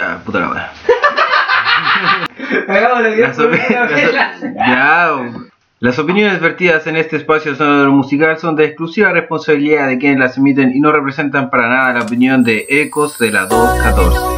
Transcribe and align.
Ah, 0.00 0.18
puta 0.24 0.40
la. 0.40 0.72
Las 5.78 5.98
opiniones 5.98 6.40
vertidas 6.40 6.86
en 6.86 6.96
este 6.96 7.16
espacio 7.16 7.54
sonoro 7.54 7.92
musical 7.92 8.38
son 8.38 8.56
de 8.56 8.64
exclusiva 8.64 9.10
responsabilidad 9.10 9.88
de 9.88 9.98
quienes 9.98 10.18
las 10.18 10.38
emiten 10.38 10.74
y 10.74 10.80
no 10.80 10.90
representan 10.90 11.50
para 11.50 11.68
nada 11.68 11.92
la 11.92 12.02
opinión 12.02 12.42
de 12.44 12.64
Ecos 12.68 13.18
de 13.18 13.30
la 13.30 13.46
214. 13.46 14.36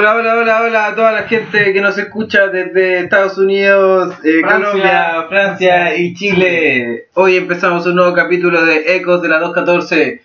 Hola, 0.00 0.14
hola, 0.14 0.34
hola, 0.34 0.62
hola 0.62 0.86
a 0.86 0.94
toda 0.94 1.12
la 1.12 1.22
gente 1.24 1.74
que 1.74 1.80
nos 1.82 1.98
escucha 1.98 2.46
desde 2.46 3.00
Estados 3.00 3.36
Unidos, 3.36 4.14
eh, 4.24 4.40
Colombia, 4.40 5.26
Francia 5.28 5.94
y 5.94 6.14
Chile. 6.14 7.08
Hoy 7.12 7.36
empezamos 7.36 7.84
un 7.84 7.96
nuevo 7.96 8.14
capítulo 8.14 8.64
de 8.64 8.96
Ecos 8.96 9.20
de 9.20 9.28
la 9.28 9.38
214. 9.40 10.22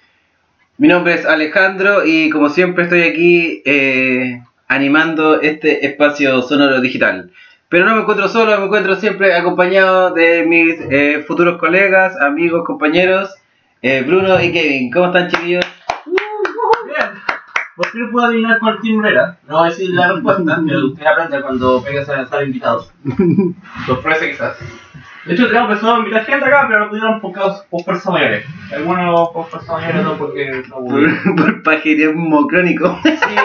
Mi 0.77 0.88
nombre 0.88 1.16
es 1.16 1.25
Alejandro 1.25 2.06
y 2.06 2.30
como 2.30 2.48
siempre 2.48 2.86
estoy 2.86 3.01
aquí 3.01 3.63
eh, 3.66 4.44
animando 4.69 5.42
este 5.42 5.86
espacio 5.86 6.42
sonoro 6.42 6.80
digital. 6.80 7.31
Pero 7.68 7.83
no 7.83 7.95
me 7.95 8.04
encuentro 8.04 8.30
solo, 8.30 8.57
me 8.57 8.68
encuentro 8.68 8.95
siempre 8.95 9.33
acompañado 9.33 10.13
de 10.13 10.45
mis 10.45 10.80
eh, 10.89 11.25
futuros 11.27 11.60
colegas, 11.60 12.16
amigos, 12.22 12.63
compañeros, 12.66 13.36
Bruno 14.07 14.42
y 14.42 14.54
Kevin. 14.54 14.89
¿Cómo 14.89 15.07
están 15.07 15.30
chiquillos? 15.30 15.66
Porque 17.75 18.00
yo 18.00 18.12
puedo 18.12 18.27
adivinar 18.27 18.60
cuál 18.60 18.80
timbre 18.80 19.12
era. 19.12 19.38
No 19.48 19.57
voy 19.57 19.68
a 19.68 19.69
decir 19.69 19.89
la 19.92 20.13
respuesta, 20.13 20.62
pero 20.66 20.88
usted 20.88 21.06
aprende 21.06 21.42
cuando 21.42 21.83
pegas 21.83 22.10
a 22.10 22.18
lanzar 22.18 22.44
invitados. 22.44 22.92
Sorpresa 23.86 24.25
quizás. 24.27 24.57
De 25.25 25.33
hecho, 25.33 25.48
tenemos 25.48 25.69
personas 25.69 25.95
a 25.95 26.00
invitar 26.00 26.25
gente 26.25 26.45
acá, 26.45 26.66
pero 26.69 26.81
no 26.81 26.89
pudieron 26.89 27.19
por, 27.19 27.33
por 27.33 27.83
fuerza. 27.83 28.12
Algunos 28.72 29.30
por 29.30 29.48
fuerza 29.48 30.01
no 30.04 30.18
porque 30.18 30.63
no 30.69 30.77
hubo. 30.77 30.89
Por, 31.36 31.63
por 31.63 32.48
crónico. 32.48 33.00
Sí, 33.04 33.36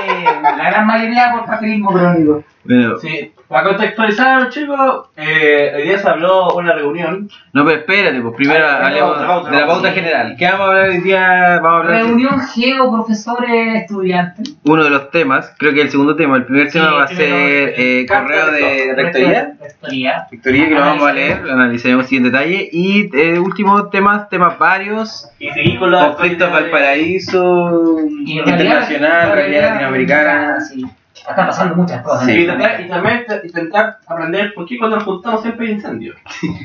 la 0.42 0.70
gran 0.70 0.86
mayoría 0.86 1.32
por 1.32 1.46
pajerismo 1.46 1.90
crónico. 1.90 2.44
Bueno, 2.62 2.98
Sí, 2.98 3.32
para 3.48 3.64
contextualizar, 3.68 4.50
chicos, 4.50 5.08
eh, 5.16 5.72
hoy 5.76 5.82
día 5.84 5.98
se 5.98 6.08
habló 6.08 6.54
una 6.54 6.74
reunión. 6.74 7.28
no, 7.54 7.64
pero 7.64 7.78
espérate, 7.80 8.20
pues 8.20 8.34
primero 8.36 8.64
Ah, 8.66 8.86
hablemos 8.86 9.50
de 9.50 9.56
la 9.56 9.66
pauta 9.66 9.90
general. 9.92 10.36
¿Qué 10.38 10.44
vamos 10.44 10.60
a 10.60 10.64
hablar 10.68 10.88
hoy 10.90 10.98
día? 11.00 11.58
Vamos 11.62 11.64
a 11.72 11.76
hablar 11.78 11.96
de 11.96 12.02
Reunión 12.04 12.40
Geo, 12.54 12.92
profesores, 12.92 13.76
estudiantes. 13.80 14.56
uno 14.64 14.84
de 14.84 14.90
los 14.90 15.10
temas, 15.10 15.54
creo 15.58 15.72
que 15.72 15.80
el 15.80 15.90
segundo 15.90 16.14
tema. 16.16 16.36
El 16.36 16.44
primer 16.44 16.70
tema 16.70 16.92
va 16.92 17.04
a 17.04 17.08
ser 17.08 17.74
eh, 17.76 18.06
correo 18.06 18.50
de 18.52 18.60
de 18.60 18.94
rectoría. 18.94 19.52
Rectoría. 19.58 20.26
Rectoría 20.30 20.68
que 20.68 20.74
lo 20.74 20.80
vamos 20.80 21.08
a 21.08 21.12
leer, 21.14 21.32
Analizaremos. 21.32 21.48
lo 21.48 21.62
analizaremos 21.62 22.04
así 22.04 22.16
en 22.18 22.22
detalle. 22.24 22.68
Y 22.70 23.10
eh, 23.16 23.38
último 23.38 23.88
temas, 23.88 24.28
temas 24.28 24.58
varios. 24.58 25.30
Y 25.38 25.76
con 25.78 25.90
la. 25.90 26.08
Conflictos 26.12 26.52
Valparaíso, 26.52 27.96
realidad- 27.96 28.46
internacional, 28.46 29.32
realidad 29.32 29.70
latinoamericana. 29.70 30.60
Sí. 30.60 30.84
Están 31.28 31.46
pasando 31.46 31.76
muchas 31.76 32.02
cosas. 32.02 32.24
Sí. 32.26 32.32
Y, 32.32 32.40
intentar, 32.42 32.80
y 32.80 32.88
también 32.88 33.24
te- 33.26 33.46
intentar 33.46 33.98
aprender 34.06 34.52
por 34.54 34.66
qué 34.66 34.78
cuando 34.78 34.96
nos 34.96 35.04
juntamos 35.04 35.42
siempre 35.42 35.66
hay 35.66 35.72
incendios. 35.74 36.16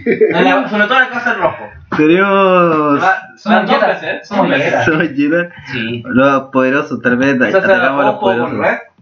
En 0.08 0.44
la- 0.44 0.68
sobre 0.70 0.84
todo 0.86 0.98
en 0.98 1.04
la 1.04 1.10
casa 1.10 1.32
del 1.34 1.42
rojo. 1.42 1.64
Tenemos. 1.98 3.04
Somos 3.38 3.70
yetas, 3.70 4.02
veces. 4.02 4.28
somos 4.28 4.48
yetas. 4.50 4.86
Somos 4.86 5.10
llenas. 5.12 5.48
Sí. 5.72 6.04
Los 6.06 6.44
poderosos, 6.50 7.02
tal 7.02 7.18
vez 7.18 7.40
atacamos 7.42 8.02
a 8.04 8.08
los 8.08 8.16
poderosos. 8.16 8.58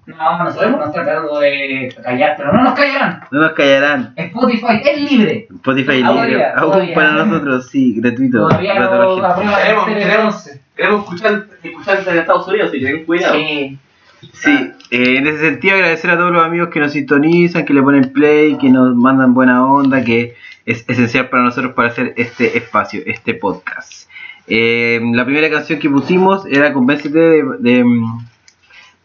No, 0.05 0.44
nosotros 0.44 0.71
nos 0.71 0.91
tratando 0.91 1.39
de 1.39 1.95
callar, 2.03 2.33
pero 2.35 2.51
no 2.51 2.63
nos 2.63 2.73
callarán. 2.73 3.21
No 3.31 3.39
nos 3.39 3.53
callarán. 3.53 4.13
Spotify 4.17 4.81
es 4.83 5.09
libre. 5.11 5.47
Spotify 5.50 6.03
Todavía, 6.03 6.25
libre. 6.25 6.45
Aún 6.57 6.94
para 6.94 7.11
nosotros, 7.13 7.69
sí, 7.69 8.01
gratuito. 8.01 8.39
Todavía 8.50 8.73
no 8.79 8.89
Queremos- 8.89 9.85
queremos- 9.85 9.85
TLC11. 9.85 10.61
Queremos 10.75 11.03
escuchar, 11.03 11.44
escuchar 11.63 12.00
en 12.05 12.17
Estados 12.17 12.47
Unidos, 12.50 12.71
si 12.71 12.79
tienen 12.79 13.05
cuidado. 13.05 13.33
Sí. 13.35 13.79
Sí, 14.31 14.72
eh, 14.92 15.18
en 15.18 15.28
ese 15.28 15.40
sentido 15.40 15.75
agradecer 15.75 16.10
a 16.12 16.18
todos 16.18 16.31
los 16.31 16.44
amigos 16.44 16.70
que 16.70 16.80
nos 16.80 16.94
sintonizan, 16.94 17.66
que 17.66 17.74
le 17.74 17.81
ponen 17.81 18.12
play, 18.14 18.58
que 18.58 18.70
nos 18.70 18.96
mandan 18.96 19.34
buena 19.34 19.66
onda, 19.66 20.04
que 20.04 20.36
es 20.66 20.86
esencial 20.88 21.30
para 21.30 21.44
nosotros 21.44 21.74
para 21.74 21.90
hacer 21.90 22.14
este 22.18 22.58
espacio, 22.58 23.02
este 23.06 23.34
podcast. 23.34 24.10
Eh, 24.48 25.00
la 25.14 25.25
primera 25.25 25.50
canción 25.50 25.80
que 25.80 25.90
pusimos 25.90 26.46
era 26.46 26.74
Convéncete 26.74 27.18
de, 27.18 27.44
de, 27.60 27.84
mm, 27.84 28.28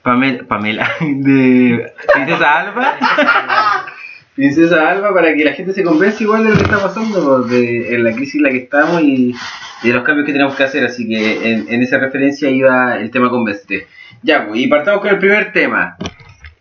Pamela, 0.03 0.45
Pamela, 0.45 0.91
de 1.01 1.93
Princesa 2.15 2.61
Alba. 2.61 2.97
Princesa 4.35 4.89
Alba 4.89 5.13
para 5.13 5.35
que 5.35 5.45
la 5.45 5.53
gente 5.53 5.73
se 5.73 5.83
convence 5.83 6.23
igual 6.23 6.45
de 6.45 6.51
lo 6.51 6.57
que 6.57 6.63
está 6.63 6.81
pasando, 6.81 7.41
pues, 7.41 7.51
de, 7.51 7.95
en 7.95 8.05
la 8.05 8.13
crisis 8.13 8.37
en 8.37 8.43
la 8.45 8.51
que 8.51 8.59
estamos 8.59 9.03
y 9.03 9.35
de 9.83 9.93
los 9.93 10.05
cambios 10.05 10.27
que 10.27 10.33
tenemos 10.33 10.55
que 10.55 10.63
hacer. 10.63 10.85
Así 10.85 11.09
que 11.09 11.51
en, 11.51 11.83
esa 11.83 11.99
referencia 11.99 12.49
iba 12.49 12.97
el 12.97 13.11
tema 13.11 13.31
Convéncete. 13.31 13.89
Ya, 14.23 14.47
pues, 14.47 14.61
y 14.61 14.67
partamos 14.67 15.01
con 15.01 15.11
el 15.11 15.19
primer 15.19 15.53
tema. 15.53 15.97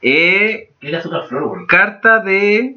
Eh, 0.01 0.69
Es 0.81 0.92
la 0.92 1.00
azúcar 1.00 1.24
flor, 1.27 1.48
güey. 1.50 1.68
carta 1.68 2.19
de 2.19 2.75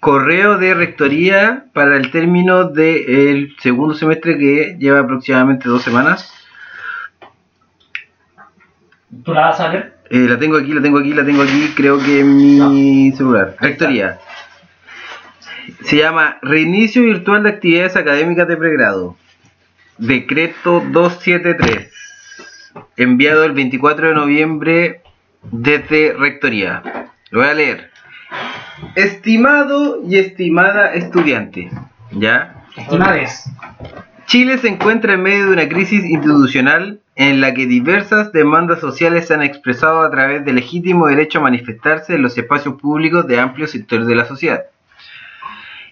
correo 0.00 0.58
de 0.58 0.74
rectoría 0.74 1.66
para 1.72 1.96
el 1.96 2.10
término 2.10 2.64
del 2.64 3.54
segundo 3.60 3.94
semestre 3.94 4.36
que 4.38 4.76
lleva 4.78 5.00
aproximadamente 5.00 5.68
dos 5.68 5.82
semanas. 5.82 6.32
¿Tú 9.24 9.34
la 9.34 9.42
vas 9.48 9.60
a 9.60 9.68
ver? 9.68 9.98
Eh, 10.10 10.26
la 10.28 10.38
tengo 10.38 10.56
aquí, 10.56 10.72
la 10.72 10.82
tengo 10.82 10.98
aquí, 10.98 11.12
la 11.12 11.24
tengo 11.24 11.42
aquí, 11.42 11.72
creo 11.76 11.98
que 11.98 12.20
en 12.20 12.34
mi 12.34 13.12
celular. 13.12 13.56
Rectoría. 13.60 14.18
Se 15.84 15.96
llama 15.96 16.38
Reinicio 16.42 17.02
Virtual 17.02 17.42
de 17.42 17.50
Actividades 17.50 17.96
Académicas 17.96 18.48
de 18.48 18.56
Pregrado. 18.56 19.16
Decreto 19.98 20.82
273. 20.90 21.91
Enviado 22.96 23.44
el 23.44 23.52
24 23.52 24.08
de 24.08 24.14
noviembre 24.14 25.02
desde 25.42 26.12
Rectoría. 26.12 27.10
Lo 27.30 27.40
voy 27.40 27.48
a 27.48 27.54
leer. 27.54 27.90
Estimado 28.94 30.00
y 30.06 30.18
estimada 30.18 30.94
estudiante. 30.94 31.70
¿Ya? 32.12 32.64
Estimades. 32.76 33.50
Chile 34.26 34.58
se 34.58 34.68
encuentra 34.68 35.14
en 35.14 35.22
medio 35.22 35.46
de 35.46 35.52
una 35.52 35.68
crisis 35.68 36.04
institucional 36.04 37.00
en 37.16 37.40
la 37.40 37.52
que 37.52 37.66
diversas 37.66 38.32
demandas 38.32 38.80
sociales 38.80 39.26
se 39.26 39.34
han 39.34 39.42
expresado 39.42 40.00
a 40.00 40.10
través 40.10 40.44
del 40.44 40.54
legítimo 40.54 41.06
derecho 41.06 41.38
a 41.38 41.42
manifestarse 41.42 42.14
en 42.14 42.22
los 42.22 42.36
espacios 42.38 42.80
públicos 42.80 43.26
de 43.26 43.38
amplios 43.38 43.72
sectores 43.72 44.06
de 44.06 44.14
la 44.14 44.24
sociedad. 44.24 44.62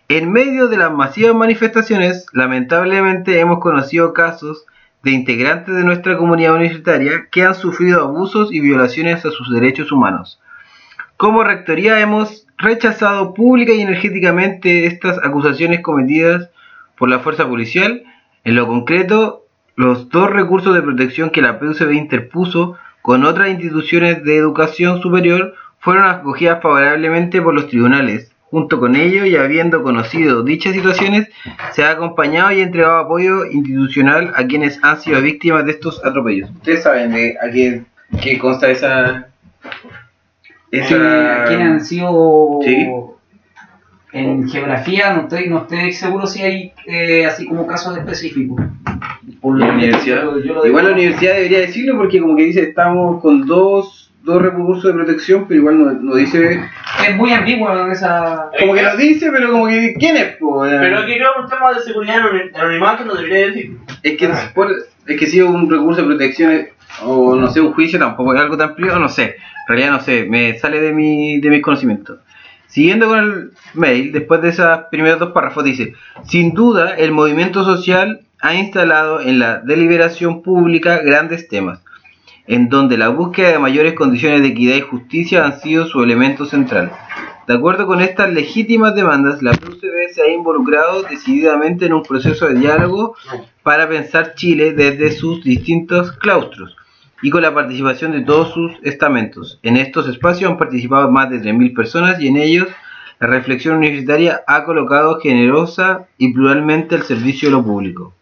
En 0.08 0.32
medio 0.32 0.68
de 0.68 0.76
las 0.76 0.90
masivas 0.90 1.34
manifestaciones, 1.34 2.26
lamentablemente 2.32 3.38
hemos 3.38 3.60
conocido 3.60 4.12
casos 4.12 4.66
de 5.02 5.12
integrantes 5.12 5.74
de 5.74 5.84
nuestra 5.84 6.16
comunidad 6.16 6.54
universitaria 6.54 7.28
que 7.30 7.42
han 7.42 7.54
sufrido 7.54 8.02
abusos 8.02 8.52
y 8.52 8.60
violaciones 8.60 9.24
a 9.24 9.30
sus 9.30 9.50
derechos 9.50 9.92
humanos. 9.92 10.40
Como 11.16 11.44
rectoría 11.44 12.00
hemos 12.00 12.46
rechazado 12.58 13.34
pública 13.34 13.72
y 13.72 13.80
energéticamente 13.80 14.86
estas 14.86 15.18
acusaciones 15.24 15.80
cometidas 15.80 16.50
por 16.96 17.08
la 17.08 17.20
fuerza 17.20 17.48
policial. 17.48 18.02
En 18.44 18.54
lo 18.54 18.66
concreto, 18.66 19.46
los 19.76 20.10
dos 20.10 20.30
recursos 20.30 20.74
de 20.74 20.82
protección 20.82 21.30
que 21.30 21.42
la 21.42 21.58
PUCB 21.58 21.92
interpuso 21.92 22.76
con 23.02 23.24
otras 23.24 23.48
instituciones 23.48 24.22
de 24.24 24.36
educación 24.36 25.00
superior 25.00 25.54
fueron 25.78 26.04
acogidas 26.04 26.62
favorablemente 26.62 27.40
por 27.40 27.54
los 27.54 27.68
tribunales. 27.68 28.32
Junto 28.50 28.80
con 28.80 28.96
ello 28.96 29.24
y 29.24 29.36
habiendo 29.36 29.82
conocido 29.82 30.42
dichas 30.42 30.74
situaciones, 30.74 31.28
se 31.72 31.84
ha 31.84 31.90
acompañado 31.90 32.50
y 32.50 32.60
entregado 32.60 32.98
apoyo 32.98 33.44
institucional 33.46 34.32
a 34.34 34.44
quienes 34.46 34.82
han 34.82 35.00
sido 35.00 35.22
víctimas 35.22 35.64
de 35.66 35.70
estos 35.72 36.04
atropellos. 36.04 36.50
Ustedes 36.50 36.82
saben 36.82 37.12
de 37.12 37.36
a 37.40 37.48
qué, 37.50 37.82
qué 38.20 38.38
consta 38.38 38.68
esa... 38.70 39.28
Sí, 40.72 40.78
¿Quiénes 41.48 41.66
han 41.68 41.84
sido 41.84 42.58
Sí. 42.64 42.88
en 44.12 44.48
geografía? 44.48 45.12
No 45.14 45.22
estoy, 45.22 45.48
no 45.48 45.58
estoy 45.62 45.92
seguro 45.92 46.26
si 46.26 46.42
hay 46.42 46.72
eh, 46.86 47.26
así 47.26 47.46
como 47.46 47.66
casos 47.66 47.96
específicos. 47.98 48.60
Por 49.40 49.58
la 49.58 49.72
universidad. 49.72 50.22
yo- 50.22 50.38
yo 50.40 50.54
lo 50.54 50.66
Igual 50.66 50.84
la 50.86 50.92
universidad 50.92 51.34
debería 51.34 51.60
decirlo 51.60 51.96
porque 51.96 52.20
como 52.20 52.36
que 52.36 52.44
dice 52.44 52.62
estamos 52.62 53.20
con 53.22 53.46
dos, 53.46 53.99
dos 54.22 54.42
recursos 54.42 54.84
de 54.84 54.92
protección, 54.92 55.46
pero 55.48 55.60
igual 55.60 55.78
no, 55.78 55.92
no 55.92 56.14
dice... 56.14 56.60
Es 57.08 57.16
muy 57.16 57.32
ambiguo 57.32 57.70
en 57.78 57.90
esa. 57.92 58.50
Como 58.58 58.74
que 58.74 58.82
lo 58.82 58.96
dice, 58.96 59.30
pero 59.32 59.50
como 59.50 59.66
que 59.66 59.94
¿quién 59.98 60.16
es? 60.16 60.36
po? 60.36 60.60
Pero 60.62 60.98
aquí 60.98 61.14
creo 61.14 61.30
que 61.34 61.40
un 61.42 61.48
tema 61.48 61.72
de 61.72 61.80
seguridad 61.80 62.16
en 62.30 62.36
el 62.36 62.54
anonimato 62.54 63.04
no 63.04 63.14
debería 63.14 63.46
decir. 63.46 63.76
Es 64.02 64.18
que, 64.18 64.28
por- 64.54 64.70
es 65.06 65.16
que 65.18 65.26
si 65.26 65.40
un 65.40 65.70
recurso 65.70 66.02
de 66.02 66.08
protección 66.08 66.66
o 67.04 67.34
no 67.36 67.48
sé, 67.48 67.60
un 67.60 67.72
juicio 67.72 67.98
tampoco 67.98 68.34
es 68.34 68.40
algo 68.40 68.56
tan 68.58 68.74
privado, 68.74 68.98
no 68.98 69.08
sé. 69.08 69.24
En 69.24 69.68
realidad 69.68 69.92
no 69.92 70.00
sé, 70.00 70.26
me 70.28 70.58
sale 70.58 70.80
de, 70.80 70.92
mi, 70.92 71.40
de 71.40 71.48
mis 71.50 71.62
conocimientos. 71.62 72.18
Siguiendo 72.66 73.08
con 73.08 73.18
el 73.18 73.50
mail, 73.74 74.12
después 74.12 74.42
de 74.42 74.50
esos 74.50 74.66
primeros 74.90 75.18
dos 75.18 75.32
párrafos 75.32 75.64
dice, 75.64 75.94
sin 76.24 76.52
duda 76.54 76.94
el 76.96 77.10
movimiento 77.12 77.64
social 77.64 78.20
ha 78.42 78.54
instalado 78.54 79.20
en 79.20 79.38
la 79.38 79.58
deliberación 79.58 80.42
pública 80.42 80.98
grandes 81.02 81.48
temas, 81.48 81.80
en 82.50 82.68
donde 82.68 82.98
la 82.98 83.10
búsqueda 83.10 83.50
de 83.50 83.60
mayores 83.60 83.94
condiciones 83.94 84.42
de 84.42 84.48
equidad 84.48 84.74
y 84.74 84.80
justicia 84.80 85.44
han 85.44 85.60
sido 85.60 85.86
su 85.86 86.02
elemento 86.02 86.46
central. 86.46 86.90
De 87.46 87.54
acuerdo 87.54 87.86
con 87.86 88.00
estas 88.00 88.32
legítimas 88.32 88.96
demandas, 88.96 89.40
la 89.40 89.52
PUCB 89.52 90.12
se 90.12 90.22
ha 90.22 90.28
involucrado 90.28 91.04
decididamente 91.04 91.86
en 91.86 91.92
un 91.92 92.02
proceso 92.02 92.48
de 92.48 92.54
diálogo 92.54 93.14
para 93.62 93.88
pensar 93.88 94.34
Chile 94.34 94.72
desde 94.72 95.12
sus 95.12 95.44
distintos 95.44 96.10
claustros 96.10 96.76
y 97.22 97.30
con 97.30 97.42
la 97.42 97.54
participación 97.54 98.10
de 98.10 98.22
todos 98.22 98.52
sus 98.52 98.72
estamentos. 98.82 99.60
En 99.62 99.76
estos 99.76 100.08
espacios 100.08 100.50
han 100.50 100.58
participado 100.58 101.08
más 101.08 101.30
de 101.30 101.40
3.000 101.40 101.72
personas 101.72 102.20
y 102.20 102.26
en 102.26 102.36
ellos 102.36 102.66
la 103.20 103.28
reflexión 103.28 103.76
universitaria 103.76 104.42
ha 104.48 104.64
colocado 104.64 105.20
generosa 105.20 106.08
y 106.18 106.32
pluralmente 106.32 106.96
al 106.96 107.04
servicio 107.04 107.48
de 107.48 107.52
lo 107.52 107.62
público. 107.62 108.12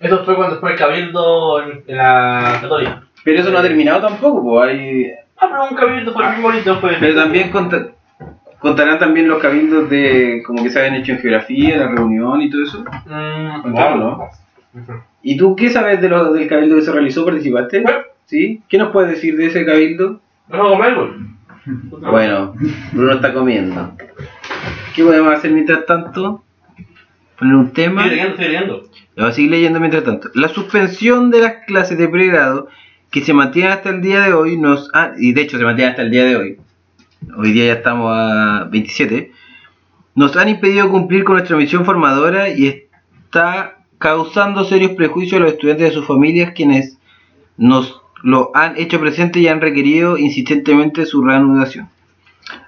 Eso 0.00 0.24
fue 0.24 0.34
cuando 0.34 0.58
fue 0.58 0.72
el 0.72 0.78
cabildo 0.78 1.62
en 1.62 1.96
la 1.96 2.58
católica. 2.60 3.05
Pero 3.26 3.40
eso 3.40 3.50
no 3.50 3.58
ha 3.58 3.62
terminado 3.62 4.00
tampoco, 4.06 4.40
pues 4.40 4.70
hay... 4.70 5.10
Ah, 5.36 5.48
pero 5.50 5.68
un 5.68 5.74
cabildo 5.76 6.12
fue 6.12 6.30
muy 6.34 6.42
bonito. 6.42 6.78
Fue 6.80 6.96
Pero 7.00 7.14
también 7.16 7.50
conta- 7.50 7.88
contarán 8.60 9.00
también 9.00 9.26
los 9.26 9.42
cabildos 9.42 9.90
de 9.90 10.44
como 10.46 10.62
que 10.62 10.70
se 10.70 10.78
habían 10.78 10.94
hecho 10.94 11.10
en 11.12 11.18
geografía, 11.18 11.76
la 11.76 11.88
reunión 11.88 12.40
y 12.40 12.48
todo 12.50 12.62
eso. 12.62 12.84
Mm, 13.06 13.62
Contaron, 13.62 13.98
¿no? 13.98 14.28
¿Y 15.22 15.36
tú 15.36 15.56
qué 15.56 15.70
sabes 15.70 16.00
de 16.00 16.08
lo, 16.08 16.32
del 16.32 16.46
cabildo 16.48 16.76
que 16.76 16.82
se 16.82 16.92
realizó? 16.92 17.24
¿Participaste? 17.24 17.80
Bueno. 17.80 17.98
¿Sí? 18.26 18.62
¿Qué 18.68 18.78
nos 18.78 18.92
puedes 18.92 19.10
decir 19.10 19.36
de 19.36 19.46
ese 19.46 19.66
cabildo? 19.66 20.20
¿Vamos 20.46 20.66
a 20.68 20.70
comer, 20.76 20.94
güey? 20.94 21.10
Bueno, 22.12 22.54
Bruno 22.92 23.14
está 23.14 23.32
comiendo. 23.34 23.90
¿Qué 24.94 25.02
podemos 25.02 25.32
hacer 25.34 25.50
mientras 25.50 25.84
tanto? 25.84 26.44
Poner 27.38 27.54
un 27.56 27.72
tema. 27.72 28.02
Estoy 28.02 28.16
leyendo, 28.16 28.34
estoy 28.36 28.46
leyendo. 28.52 28.82
Voy 29.16 29.26
a 29.28 29.32
seguir 29.32 29.50
leyendo 29.50 29.80
mientras 29.80 30.04
tanto. 30.04 30.28
La 30.34 30.48
suspensión 30.48 31.30
de 31.32 31.40
las 31.40 31.52
clases 31.66 31.98
de 31.98 32.08
pregrado 32.08 32.68
que 33.16 33.24
se 33.24 33.32
mantiene 33.32 33.70
hasta 33.70 33.88
el 33.88 34.02
día 34.02 34.20
de 34.24 34.34
hoy 34.34 34.58
nos 34.58 34.90
ha, 34.92 35.12
y 35.16 35.32
de 35.32 35.40
hecho 35.40 35.56
se 35.56 35.64
mantiene 35.64 35.90
hasta 35.90 36.02
el 36.02 36.10
día 36.10 36.24
de 36.26 36.36
hoy. 36.36 36.58
Hoy 37.34 37.52
día 37.52 37.64
ya 37.64 37.72
estamos 37.72 38.12
a 38.14 38.68
27. 38.70 39.32
Nos 40.14 40.36
han 40.36 40.50
impedido 40.50 40.90
cumplir 40.90 41.24
con 41.24 41.36
nuestra 41.36 41.56
misión 41.56 41.86
formadora 41.86 42.50
y 42.50 42.66
está 42.66 43.78
causando 43.96 44.66
serios 44.66 44.90
prejuicios 44.90 45.40
a 45.40 45.44
los 45.44 45.52
estudiantes 45.54 45.92
a 45.92 45.94
sus 45.94 46.06
familias 46.06 46.52
quienes 46.54 46.98
nos 47.56 48.02
lo 48.22 48.50
han 48.52 48.76
hecho 48.76 49.00
presente 49.00 49.40
y 49.40 49.48
han 49.48 49.62
requerido 49.62 50.18
insistentemente 50.18 51.06
su 51.06 51.24
reanudación. 51.24 51.88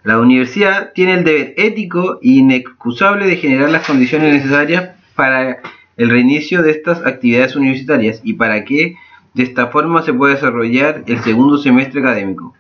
La 0.02 0.19
universidad 0.19 0.95
tiene 0.95 1.12
el 1.12 1.25
deber 1.25 1.52
ético 1.59 2.21
e 2.23 2.28
inexcusable 2.31 3.26
de 3.26 3.37
generar 3.37 3.69
las 3.69 3.87
condiciones 3.87 4.33
necesarias 4.33 4.93
para 5.14 5.59
el 5.99 6.09
reinicio 6.09 6.62
de 6.62 6.71
estas 6.71 7.05
actividades 7.05 7.55
universitarias 7.55 8.23
y 8.25 8.33
para 8.33 8.64
que 8.64 8.97
de 9.38 9.45
esta 9.45 9.68
forma 9.68 10.02
se 10.02 10.12
pueda 10.12 10.35
desarrollar 10.35 11.04
el 11.07 11.21
segundo 11.21 11.59
semestre 11.59 12.00
académico. 12.00 12.54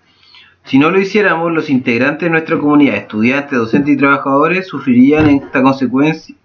Si 0.64 0.78
no 0.78 0.90
lo 0.90 1.00
hiciéramos, 1.00 1.52
los 1.52 1.70
integrantes 1.70 2.26
de 2.26 2.30
nuestra 2.30 2.56
comunidad, 2.56 2.94
estudiantes, 2.94 3.58
docentes 3.58 3.94
y 3.94 3.96
trabajadores, 3.96 4.68
sufrirían 4.68 5.28
esta 5.28 5.60
consecuencia, 5.60 6.36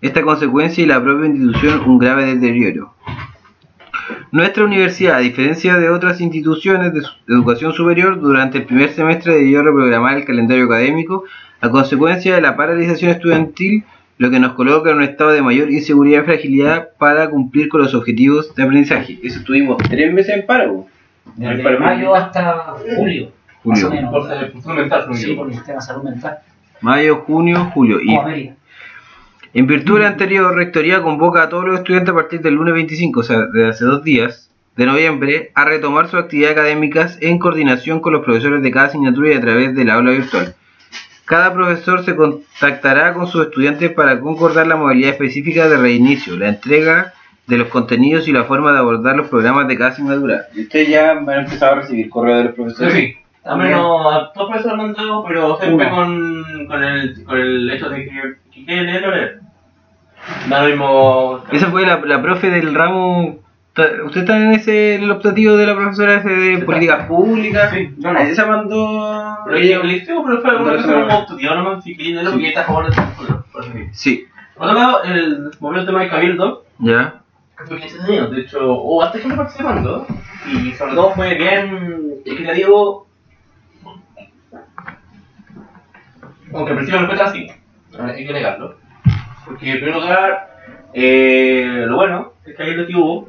esta 0.00 0.22
consecuencia 0.22 0.82
y 0.82 0.86
la 0.86 1.02
propia 1.02 1.26
institución 1.26 1.82
un 1.90 1.98
grave 1.98 2.34
deterioro. 2.34 2.94
Nuestra 4.32 4.64
universidad, 4.64 5.16
a 5.16 5.20
diferencia 5.20 5.76
de 5.76 5.90
otras 5.90 6.18
instituciones 6.22 6.94
de 6.94 7.02
educación 7.28 7.74
superior, 7.74 8.18
durante 8.18 8.58
el 8.58 8.64
primer 8.64 8.94
semestre 8.94 9.34
debió 9.34 9.62
reprogramar 9.62 10.16
el 10.16 10.24
calendario 10.24 10.64
académico 10.64 11.24
a 11.60 11.68
consecuencia 11.68 12.34
de 12.34 12.40
la 12.40 12.56
paralización 12.56 13.10
estudiantil, 13.10 13.84
lo 14.20 14.30
que 14.30 14.38
nos 14.38 14.52
coloca 14.52 14.90
en 14.90 14.98
un 14.98 15.02
estado 15.02 15.30
de 15.32 15.40
mayor 15.40 15.70
inseguridad 15.70 16.20
y 16.20 16.24
fragilidad 16.26 16.90
para 16.98 17.30
cumplir 17.30 17.70
con 17.70 17.80
los 17.80 17.94
objetivos 17.94 18.54
de 18.54 18.62
aprendizaje. 18.64 19.18
Eso 19.22 19.38
estuvimos 19.38 19.78
tres 19.88 20.12
meses 20.12 20.34
en 20.36 20.44
paro. 20.44 20.84
Desde 21.36 21.78
mayo 21.78 22.14
hasta 22.14 22.74
julio, 22.96 23.30
más 23.64 23.82
o 23.82 23.86
Julio. 23.86 23.90
menos. 23.90 24.10
Por 24.12 24.28
ser- 24.28 24.52
por 24.52 24.60
fundamental, 24.62 25.04
creo 25.04 25.14
Sí, 25.16 25.28
yo. 25.30 25.36
por 25.36 25.46
el 25.48 25.54
sistema 25.54 25.76
de 25.76 25.82
salud 25.86 26.02
mental. 26.02 26.38
Mayo, 26.82 27.16
junio, 27.26 27.70
julio. 27.72 27.98
Y 28.02 28.14
América. 28.14 28.54
En 29.54 29.66
virtud 29.66 29.94
de 29.94 30.00
lo 30.00 30.06
anterior, 30.08 30.54
Rectoría 30.54 31.02
convoca 31.02 31.44
a 31.44 31.48
todos 31.48 31.64
los 31.64 31.78
estudiantes 31.78 32.12
a 32.12 32.14
partir 32.14 32.42
del 32.42 32.54
lunes 32.56 32.74
25, 32.74 33.20
o 33.20 33.22
sea, 33.22 33.46
de 33.46 33.68
hace 33.68 33.86
dos 33.86 34.04
días, 34.04 34.50
de 34.76 34.84
noviembre, 34.84 35.50
a 35.54 35.64
retomar 35.64 36.08
sus 36.08 36.20
actividades 36.20 36.58
académicas 36.58 37.16
en 37.22 37.38
coordinación 37.38 38.00
con 38.00 38.12
los 38.12 38.22
profesores 38.22 38.62
de 38.62 38.70
cada 38.70 38.86
asignatura 38.88 39.30
y 39.30 39.32
a 39.32 39.40
través 39.40 39.74
del 39.74 39.88
aula 39.88 40.10
virtual. 40.10 40.54
Cada 41.30 41.54
profesor 41.54 42.04
se 42.04 42.16
contactará 42.16 43.14
con 43.14 43.28
sus 43.28 43.46
estudiantes 43.46 43.92
para 43.92 44.18
concordar 44.18 44.66
la 44.66 44.74
modalidad 44.74 45.10
específica 45.10 45.68
de 45.68 45.76
reinicio, 45.76 46.36
la 46.36 46.48
entrega 46.48 47.12
de 47.46 47.56
los 47.56 47.68
contenidos 47.68 48.26
y 48.26 48.32
la 48.32 48.42
forma 48.42 48.72
de 48.72 48.80
abordar 48.80 49.14
los 49.14 49.28
programas 49.28 49.68
de 49.68 49.78
cada 49.78 49.90
asignatura. 49.90 50.46
¿Y 50.52 50.62
ustedes 50.62 50.88
ya 50.88 51.14
van 51.14 51.28
a 51.28 51.40
empezar 51.42 51.72
a 51.72 51.74
recibir 51.82 52.10
correo 52.10 52.38
de 52.38 52.44
los 52.46 52.54
profesores? 52.54 52.94
sí. 52.94 53.16
Al 53.44 53.58
menos 53.58 54.12
a 54.12 54.32
todos 54.32 54.48
profesores 54.48 54.76
lo 54.76 54.82
han 54.82 54.92
dado, 54.92 55.24
pero 55.24 55.56
siempre 55.60 55.88
con, 55.88 56.66
con, 56.66 56.82
el, 56.82 57.22
con 57.22 57.38
el 57.38 57.70
hecho 57.70 57.88
de 57.90 58.04
que, 58.06 58.34
que 58.52 58.64
quiere 58.64 58.82
leer 58.82 59.06
o 59.06 59.10
leer. 59.12 59.40
Da 60.48 60.62
lo 60.62 60.68
mismo. 60.68 61.44
Esa 61.52 61.70
fue 61.70 61.86
la, 61.86 62.00
la 62.06 62.20
profe 62.20 62.50
del 62.50 62.74
ramo. 62.74 63.38
¿Usted 63.76 64.20
está 64.22 64.36
en 64.36 64.52
ese 64.52 64.96
en 64.96 65.04
el 65.04 65.10
optativo 65.12 65.56
de 65.56 65.66
la 65.66 65.76
profesora 65.76 66.14
ese 66.16 66.28
de 66.28 66.56
Sí, 66.56 66.62
políticas 66.62 67.06
públicas? 67.06 67.70
Sí, 67.72 67.94
yo 67.98 68.12
no. 68.12 68.18
Esa 68.18 68.46
mandó. 68.46 69.38
Pero 69.44 69.56
le 69.56 70.00
digo, 70.00 70.24
pero 70.24 70.40
fue 70.42 70.56
una 70.56 70.72
cosa 70.76 70.92
como 70.92 71.18
optativa, 71.18 71.54
no 71.54 71.76
me 71.76 71.82
fiqué 71.82 72.14
de 72.14 72.22
lo 72.22 72.36
que 72.36 72.48
está 72.48 72.62
a 72.62 72.64
favor 72.64 72.90
de 72.90 73.90
sí. 73.92 74.26
Por 74.56 74.66
otro 74.66 74.78
lado, 74.78 75.02
el 75.04 75.50
movimiento 75.60 75.96
de 75.96 76.08
Cabildo, 76.08 76.64
ya. 76.80 77.22
que 77.58 77.64
fue 77.64 77.80
15 77.80 78.02
años, 78.12 78.30
de 78.32 78.40
hecho, 78.40 78.72
hubo 78.72 79.02
hasta 79.02 79.18
gente 79.20 79.36
participando, 79.36 80.06
y 80.52 80.72
sobre 80.72 80.94
todo 80.94 81.12
fue 81.12 81.34
bien 81.36 82.14
equitativo. 82.26 83.06
Aunque 86.52 86.70
al 86.72 86.76
principio 86.76 87.00
no 87.02 87.06
fue 87.06 87.22
así, 87.22 87.46
hay 87.98 88.26
que 88.26 88.32
negarlo. 88.32 88.76
Porque 89.46 89.70
en 89.70 89.80
primer 89.80 89.94
lugar, 89.94 90.58
eh, 90.92 91.84
lo 91.86 91.96
bueno 91.96 92.32
es 92.40 92.46
que 92.46 92.54
Cabildo 92.54 92.86
que 92.86 92.96
hubo 92.96 93.28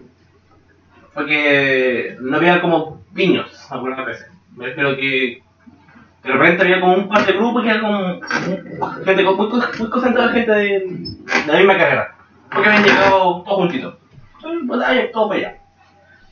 fue 1.13 1.25
que 1.25 2.18
no 2.22 2.38
había 2.38 2.62
como 2.62 3.01
piños 3.13 3.50
algunas 3.72 4.06
veces. 4.06 4.27
Refiero 4.58 4.96
que 4.96 5.41
de 6.24 6.32
repente 6.32 6.63
había 6.63 6.80
como 6.80 6.94
un 6.94 7.10
par 7.10 7.25
de 7.25 7.34
grupos 7.34 7.63
que 7.63 7.70
era 7.70 7.82
como 7.82 8.22
gente 9.03 9.24
muy, 9.24 9.36
muy 9.36 9.89
concentrada 9.89 10.32
gente 10.32 10.51
de, 10.51 11.06
la 11.48 11.58
misma 11.58 11.77
carrera. 11.77 12.15
Porque 12.51 12.70
habían 12.70 12.84
llegado 12.84 13.44
todos 13.44 13.58
juntitos. 13.58 13.96
Entonces, 14.36 15.12
todo 15.12 15.30
para 15.30 15.39
allá. 15.39 15.58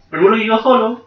Pero 0.09 0.27
uno 0.27 0.36
llegó 0.36 0.59
solo. 0.59 1.05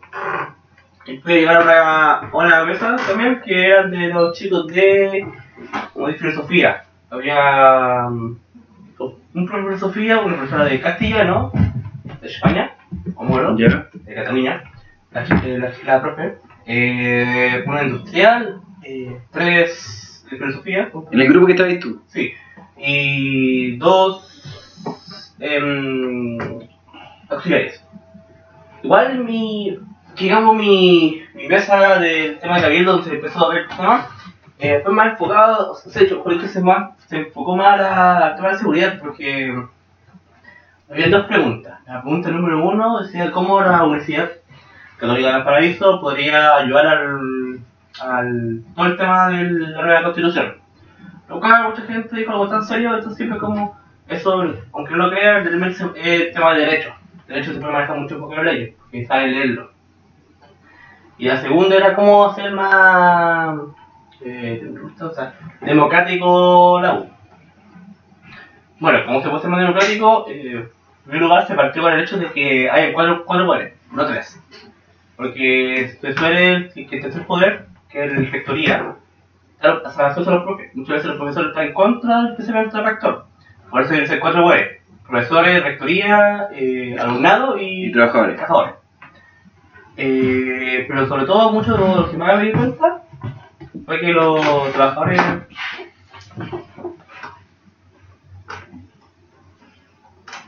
Y 1.07 1.15
después 1.15 1.35
llegaron 1.35 1.69
a, 1.69 2.13
a 2.19 2.37
una 2.37 2.65
mesa 2.65 2.97
también 3.07 3.41
que 3.45 3.67
eran 3.67 3.91
de 3.91 4.09
los 4.09 4.37
chicos 4.37 4.67
de, 4.69 5.27
como 5.93 6.09
de 6.09 6.15
filosofía. 6.15 6.85
Había 7.11 8.09
mm, 8.09 8.37
un 9.35 9.47
profesor 9.47 9.59
de 9.59 9.77
filosofía, 9.77 10.21
una 10.21 10.37
profesora 10.37 10.65
de 10.65 10.81
castellano, 10.81 11.53
de 12.21 12.29
España, 12.29 12.73
como 13.15 13.31
bueno, 13.31 13.57
Ya. 13.59 13.89
de 13.93 14.15
Cataluña, 14.15 14.63
la, 15.13 15.23
eh, 15.25 15.59
la, 15.59 15.73
la 15.85 16.03
profe, 16.03 16.35
eh, 16.67 17.65
una 17.67 17.83
industrial, 17.85 18.61
eh, 18.85 19.19
tres 19.31 20.25
de 20.31 20.37
filosofía, 20.39 20.91
En 21.11 21.21
el 21.21 21.29
grupo 21.29 21.47
que 21.47 21.53
estabas 21.53 21.79
tú. 21.81 22.01
sí, 22.09 22.33
y 22.79 23.77
dos 23.77 24.29
em, 25.39 26.39
auxiliares. 27.29 27.83
Igual 28.83 29.25
mi, 29.25 29.79
digamos, 30.19 30.57
mi, 30.57 31.23
mi 31.35 31.47
mesa 31.49 31.99
del 31.99 32.39
tema 32.39 32.57
de 32.57 32.63
cabildo, 32.63 32.93
donde 32.95 33.09
se 33.11 33.17
empezó 33.17 33.47
a 33.47 33.55
ver 33.55 33.63
el 33.63 33.69
tema, 33.77 34.09
eh, 34.59 34.81
fue 34.85 34.93
más 34.93 35.13
enfocado, 35.13 35.73
o 35.73 35.75
sea, 35.75 35.93
se, 35.93 37.17
enfocó 37.17 37.57
más 37.57 37.81
a- 37.81 38.27
al 38.29 38.37
tema 38.37 38.51
de 38.53 38.59
seguridad, 38.59 38.99
porque 39.01 39.55
había 40.93 41.09
dos 41.09 41.27
preguntas. 41.27 41.81
La 41.87 42.03
pregunta 42.03 42.31
número 42.31 42.65
uno 42.65 43.01
decía 43.01 43.31
cómo 43.33 43.61
la 43.61 43.83
Universidad 43.83 44.31
Católica 44.99 45.35
del 45.35 45.45
Paraíso 45.45 46.01
podría 46.01 46.57
ayudar 46.57 46.87
al, 46.87 47.61
al 48.01 48.63
todo 48.77 48.87
el 48.87 48.97
tema 48.97 49.29
de 49.29 49.45
la 49.45 49.83
nueva 49.83 50.03
constitución. 50.03 50.57
Lo 51.29 51.41
cual 51.41 51.71
mucha 51.71 51.83
gente 51.83 52.17
dijo 52.17 52.33
algo 52.33 52.49
tan 52.49 52.63
serio, 52.63 52.97
esto 52.97 53.11
siempre 53.11 53.39
como 53.39 53.77
eso, 54.07 54.55
aunque 54.73 54.93
no 54.93 55.07
lo 55.07 55.11
crean, 55.11 55.47
es 55.97 56.33
tema 56.33 56.53
de 56.55 56.61
derecho. 56.61 56.95
Derecho 57.27 57.53
siempre 57.53 57.73
maneja 57.73 57.95
mucho 57.95 58.19
poco 58.19 58.35
las 58.35 58.45
leyes, 58.45 58.75
porque 58.79 59.07
saben 59.07 59.33
leerlo. 59.33 59.71
Y 61.17 61.27
la 61.27 61.39
segunda 61.39 61.77
era 61.77 61.95
cómo 61.95 62.27
hacer 62.27 62.53
más 62.53 63.59
eh, 64.21 64.75
democrático 65.63 66.81
la 66.83 66.95
U. 66.95 67.11
Bueno, 68.79 69.07
como 69.07 69.23
se 69.23 69.29
puede 69.29 69.39
hacer 69.39 69.51
más 69.51 69.61
democrático, 69.61 70.27
eh, 70.29 70.69
primer 71.05 71.23
lugar 71.23 71.47
se 71.47 71.55
partió 71.55 71.83
con 71.83 71.93
el 71.93 72.01
hecho 72.01 72.19
de 72.19 72.27
que 72.33 72.71
hay 72.71 72.93
cuatro, 72.93 73.25
cuatro 73.25 73.47
poderes, 73.47 73.75
no 73.91 74.07
tres. 74.07 74.41
Porque 75.17 75.97
se 76.01 76.13
suele 76.15 76.71
que 76.75 76.97
el 76.97 77.03
tercer 77.03 77.27
poder, 77.27 77.67
que 77.91 78.05
es 78.05 78.13
la 78.13 78.31
rectoría, 78.31 78.95
claro, 79.61 79.91
sea, 79.91 80.09
eso 80.09 80.25
son 80.25 80.35
los 80.35 80.45
profes. 80.45 80.75
Muchas 80.75 80.95
veces 80.97 81.09
los 81.09 81.17
profesores 81.17 81.49
están 81.51 81.67
en 81.67 81.75
contra 81.75 82.23
del 82.23 82.37
pensamiento 82.37 82.77
del 82.77 82.87
rector. 82.87 83.27
Por 83.71 83.83
eso 83.83 83.95
dicen 83.95 84.21
cuatro 84.21 84.43
poderes. 84.43 84.83
Profesores, 85.09 85.63
rectoría, 85.63 86.49
eh, 86.55 86.97
alumnado 86.99 87.59
y, 87.59 87.87
Y 87.87 87.93
trabajadores. 87.93 88.37
trabajadores. 88.37 88.75
Eh, 89.97 90.85
pero 90.89 91.07
sobre 91.07 91.27
todo, 91.27 91.53
mucho 91.53 91.75
de 91.75 91.79
lo 91.79 92.11
que 92.11 92.17
más 92.17 92.39
me 92.39 92.45
di 92.45 92.53
cuenta 92.53 93.03
fue 93.85 94.01
que 94.01 94.13
los 94.13 94.73
trabajadores 94.73 95.21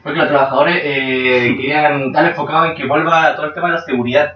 Porque 0.05 0.19
los 0.19 0.29
trabajadores 0.29 0.81
eh, 0.85 1.55
querían 1.61 2.03
estar 2.03 2.27
enfocados 2.27 2.69
en 2.69 2.77
que 2.77 2.87
vuelva 2.87 3.35
todo 3.35 3.47
el 3.47 3.55
tema 3.55 3.69
de 3.69 3.75
la 3.75 3.81
seguridad. 3.81 4.35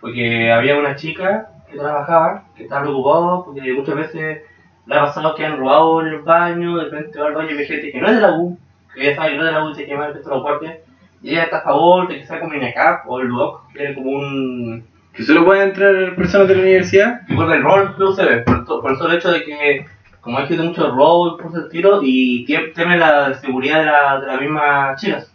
Porque 0.00 0.50
había 0.50 0.78
una 0.78 0.96
chica 0.96 1.48
que 1.70 1.76
trabajaba, 1.76 2.44
que 2.56 2.62
estaba 2.62 2.82
preocupada, 2.82 3.44
porque 3.44 3.72
muchas 3.72 3.96
veces 3.96 4.42
le 4.86 4.94
ha 4.94 5.00
pasado 5.00 5.34
que 5.34 5.44
han 5.44 5.58
robado 5.58 6.00
en 6.00 6.06
el 6.06 6.18
baño, 6.20 6.76
de 6.76 6.84
repente 6.84 7.18
va 7.18 7.26
al 7.26 7.34
baño 7.34 7.50
y 7.50 7.56
ve 7.56 7.66
gente 7.66 7.92
que 7.92 8.00
no 8.00 8.08
es 8.08 8.14
de 8.14 8.20
la 8.22 8.32
U, 8.32 8.58
que 8.94 9.04
ya 9.04 9.16
sabe 9.16 9.32
que 9.32 9.36
no 9.36 9.42
es 9.42 9.48
de 9.48 9.52
la 9.52 9.64
U 9.64 9.70
y 9.70 9.74
se 9.74 9.86
quema 9.86 10.06
el 10.06 10.14
resto 10.14 10.30
de 10.30 10.34
los 10.36 10.42
guardias. 10.42 10.76
Y 11.22 11.30
ella 11.30 11.44
está 11.44 11.58
a 11.58 11.62
favor 11.62 12.08
de 12.08 12.18
que 12.18 12.26
sea 12.26 12.40
como 12.40 12.54
INACAP 12.54 13.04
o 13.06 13.20
el 13.20 13.26
LUDOC, 13.26 13.72
que 13.74 13.90
es 13.90 13.94
como 13.94 14.10
un 14.10 14.86
Que 15.12 15.22
solo 15.22 15.44
pueden 15.44 15.68
entrar 15.68 16.16
personas 16.16 16.48
de 16.48 16.54
la 16.54 16.62
universidad. 16.62 17.20
y 17.28 17.34
por 17.34 17.52
el 17.52 17.62
rol 17.62 17.94
que 17.96 18.12
se 18.14 18.24
ve, 18.24 18.38
por, 18.38 18.64
por 18.64 19.10
el 19.10 19.16
hecho 19.16 19.30
de 19.30 19.44
que, 19.44 19.86
como 20.20 20.38
hay 20.38 20.46
gente 20.46 20.62
mucho 20.62 20.90
robo 20.90 21.28
y 21.38 21.42
por 21.42 21.50
ese 21.50 21.68
tiro, 21.70 22.00
y 22.02 22.44
teme 22.74 22.98
la 22.98 23.34
seguridad 23.34 23.78
de 23.80 23.84
la, 23.86 24.20
de 24.20 24.26
las 24.26 24.40
mismas 24.40 25.00
chicas. 25.00 25.32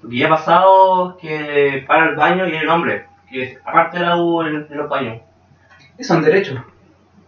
Porque 0.00 0.16
ya 0.18 0.26
ha 0.26 0.30
pasado 0.30 1.16
que 1.18 1.84
para 1.86 2.10
el 2.10 2.16
baño 2.16 2.46
y 2.46 2.52
hay 2.52 2.58
el 2.58 2.68
hombre, 2.68 3.06
que 3.30 3.42
es 3.42 3.58
aparte 3.64 3.98
de 3.98 4.06
la 4.06 4.16
U 4.16 4.42
en, 4.42 4.66
en 4.70 4.76
los 4.76 4.88
baños. 4.88 5.20
Eso 5.98 6.14
en 6.14 6.22
derecho. 6.22 6.64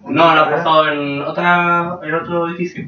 No, 0.04 0.34
lo 0.34 0.40
ha 0.42 0.50
pasado 0.50 0.88
en, 0.88 1.20
otra, 1.22 1.98
en 2.02 2.14
otro 2.14 2.48
edificio. 2.48 2.84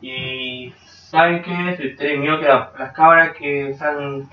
Y 0.00 0.72
saben 0.84 1.42
que 1.42 1.76
si 1.76 1.96
tienen 1.96 2.20
miedo 2.20 2.38
que 2.40 2.46
la- 2.48 2.70
las 2.78 2.92
cabras 2.92 3.32
que 3.36 3.70
están 3.70 4.28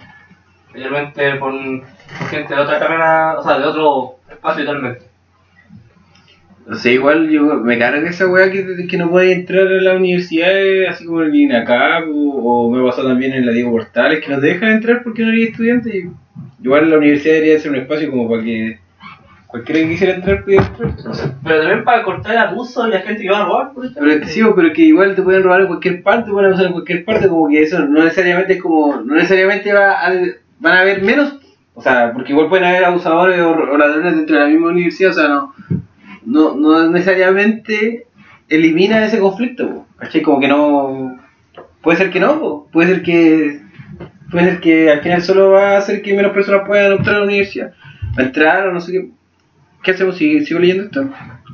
realmente 0.74 1.36
por, 1.36 1.52
por 1.52 2.28
gente 2.30 2.54
de 2.56 2.62
otra 2.62 2.80
carrera, 2.80 3.36
o 3.40 3.44
sea, 3.44 3.58
de 3.60 3.66
otro 3.66 4.16
espacio 4.30 4.66
totalmente. 4.66 5.06
O 6.70 6.76
sea, 6.76 6.92
igual 6.92 7.30
yo 7.30 7.44
me 7.44 7.80
carga 7.80 8.10
esa 8.10 8.28
weá 8.28 8.52
que, 8.52 8.88
que 8.88 8.98
no 8.98 9.10
puede 9.10 9.32
entrar 9.32 9.68
a 9.68 9.82
la 9.82 9.96
universidad, 9.96 10.52
eh, 10.52 10.88
así 10.88 11.06
como 11.06 11.22
el 11.22 11.34
INACAP, 11.34 12.10
o, 12.10 12.66
o 12.66 12.70
me 12.70 12.86
pasó 12.86 13.08
también 13.08 13.32
en 13.34 13.46
la 13.46 13.54
Diego 13.54 13.72
Portales, 13.72 14.20
que 14.20 14.32
no 14.32 14.40
te 14.42 14.48
dejan 14.48 14.72
entrar 14.72 15.02
porque 15.02 15.24
no 15.24 15.30
eres 15.30 15.52
estudiante. 15.52 15.98
Y 15.98 16.10
igual 16.62 16.90
la 16.90 16.98
universidad 16.98 17.36
debería 17.36 17.60
ser 17.60 17.72
un 17.72 17.78
espacio 17.78 18.10
como 18.12 18.30
para 18.30 18.44
que 18.44 18.80
cualquiera 19.48 19.80
que 19.80 19.90
quisiera 19.90 20.16
entrar 20.16 20.44
pudiera 20.44 20.66
entrar. 20.66 20.94
Pero 21.42 21.60
también 21.60 21.84
para 21.86 22.04
cortar 22.04 22.34
el 22.34 22.38
abuso 22.40 22.86
y 22.86 22.92
la 22.92 23.00
gente 23.00 23.24
que 23.24 23.30
va 23.30 23.40
a 23.40 23.46
robar, 23.46 23.72
por 23.74 23.86
ejemplo. 23.86 24.04
Pero 24.04 24.20
es 24.20 24.28
que 24.28 24.34
sí, 24.34 24.42
pero 24.54 24.74
que 24.74 24.82
igual 24.82 25.16
te 25.16 25.22
pueden 25.22 25.44
robar 25.44 25.62
en 25.62 25.68
cualquier 25.68 26.04
parte, 26.04 26.26
te 26.26 26.32
pueden 26.32 26.48
abusar 26.48 26.66
en 26.66 26.74
cualquier 26.74 27.06
parte, 27.06 27.30
como 27.30 27.48
que 27.48 27.62
eso 27.62 27.80
no 27.80 28.04
necesariamente 28.04 28.54
es 28.54 28.62
como, 28.62 28.98
no 28.98 29.16
necesariamente 29.16 29.72
va 29.72 30.06
a, 30.06 30.12
van 30.60 30.74
a 30.74 30.82
haber 30.82 31.02
menos, 31.02 31.40
o 31.74 31.82
sea, 31.82 32.12
porque 32.12 32.34
igual 32.34 32.50
pueden 32.50 32.66
haber 32.66 32.84
abusadores 32.84 33.40
o, 33.40 33.52
o 33.52 33.78
ladrones 33.78 34.18
dentro 34.18 34.36
de 34.36 34.42
la 34.42 34.50
misma 34.50 34.68
universidad, 34.68 35.12
o 35.12 35.14
sea, 35.14 35.28
no, 35.30 35.54
no, 36.28 36.56
no 36.56 36.90
necesariamente 36.92 38.06
elimina 38.50 39.06
ese 39.06 39.20
conflicto, 39.20 39.86
¿cachai? 39.98 40.22
Como 40.22 40.40
que 40.40 40.48
no, 40.48 41.18
puede 41.82 41.98
ser 41.98 42.12
que 42.12 42.20
no, 42.20 42.40
po, 42.40 42.68
puede 42.72 42.90
ser 42.90 43.02
que, 43.04 43.60
puede 44.32 44.46
ser 44.52 44.60
que 44.60 44.92
al 44.92 45.02
final 45.02 45.22
solo 45.22 45.52
va 45.52 45.72
a 45.72 45.78
hacer 45.78 46.02
que 46.02 46.14
menos 46.14 46.34
personas 46.34 46.68
puedan 46.68 46.92
entrar 46.94 47.16
a 47.16 47.20
la 47.20 47.26
universidad, 47.26 47.74
a 48.18 48.22
entrar 48.22 48.68
o 48.68 48.74
no 48.74 48.80
sé 48.82 48.92
qué, 48.92 49.10
¿qué 49.84 49.92
hacemos? 49.92 50.18
¿Sigo, 50.18 50.46
sigo 50.46 50.60
leyendo 50.60 50.84
esto? 50.84 51.04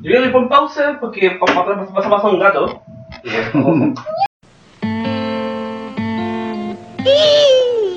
Yo 0.01 0.09
creo 0.11 0.23
que 0.23 0.29
pon 0.29 0.49
pausa 0.49 0.97
porque 0.99 1.31
pa- 1.39 1.45
pa- 1.45 1.65
pasa 1.65 1.93
pasa 1.93 2.09
pasa 2.09 2.27
un 2.29 2.39
gato. 2.39 2.81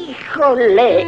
¡Híjole! 0.08 1.06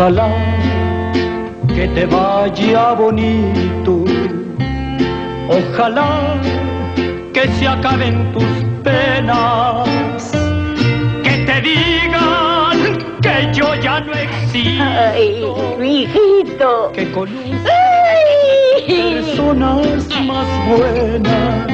Ojalá 0.00 0.30
que 1.74 1.86
te 1.88 2.06
vaya 2.06 2.94
bonito. 2.94 4.04
Ojalá 5.46 6.40
que 7.34 7.46
se 7.48 7.68
acaben 7.68 8.32
tus 8.32 8.50
penas. 8.82 10.32
Que 11.22 11.44
te 11.44 11.60
digan 11.60 12.96
que 13.20 13.52
yo 13.52 13.74
ya 13.74 14.00
no 14.00 14.12
¡Ay, 14.14 14.24
existo. 14.24 15.76
hijito! 15.84 16.92
Que 16.94 17.02
¡Ay! 17.68 19.16
personas 19.16 20.08
más 20.26 20.46
buenas 20.66 21.66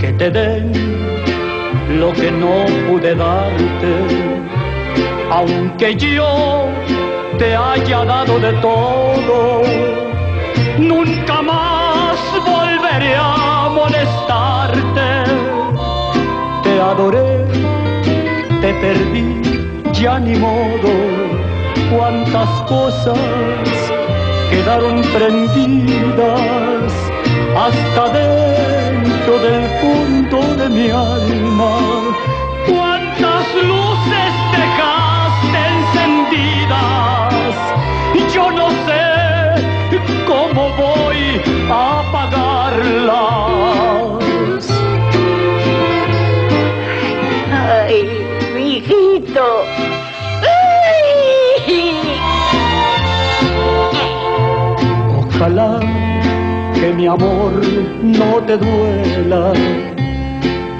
que 0.00 0.12
te 0.14 0.30
den 0.30 0.72
lo 2.00 2.12
que 2.12 2.32
no 2.32 2.66
pude 2.88 3.14
darte, 3.14 3.92
aunque 5.34 5.96
yo 5.96 6.68
te 7.38 7.56
haya 7.56 8.04
dado 8.04 8.38
de 8.38 8.52
todo, 8.66 9.62
nunca 10.78 11.42
más 11.42 12.16
volveré 12.46 13.16
a 13.16 13.68
molestarte. 13.78 15.08
Te 16.62 16.80
adoré, 16.80 17.30
te 18.60 18.70
perdí, 18.74 19.26
ya 20.00 20.20
ni 20.20 20.36
modo, 20.36 20.92
cuántas 21.92 22.50
cosas 22.68 23.18
quedaron 24.50 25.02
prendidas 25.14 26.92
hasta 27.64 28.02
dentro 28.20 29.32
del 29.46 29.64
fondo 29.80 30.38
de 30.62 30.68
mi 30.68 30.90
alma. 30.90 31.93
Mi 57.04 57.10
amor 57.10 57.52
no 58.02 58.42
te 58.46 58.56
duela 58.56 59.52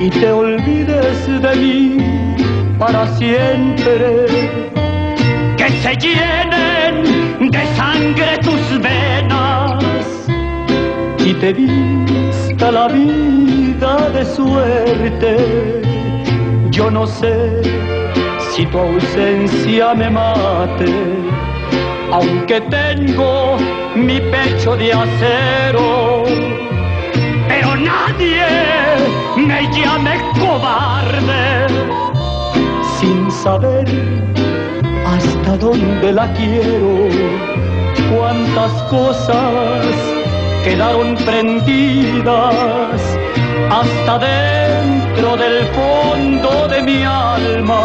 y 0.01 0.09
te 0.09 0.33
olvides 0.33 1.43
de 1.43 1.55
mí 1.55 1.99
para 2.79 3.07
siempre. 3.19 4.27
Que 5.59 5.69
se 5.83 5.95
llenen 5.97 7.51
de 7.51 7.67
sangre 7.77 8.39
tus 8.39 8.81
venas 8.81 9.85
y 11.19 11.35
te 11.35 11.53
vista 11.53 12.73
la 12.73 12.89
vida 12.89 14.09
de 14.15 14.25
suerte. 14.25 15.37
Yo 16.71 16.91
no 16.91 17.07
sé 17.07 17.37
si 18.51 18.65
tu 18.65 18.79
ausencia 18.79 19.93
me 19.93 20.09
mate 20.09 20.95
aunque 22.13 22.61
tengo 22.61 23.57
mi 23.95 24.21
pecho 24.21 24.77
de 24.77 24.93
acero, 24.93 26.25
pero 27.49 27.77
nadie 27.77 28.45
me 29.37 29.69
llame 29.73 30.21
cobarde. 30.39 31.67
Sin 32.99 33.31
saber 33.31 33.87
hasta 35.07 35.57
dónde 35.59 36.13
la 36.13 36.33
quiero, 36.33 37.09
cuántas 38.17 38.73
cosas 38.85 39.87
quedaron 40.65 41.15
prendidas 41.17 43.01
hasta 43.71 44.19
dentro 44.19 45.37
del 45.37 45.65
fondo 45.69 46.69
de 46.69 46.83
mi 46.83 47.03
alma, 47.05 47.85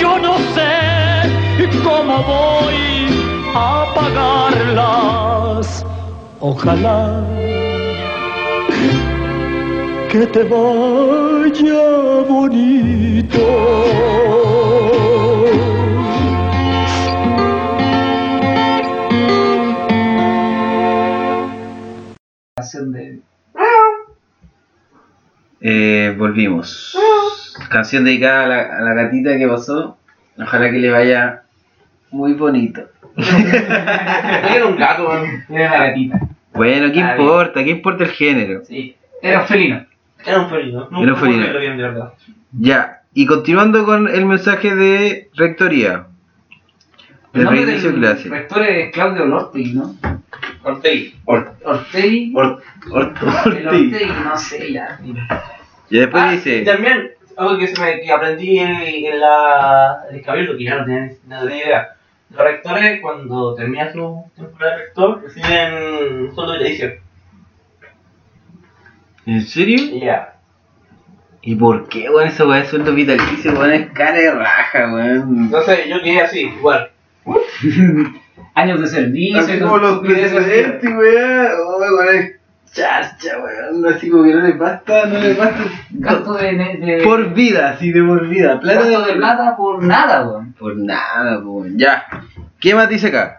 yo 0.00 0.18
no 0.18 0.38
sé 0.54 0.76
cómo 1.84 2.22
voy 2.22 3.08
a 3.54 3.82
apagarlas. 3.82 5.66
Ojalá 6.40 7.24
que 10.10 10.26
te 10.26 10.42
vaya 10.44 12.22
bonito. 12.28 13.46
De. 22.76 23.20
Eh, 25.60 26.14
volvimos. 26.18 26.94
Canción 27.70 28.04
dedicada 28.04 28.44
a 28.44 28.46
la, 28.48 28.60
a 28.78 28.80
la 28.82 28.94
gatita 28.94 29.36
que 29.36 29.46
pasó. 29.48 29.98
Ojalá 30.38 30.70
que 30.70 30.78
le 30.78 30.90
vaya 30.90 31.42
muy 32.10 32.34
bonito. 32.34 32.82
Era 33.16 34.66
un 34.66 34.76
gato. 34.76 35.10
Era 35.12 35.32
una 35.48 35.86
gatita. 35.86 36.20
Bueno, 36.52 36.92
¿qué 36.92 37.00
Está 37.00 37.16
importa? 37.18 37.64
¿Qué 37.64 37.70
importa 37.70 38.04
el 38.04 38.10
género? 38.10 38.64
Sí. 38.64 38.96
Era 39.22 39.40
un 39.40 39.46
felino. 39.46 39.86
Era 40.24 40.40
un 40.40 40.50
felino. 40.50 40.88
Era 41.02 41.12
un 41.14 41.18
felino. 41.20 41.58
bien, 41.58 41.76
de 41.76 41.82
verdad. 41.82 42.12
Ya, 42.52 43.02
y 43.14 43.26
continuando 43.26 43.84
con 43.84 44.08
el 44.08 44.24
mensaje 44.26 44.74
de 44.74 45.30
rectoría. 45.34 46.06
El 47.34 47.46
El 47.48 47.66
del 47.82 47.94
clase. 47.96 48.28
rector 48.30 48.62
es 48.62 48.92
Claudio 48.92 49.26
Lortegui, 49.26 49.74
¿no? 49.74 49.94
Ortegi. 50.62 51.14
Or- 51.26 51.54
Ortegui. 51.64 52.32
or-. 52.34 52.62
Ortegui, 52.90 53.92
no 54.24 54.36
sé, 54.38 54.72
ya. 54.72 54.98
Y 55.90 55.98
después 55.98 56.22
Ah, 56.22 56.32
dice. 56.32 56.58
y 56.58 56.64
también, 56.64 57.10
algo 57.36 57.58
que, 57.58 57.66
se 57.66 57.80
me, 57.80 58.00
que 58.00 58.10
aprendí 58.10 58.58
en, 58.58 58.70
en 58.70 59.20
la, 59.20 60.04
en 60.08 60.16
el 60.16 60.22
cabildo, 60.22 60.56
que 60.56 60.64
ya 60.64 60.76
no 60.76 60.84
tenía, 60.84 61.10
no 61.26 61.40
tenía 61.42 61.64
idea. 61.64 61.96
Los 62.30 62.40
rectores, 62.40 63.00
cuando 63.00 63.54
termina 63.54 63.92
su 63.92 64.24
temporada 64.34 64.76
de 64.76 64.82
rector, 64.84 65.22
reciben 65.22 65.74
un 65.74 66.34
sueldo 66.34 66.54
vitalicio. 66.54 66.92
¿En 69.26 69.42
serio? 69.42 69.78
Ya. 70.00 70.34
¿Y 71.42 71.54
por 71.54 71.88
qué, 71.88 72.10
weón? 72.10 72.26
Esa 72.26 72.46
weá 72.46 72.60
de 72.60 72.66
sueldo 72.66 72.92
vitalicio, 72.92 73.52
weón, 73.52 73.72
es 73.72 73.90
cara 73.92 74.18
de 74.18 74.32
raja, 74.32 74.92
weón. 74.92 75.44
Entonces 75.44 75.86
yo 75.88 76.02
quedé 76.02 76.20
así, 76.20 76.40
igual. 76.40 76.90
Años 78.54 78.80
de 78.80 78.86
servicio. 78.86 79.38
Así 79.38 79.58
como 79.60 79.78
los 79.78 80.00
presidentes, 80.00 80.90
weón. 80.90 81.48
Oh, 81.64 81.78
weón, 81.78 82.16
es 82.16 82.35
charcha, 82.76 83.38
weón. 83.42 83.86
Así 83.86 84.10
como 84.10 84.24
que 84.24 84.34
no 84.34 84.42
les 84.42 84.58
basta, 84.58 85.06
no 85.06 85.18
les 85.18 85.36
basta. 85.36 85.64
Gasto 85.90 86.34
de, 86.34 86.52
de, 86.52 87.00
Por 87.02 87.32
vida, 87.34 87.70
así 87.70 87.90
de 87.92 88.02
por 88.02 88.28
vida. 88.28 88.60
Plata 88.60 88.84
gasto 88.88 89.06
de 89.06 89.12
plata 89.14 89.56
por 89.56 89.82
nada, 89.82 90.26
weón. 90.28 90.52
Por 90.58 90.76
nada, 90.76 91.38
weón. 91.38 91.78
Ya. 91.78 92.04
¿Qué 92.60 92.74
más 92.74 92.88
dice 92.88 93.08
acá? 93.08 93.38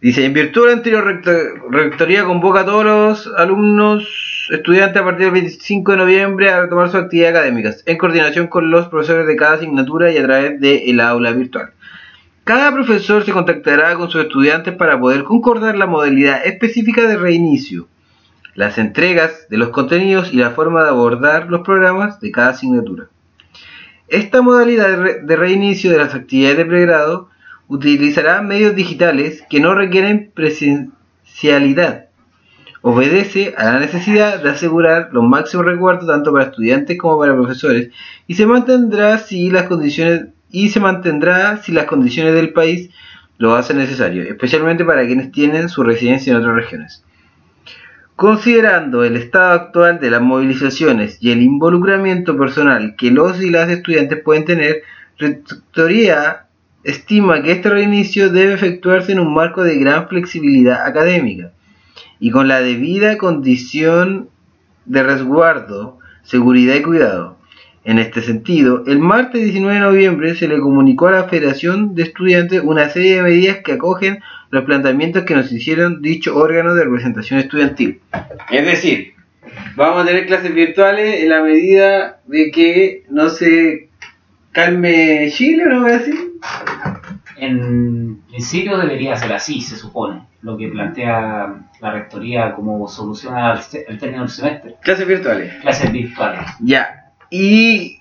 Dice, 0.00 0.24
en 0.26 0.34
virtud 0.34 0.62
de 0.62 0.66
la 0.68 0.72
anterior 0.76 1.04
recto- 1.04 1.70
rectoría 1.70 2.24
convoca 2.24 2.60
a 2.60 2.64
todos 2.66 2.84
los 2.84 3.32
alumnos 3.38 4.48
estudiantes 4.52 5.00
a 5.00 5.04
partir 5.04 5.24
del 5.24 5.32
25 5.32 5.92
de 5.92 5.98
noviembre 5.98 6.50
a 6.50 6.60
retomar 6.60 6.88
sus 6.88 7.00
actividades 7.00 7.34
académicas, 7.34 7.82
en 7.86 7.96
coordinación 7.96 8.46
con 8.46 8.70
los 8.70 8.88
profesores 8.88 9.26
de 9.26 9.36
cada 9.36 9.54
asignatura 9.54 10.12
y 10.12 10.18
a 10.18 10.22
través 10.22 10.60
del 10.60 11.00
aula 11.00 11.32
virtual. 11.32 11.70
Cada 12.44 12.70
profesor 12.72 13.24
se 13.24 13.32
contactará 13.32 13.94
con 13.96 14.08
sus 14.10 14.20
estudiantes 14.22 14.74
para 14.74 15.00
poder 15.00 15.24
concordar 15.24 15.76
la 15.76 15.86
modalidad 15.86 16.46
específica 16.46 17.02
de 17.08 17.16
reinicio, 17.16 17.88
las 18.56 18.78
entregas 18.78 19.48
de 19.48 19.58
los 19.58 19.68
contenidos 19.68 20.32
y 20.32 20.38
la 20.38 20.50
forma 20.50 20.82
de 20.82 20.88
abordar 20.88 21.48
los 21.48 21.60
programas 21.60 22.20
de 22.20 22.32
cada 22.32 22.48
asignatura. 22.48 23.04
Esta 24.08 24.42
modalidad 24.42 24.88
de, 24.88 24.96
re- 24.96 25.20
de 25.22 25.36
reinicio 25.36 25.90
de 25.92 25.98
las 25.98 26.14
actividades 26.14 26.56
de 26.58 26.64
pregrado 26.64 27.28
utilizará 27.68 28.42
medios 28.42 28.74
digitales 28.74 29.44
que 29.50 29.60
no 29.60 29.74
requieren 29.74 30.30
presencialidad. 30.34 32.06
Obedece 32.82 33.54
a 33.58 33.64
la 33.64 33.80
necesidad 33.80 34.40
de 34.42 34.50
asegurar 34.50 35.08
los 35.12 35.24
máximos 35.24 35.66
resguardos 35.66 36.06
tanto 36.06 36.32
para 36.32 36.44
estudiantes 36.44 36.96
como 36.98 37.18
para 37.18 37.34
profesores 37.34 37.90
y 38.28 38.34
se 38.34 38.46
mantendrá 38.46 39.18
si 39.18 39.50
las 39.50 39.64
condiciones 39.64 40.26
y 40.50 40.68
se 40.68 40.78
mantendrá 40.78 41.56
si 41.58 41.72
las 41.72 41.86
condiciones 41.86 42.34
del 42.34 42.52
país 42.52 42.90
lo 43.38 43.56
hacen 43.56 43.78
necesario, 43.78 44.22
especialmente 44.22 44.84
para 44.84 45.04
quienes 45.04 45.32
tienen 45.32 45.68
su 45.68 45.82
residencia 45.82 46.30
en 46.30 46.38
otras 46.38 46.54
regiones. 46.54 47.04
Considerando 48.16 49.04
el 49.04 49.14
estado 49.14 49.52
actual 49.52 50.00
de 50.00 50.10
las 50.10 50.22
movilizaciones 50.22 51.18
y 51.20 51.32
el 51.32 51.42
involucramiento 51.42 52.34
personal 52.38 52.96
que 52.96 53.10
los 53.10 53.42
y 53.42 53.50
las 53.50 53.68
estudiantes 53.68 54.22
pueden 54.22 54.46
tener, 54.46 54.82
Rectoría 55.18 56.46
estima 56.82 57.42
que 57.42 57.52
este 57.52 57.70
reinicio 57.70 58.30
debe 58.30 58.54
efectuarse 58.54 59.12
en 59.12 59.20
un 59.20 59.32
marco 59.32 59.64
de 59.64 59.78
gran 59.78 60.08
flexibilidad 60.08 60.86
académica 60.86 61.52
y 62.20 62.30
con 62.30 62.48
la 62.48 62.60
debida 62.60 63.18
condición 63.18 64.28
de 64.84 65.02
resguardo, 65.02 65.98
seguridad 66.22 66.74
y 66.74 66.82
cuidado. 66.82 67.36
En 67.84 67.98
este 67.98 68.20
sentido, 68.20 68.82
el 68.86 68.98
martes 68.98 69.42
19 69.42 69.74
de 69.74 69.80
noviembre 69.80 70.34
se 70.34 70.48
le 70.48 70.58
comunicó 70.58 71.08
a 71.08 71.12
la 71.12 71.24
Federación 71.24 71.94
de 71.94 72.02
Estudiantes 72.02 72.62
una 72.64 72.88
serie 72.88 73.16
de 73.16 73.22
medidas 73.22 73.58
que 73.64 73.72
acogen 73.72 74.20
los 74.50 74.64
planteamientos 74.64 75.24
que 75.24 75.34
nos 75.34 75.50
hicieron 75.52 76.02
dicho 76.02 76.36
órgano 76.36 76.74
de 76.74 76.84
representación 76.84 77.40
estudiantil. 77.40 78.00
Es 78.50 78.64
decir, 78.64 79.14
vamos 79.76 80.02
a 80.02 80.06
tener 80.06 80.26
clases 80.26 80.54
virtuales 80.54 81.22
en 81.22 81.30
la 81.30 81.42
medida 81.42 82.20
de 82.26 82.50
que 82.50 83.04
no 83.10 83.28
se 83.28 83.88
calme 84.52 85.28
Chile, 85.30 85.64
¿no 85.66 85.82
voy 85.82 85.90
a 85.90 85.98
decir? 85.98 86.14
En 87.36 88.22
principio 88.28 88.78
debería 88.78 89.16
ser 89.16 89.32
así, 89.32 89.60
se 89.60 89.76
supone, 89.76 90.22
lo 90.40 90.56
que 90.56 90.68
plantea 90.68 91.54
la 91.80 91.92
rectoría 91.92 92.54
como 92.54 92.88
solución 92.88 93.34
al, 93.34 93.58
al 93.58 93.98
término 93.98 94.22
del 94.22 94.30
semestre. 94.30 94.76
Clases 94.82 95.06
virtuales. 95.06 95.54
Clases 95.60 95.92
virtuales. 95.92 96.40
Ya. 96.60 97.12
Y 97.28 98.00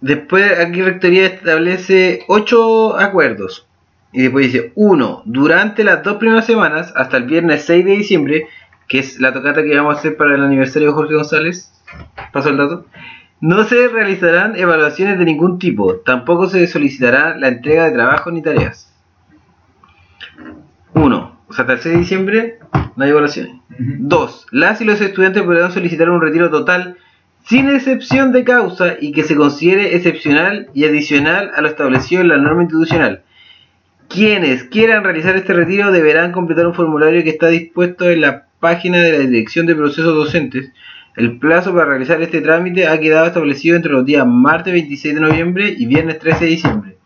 después 0.00 0.58
aquí 0.58 0.82
Rectoría 0.82 1.26
establece 1.26 2.24
ocho 2.26 2.98
acuerdos. 2.98 3.68
Y 4.12 4.22
después 4.22 4.52
dice, 4.52 4.72
uno, 4.74 5.22
durante 5.24 5.84
las 5.84 6.02
dos 6.02 6.16
primeras 6.16 6.46
semanas, 6.46 6.92
hasta 6.96 7.16
el 7.16 7.24
viernes 7.24 7.64
6 7.64 7.84
de 7.84 7.92
diciembre, 7.92 8.46
que 8.88 8.98
es 8.98 9.20
la 9.20 9.32
tocata 9.32 9.62
que 9.62 9.76
vamos 9.76 9.94
a 9.94 9.98
hacer 9.98 10.16
para 10.16 10.34
el 10.34 10.42
aniversario 10.42 10.88
de 10.88 10.94
Jorge 10.94 11.14
González, 11.14 11.72
paso 12.32 12.48
el 12.48 12.56
dato, 12.56 12.86
no 13.40 13.64
se 13.64 13.88
realizarán 13.88 14.56
evaluaciones 14.56 15.18
de 15.18 15.24
ningún 15.24 15.58
tipo, 15.58 15.96
tampoco 15.96 16.48
se 16.48 16.66
solicitará 16.66 17.36
la 17.36 17.48
entrega 17.48 17.84
de 17.84 17.92
trabajos 17.92 18.32
ni 18.32 18.42
tareas. 18.42 18.92
Uno, 20.92 21.38
o 21.48 21.52
sea, 21.52 21.62
hasta 21.62 21.74
el 21.74 21.80
6 21.80 21.94
de 21.94 22.00
diciembre 22.00 22.58
no 22.96 23.04
hay 23.04 23.10
evaluaciones. 23.10 23.56
Dos, 23.78 24.46
las 24.50 24.80
y 24.80 24.84
los 24.84 25.00
estudiantes 25.00 25.42
podrán 25.42 25.72
solicitar 25.72 26.10
un 26.10 26.20
retiro 26.20 26.50
total 26.50 26.96
sin 27.46 27.70
excepción 27.70 28.32
de 28.32 28.44
causa 28.44 28.96
y 29.00 29.12
que 29.12 29.22
se 29.22 29.36
considere 29.36 29.96
excepcional 29.96 30.68
y 30.74 30.84
adicional 30.84 31.50
a 31.54 31.62
lo 31.62 31.68
establecido 31.68 32.20
en 32.20 32.28
la 32.28 32.36
norma 32.36 32.62
institucional. 32.62 33.22
Quienes 34.10 34.64
quieran 34.64 35.04
realizar 35.04 35.36
este 35.36 35.52
retiro 35.52 35.92
deberán 35.92 36.32
completar 36.32 36.66
un 36.66 36.74
formulario 36.74 37.22
que 37.22 37.30
está 37.30 37.46
dispuesto 37.46 38.10
en 38.10 38.22
la 38.22 38.46
página 38.58 38.98
de 38.98 39.12
la 39.12 39.18
Dirección 39.20 39.66
de 39.66 39.76
Procesos 39.76 40.14
Docentes. 40.14 40.72
El 41.16 41.38
plazo 41.38 41.72
para 41.72 41.86
realizar 41.86 42.20
este 42.20 42.40
trámite 42.40 42.88
ha 42.88 42.98
quedado 42.98 43.26
establecido 43.26 43.76
entre 43.76 43.92
los 43.92 44.04
días 44.04 44.26
martes 44.26 44.72
26 44.72 45.14
de 45.14 45.20
noviembre 45.20 45.74
y 45.76 45.86
viernes 45.86 46.18
13 46.18 46.44
de 46.44 46.50
diciembre. 46.50 46.96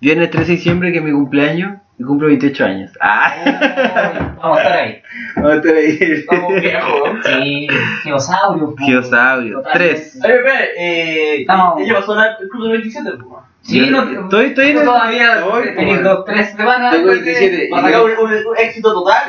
Viernes 0.00 0.30
13 0.30 0.46
de 0.46 0.56
diciembre, 0.56 0.92
que 0.92 0.98
es 0.98 1.04
mi 1.04 1.12
cumpleaños, 1.12 1.78
y 1.98 2.02
cumplo 2.02 2.28
28 2.28 2.64
años. 2.66 2.90
¡Ah! 3.00 4.34
Vamos 4.36 4.58
a 4.58 4.62
estar 4.62 4.78
ahí. 4.78 5.02
Vamos 5.36 5.50
a 5.52 5.54
estar 5.56 5.74
ahí. 5.74 6.24
Vamos 6.30 6.60
viejo. 6.60 7.04
Sí, 7.24 7.68
geosaurio. 8.02 8.74
Geosaurio. 8.76 9.56
Totalmente. 9.62 9.94
3. 9.94 10.20
Oye, 10.22 10.34
espera, 10.36 10.64
eh, 10.78 11.40
Estamos- 11.40 11.80
ella 11.80 11.94
pasó 11.94 12.14
la- 12.14 12.36
el 12.40 12.48
club 12.50 12.62
del 12.64 12.72
27, 12.72 13.10
pues. 13.12 13.42
Sí, 13.66 13.80
no, 13.90 14.02
Estoy- 14.22 14.46
estoy 14.46 14.66
en 14.70 14.84
todavía 14.84 15.40
po. 15.42 15.58
dos, 16.02 16.24
tres 16.24 16.50
semanas. 16.50 16.92
Tengo 16.94 17.08
después 17.10 17.24
de- 17.24 17.32
27. 17.40 17.68
Para 17.70 17.82
sacar 17.82 18.02
un, 18.02 18.56
éxito 18.58 18.92
total. 18.92 19.22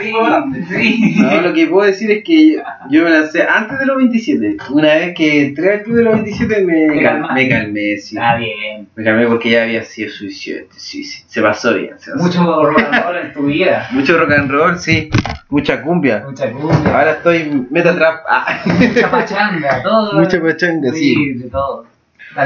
Sí. 0.69 1.15
No, 1.27 1.41
lo 1.41 1.53
que 1.53 1.67
puedo 1.67 1.87
decir 1.87 2.11
es 2.11 2.23
que 2.23 2.61
yo, 2.89 3.03
me 3.03 3.09
lancé 3.09 3.43
antes 3.43 3.79
de 3.79 3.85
los 3.87 3.97
27. 3.97 4.57
Una 4.69 4.93
vez 4.93 5.15
que 5.15 5.45
entré 5.47 5.73
al 5.73 5.81
club 5.83 5.97
de 5.97 6.03
los 6.03 6.13
27 6.13 6.63
me, 6.63 6.87
me 6.87 7.49
calmé, 7.49 7.97
sí. 7.97 8.15
Está 8.15 8.35
bien. 8.37 8.87
Me 8.95 9.03
calmé 9.03 9.25
porque 9.27 9.49
ya 9.49 9.63
había 9.63 9.83
sido 9.83 10.11
suicidio. 10.11 10.65
Sí, 10.75 11.03
sí, 11.03 11.23
se 11.27 11.41
pasó 11.41 11.73
bien. 11.73 11.95
Mucho 12.15 12.43
rock 12.63 12.79
and 12.91 13.03
roll 13.05 13.17
en 13.17 13.33
tu 13.33 13.41
vida. 13.47 13.87
Mucho 13.91 14.17
rock 14.19 14.31
and 14.33 14.51
roll, 14.51 14.77
sí. 14.77 15.09
Mucha 15.49 15.81
cumbia. 15.81 16.23
Mucha 16.25 16.51
cumbia. 16.51 16.95
Ahora 16.95 17.11
estoy 17.13 17.65
metatrap. 17.71 18.23
Ah. 18.29 18.61
Mucha 18.65 19.09
pachanga, 19.09 19.81
todo. 19.81 20.13
Mucha 20.19 20.39
pachanga, 20.39 20.91
sí. 20.93 21.33
de 21.33 21.49
todo. 21.49 21.85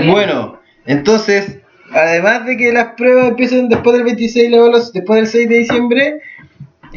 Bueno, 0.10 0.60
entonces, 0.86 1.60
además 1.94 2.46
de 2.46 2.58
que 2.58 2.72
las 2.72 2.94
pruebas 2.94 3.30
empiezan 3.30 3.70
después 3.70 3.96
del 3.96 4.06
26, 4.06 4.50
la 4.52 4.58
evaluación- 4.58 4.94
después 4.94 5.18
del 5.18 5.28
6 5.28 5.50
de 5.50 5.58
diciembre, 5.60 6.22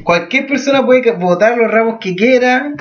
cualquier 0.02 0.46
persona 0.46 0.84
puede 0.84 1.10
votar 1.12 1.56
los 1.56 1.70
ramos 1.70 1.98
que 2.00 2.14
quiera, 2.14 2.72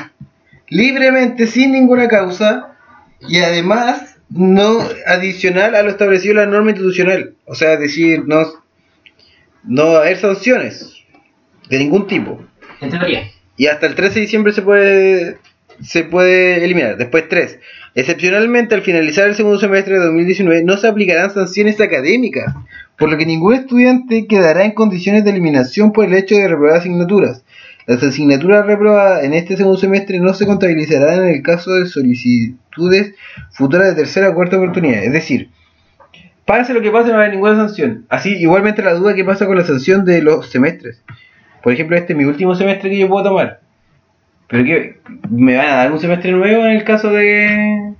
libremente, 0.69 1.47
sin 1.47 1.71
ninguna 1.71 2.07
causa, 2.07 2.75
y 3.27 3.39
además 3.39 4.17
no 4.29 4.79
adicional 5.05 5.75
a 5.75 5.83
lo 5.83 5.89
establecido 5.89 6.33
en 6.33 6.37
la 6.37 6.45
norma 6.57 6.71
institucional. 6.71 7.35
O 7.45 7.55
sea, 7.55 7.77
decir, 7.77 8.23
no, 8.25 8.43
no 9.63 9.91
va 9.91 9.97
a 9.99 10.01
haber 10.01 10.17
sanciones 10.17 10.93
de 11.69 11.79
ningún 11.79 12.07
tipo. 12.07 12.41
En 12.81 12.89
teoría. 12.89 13.29
Y 13.55 13.67
hasta 13.67 13.85
el 13.85 13.95
13 13.95 14.15
de 14.15 14.21
diciembre 14.21 14.51
se 14.51 14.61
puede 14.63 15.37
se 15.83 16.03
puede 16.03 16.63
eliminar. 16.63 16.97
Después 16.97 17.27
3. 17.29 17.59
Excepcionalmente, 17.95 18.75
al 18.75 18.81
finalizar 18.81 19.27
el 19.27 19.35
segundo 19.35 19.59
semestre 19.59 19.99
de 19.99 20.05
2019, 20.05 20.63
no 20.63 20.77
se 20.77 20.87
aplicarán 20.87 21.31
sanciones 21.31 21.79
académicas, 21.79 22.53
por 22.97 23.09
lo 23.09 23.17
que 23.17 23.25
ningún 23.25 23.53
estudiante 23.53 24.25
quedará 24.27 24.65
en 24.65 24.71
condiciones 24.71 25.23
de 25.23 25.31
eliminación 25.31 25.91
por 25.91 26.05
el 26.05 26.13
hecho 26.13 26.35
de 26.35 26.47
reprobar 26.47 26.77
asignaturas. 26.77 27.43
Las 27.85 28.01
asignaturas 28.01 28.65
reprobadas 28.65 29.25
en 29.25 29.33
este 29.33 29.57
segundo 29.57 29.77
semestre 29.77 30.19
no 30.19 30.33
se 30.33 30.45
contabilizarán 30.45 31.25
en 31.25 31.35
el 31.35 31.43
caso 31.43 31.71
de 31.73 31.85
solicitudes 31.85 33.13
futuras 33.51 33.89
de 33.89 33.95
tercera 33.95 34.29
o 34.29 34.33
cuarta 34.33 34.57
oportunidad. 34.57 35.03
Es 35.03 35.11
decir, 35.11 35.49
pase 36.45 36.73
lo 36.73 36.81
que 36.81 36.91
pase, 36.91 37.09
no 37.09 37.15
haber 37.15 37.31
ninguna 37.31 37.55
sanción. 37.55 38.05
Así, 38.09 38.37
igualmente 38.37 38.81
la 38.81 38.93
duda 38.93 39.13
que 39.13 39.25
pasa 39.25 39.45
con 39.45 39.57
la 39.57 39.65
sanción 39.65 40.05
de 40.05 40.21
los 40.21 40.49
semestres. 40.49 41.03
Por 41.61 41.73
ejemplo, 41.73 41.97
este 41.97 42.13
es 42.13 42.17
mi 42.17 42.25
último 42.25 42.55
semestre 42.55 42.89
que 42.89 42.97
yo 42.97 43.09
puedo 43.09 43.25
tomar. 43.25 43.62
Pero 44.53 44.65
que 44.65 45.01
me 45.31 45.57
van 45.57 45.65
a 45.67 45.75
dar 45.77 45.91
un 45.91 45.97
semestre 45.97 46.31
nuevo 46.31 46.63
en 46.65 46.73
el 46.73 46.83
caso 46.83 47.09
de 47.09 47.95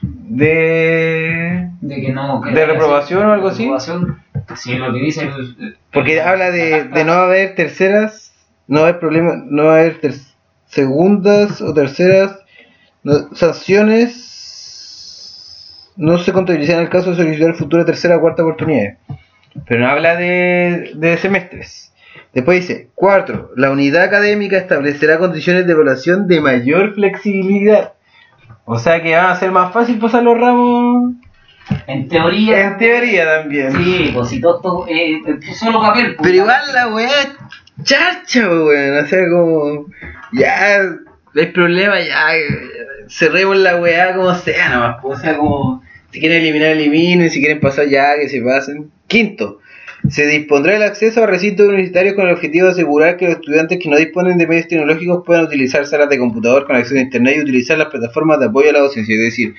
de 0.00 1.70
De 1.82 2.00
que 2.00 2.12
no. 2.12 2.40
que 2.40 2.52
¿De 2.52 2.64
reprobación 2.66 3.26
o 3.26 3.32
algo 3.32 3.48
así? 3.48 3.64
reprobación, 3.64 4.22
Sí, 4.56 4.76
lo 4.78 4.92
que 4.94 5.00
dice 5.00 5.24
el. 5.24 5.76
porque 5.92 6.22
habla 6.22 6.50
de, 6.50 6.84
de 6.84 7.04
no 7.04 7.12
haber 7.12 7.54
terceras, 7.54 8.32
no 8.66 8.80
haber 8.80 8.98
problema, 8.98 9.34
no 9.44 9.68
haber 9.70 10.00
ter- 10.00 10.14
segundas 10.66 11.60
o 11.60 11.74
terceras 11.74 12.38
no- 13.02 13.28
sanciones 13.34 14.24
no 15.96 16.16
se 16.18 16.32
contabilizan 16.32 16.76
en 16.76 16.82
el 16.84 16.88
caso 16.88 17.10
de 17.10 17.16
solicitar 17.16 17.54
futura 17.56 17.84
tercera 17.84 18.16
o 18.16 18.20
cuarta 18.20 18.42
oportunidad. 18.42 18.94
Pero 19.66 19.80
no 19.80 19.88
habla 19.88 20.16
de, 20.16 20.92
de 20.94 21.16
semestres. 21.18 21.92
Después 22.34 22.60
dice, 22.66 22.88
cuatro, 22.94 23.50
la 23.56 23.70
unidad 23.70 24.02
académica 24.02 24.56
establecerá 24.58 25.18
condiciones 25.18 25.66
de 25.66 25.72
evaluación 25.72 26.26
de 26.28 26.40
mayor 26.40 26.94
flexibilidad. 26.94 27.94
O 28.64 28.78
sea 28.78 29.02
que 29.02 29.14
va 29.16 29.30
a 29.30 29.36
ser 29.36 29.50
más 29.50 29.72
fácil 29.72 29.98
pasar 29.98 30.22
los 30.22 30.38
ramos 30.38 31.14
En 31.86 32.06
teoría. 32.08 32.66
en 32.66 32.76
teoría 32.78 33.24
también. 33.40 33.72
Sí, 33.72 34.10
pues 34.14 34.28
si 34.28 34.40
todo 34.40 34.86
esto. 34.86 34.86
Eh, 34.88 35.22
solo 35.54 35.80
papel. 35.80 36.16
pues. 36.16 36.28
Pero 36.30 36.42
igual 36.44 36.60
la 36.74 36.88
weá 36.88 37.08
es 37.22 37.28
chacha, 37.82 38.46
weón. 38.48 39.04
O 39.04 39.06
sea, 39.08 39.28
como. 39.30 39.86
Ya. 40.32 40.82
No 41.34 41.40
hay 41.40 41.46
problema, 41.46 41.98
ya. 42.00 42.36
eh, 42.36 42.46
Cerremos 43.08 43.56
la 43.56 43.76
weá 43.76 44.14
como 44.14 44.34
sea 44.34 44.68
nomás. 44.68 44.96
pues, 45.00 45.18
O 45.18 45.22
sea, 45.22 45.36
como. 45.38 45.82
Si 46.12 46.20
quieren 46.20 46.42
eliminar, 46.42 46.68
eliminen. 46.70 47.30
Si 47.30 47.40
quieren 47.40 47.60
pasar, 47.60 47.86
ya, 47.88 48.16
que 48.16 48.28
se 48.28 48.42
pasen. 48.42 48.90
Quinto. 49.06 49.60
Se 50.10 50.26
dispondrá 50.26 50.76
el 50.76 50.82
acceso 50.82 51.22
a 51.22 51.26
recintos 51.26 51.66
universitarios 51.68 52.14
con 52.14 52.26
el 52.26 52.34
objetivo 52.34 52.66
de 52.66 52.72
asegurar 52.72 53.16
que 53.16 53.26
los 53.26 53.34
estudiantes 53.34 53.78
que 53.78 53.88
no 53.90 53.96
disponen 53.96 54.38
de 54.38 54.46
medios 54.46 54.68
tecnológicos 54.68 55.22
puedan 55.26 55.44
utilizar 55.44 55.86
salas 55.86 56.08
de 56.08 56.18
computador 56.18 56.66
con 56.66 56.76
acceso 56.76 56.96
a 56.96 57.00
internet 57.02 57.34
y 57.36 57.40
utilizar 57.42 57.76
las 57.78 57.88
plataformas 57.88 58.40
de 58.40 58.46
apoyo 58.46 58.70
a 58.70 58.72
la 58.72 58.78
docencia. 58.80 59.14
Es 59.14 59.20
decir, 59.20 59.54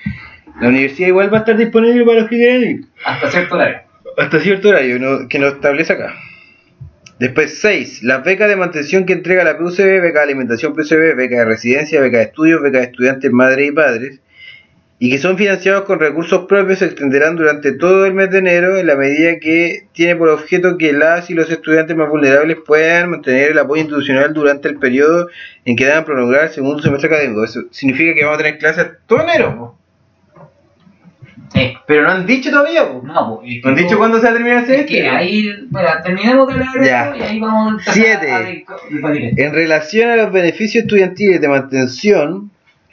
la 0.60 0.68
universidad 0.68 1.08
igual 1.08 1.32
va 1.32 1.38
a 1.38 1.40
estar 1.40 1.56
disponible 1.56 2.04
para 2.04 2.20
los 2.20 2.28
que 2.28 2.36
quieran 2.36 2.62
ir 2.62 2.80
Hasta 3.04 3.30
cierto 3.30 3.54
horario. 3.54 3.78
hasta 4.18 4.40
cierto 4.40 4.68
horario 4.70 4.98
no- 4.98 5.28
que 5.28 5.38
nos 5.38 5.54
establece 5.54 5.92
acá. 5.92 6.14
Después 7.18 7.58
6. 7.60 8.02
Las 8.02 8.24
becas 8.24 8.48
de 8.48 8.56
mantención 8.56 9.04
que 9.04 9.12
entrega 9.12 9.44
la 9.44 9.58
PUCB, 9.58 10.00
beca 10.00 10.20
de 10.20 10.24
alimentación 10.24 10.72
PUCB, 10.74 11.14
beca 11.16 11.38
de 11.40 11.44
residencia, 11.44 12.00
beca 12.00 12.16
de 12.18 12.24
estudios, 12.24 12.62
beca 12.62 12.78
de 12.78 12.84
estudiantes 12.84 13.30
madres 13.30 13.68
y 13.68 13.72
padres, 13.72 14.20
y 15.02 15.10
que 15.10 15.16
son 15.18 15.38
financiados 15.38 15.84
con 15.86 15.98
recursos 15.98 16.44
propios 16.46 16.80
se 16.80 16.84
extenderán 16.84 17.34
durante 17.34 17.72
todo 17.72 18.04
el 18.04 18.12
mes 18.12 18.30
de 18.30 18.38
enero 18.38 18.76
en 18.76 18.86
la 18.86 18.96
medida 18.96 19.38
que 19.40 19.86
tiene 19.94 20.14
por 20.14 20.28
objeto 20.28 20.76
que 20.76 20.92
las 20.92 21.30
y 21.30 21.34
los 21.34 21.50
estudiantes 21.50 21.96
más 21.96 22.10
vulnerables 22.10 22.58
puedan 22.66 23.10
mantener 23.10 23.52
el 23.52 23.58
apoyo 23.58 23.80
institucional 23.80 24.34
durante 24.34 24.68
el 24.68 24.76
periodo 24.78 25.28
en 25.64 25.74
que 25.74 25.86
deban 25.86 26.04
prolongar 26.04 26.44
el 26.44 26.50
segundo 26.50 26.82
semestre 26.82 27.08
académico. 27.08 27.42
Eso 27.42 27.62
significa 27.70 28.14
que 28.14 28.24
vamos 28.24 28.38
a 28.38 28.42
tener 28.42 28.58
clases 28.58 28.88
todo 29.06 29.22
enero, 29.22 29.56
po. 29.58 29.76
Sí. 31.52 31.72
pero 31.86 32.02
no 32.02 32.10
han 32.10 32.26
dicho 32.26 32.50
todavía. 32.50 32.86
po. 32.86 33.02
No, 33.04 33.40
¿No 33.64 33.68
han 33.70 33.74
dicho 33.74 33.96
cuándo 33.98 34.18
se 34.18 34.24
va 34.26 34.30
a 34.30 34.34
terminar 34.34 34.58
el 34.58 34.62
Es 34.64 34.68
semestre? 34.70 34.96
que 35.00 35.08
ahí, 35.08 35.50
bueno, 35.70 35.88
terminemos 36.04 36.46
de 36.54 36.84
Ya. 36.86 37.04
esto 37.06 37.16
y 37.16 37.22
ahí 37.22 37.40
vamos 37.40 37.88
a 37.88 37.92
Siete. 37.92 38.30
a. 38.30 38.48
En 39.36 39.52
relación 39.54 40.10
a 40.10 40.16
los 40.16 40.30
beneficios 40.30 40.84
estudiantiles 40.84 41.40
de 41.40 41.48
mantención 41.48 42.50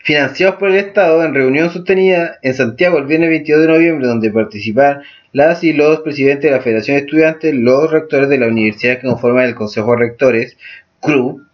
financiados 0.07 0.55
por 0.55 0.69
el 0.69 0.77
Estado 0.77 1.21
en 1.25 1.33
reunión 1.33 1.69
sostenida 1.69 2.39
en 2.41 2.53
Santiago 2.53 2.97
el 2.97 3.07
viernes 3.07 3.27
22 3.27 3.61
de 3.63 3.67
noviembre, 3.67 4.07
donde 4.07 4.31
participan 4.31 5.01
las 5.33 5.65
y 5.65 5.73
los 5.73 5.99
presidentes 5.99 6.49
de 6.49 6.55
la 6.55 6.63
Federación 6.63 6.95
de 6.95 7.03
Estudiantes, 7.03 7.53
los 7.53 7.91
rectores 7.91 8.29
de 8.29 8.37
la 8.37 8.47
universidad 8.47 9.01
que 9.01 9.07
conforman 9.07 9.43
el 9.43 9.55
Consejo 9.55 9.91
de 9.91 9.97
Rectores, 9.97 10.57
CRU, 11.01 11.45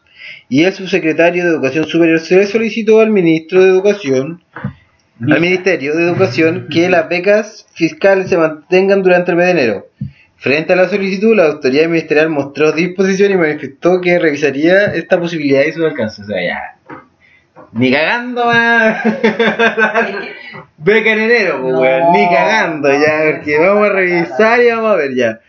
y 0.49 0.65
el 0.65 0.73
subsecretario 0.73 1.43
de 1.43 1.49
Educación 1.49 1.87
Superior, 1.87 2.19
se 2.19 2.37
le 2.37 2.45
solicitó 2.45 2.99
al 2.99 3.09
ministro 3.09 3.63
de 3.63 3.69
Educación 3.69 4.43
al 5.19 5.41
Ministerio 5.41 5.95
de 5.95 6.03
Educación 6.03 6.67
que 6.69 6.89
las 6.89 7.09
becas 7.09 7.65
fiscales 7.73 8.29
se 8.29 8.37
mantengan 8.37 9.01
durante 9.01 9.31
el 9.31 9.37
mes 9.37 9.45
de 9.47 9.51
enero. 9.51 9.87
Frente 10.37 10.73
a 10.73 10.75
la 10.75 10.89
solicitud, 10.89 11.35
la 11.35 11.45
autoridad 11.45 11.87
ministerial 11.87 12.29
mostró 12.29 12.71
disposición 12.71 13.31
y 13.31 13.37
manifestó 13.37 13.99
que 13.99 14.19
revisaría 14.19 14.93
esta 14.93 15.19
posibilidad 15.19 15.63
y 15.63 15.71
su 15.71 15.83
alcance. 15.83 16.21
O 16.21 16.25
sea, 16.25 16.37
ya. 16.39 16.75
Ni 17.73 17.91
cagando 17.91 18.45
más. 18.45 19.03
Beca 20.77 21.11
en 21.13 21.19
enero, 21.19 21.61
pues, 21.61 21.73
No. 21.73 21.79
weón. 21.81 22.11
Ni 22.13 22.29
cagando, 22.29 22.91
ya. 22.91 23.31
Porque 23.35 23.59
vamos 23.59 23.87
a 23.87 23.93
revisar 23.93 24.61
y 24.61 24.69
vamos 24.69 24.91
a 24.91 24.95
ver 24.95 25.15
ya. 25.15 25.39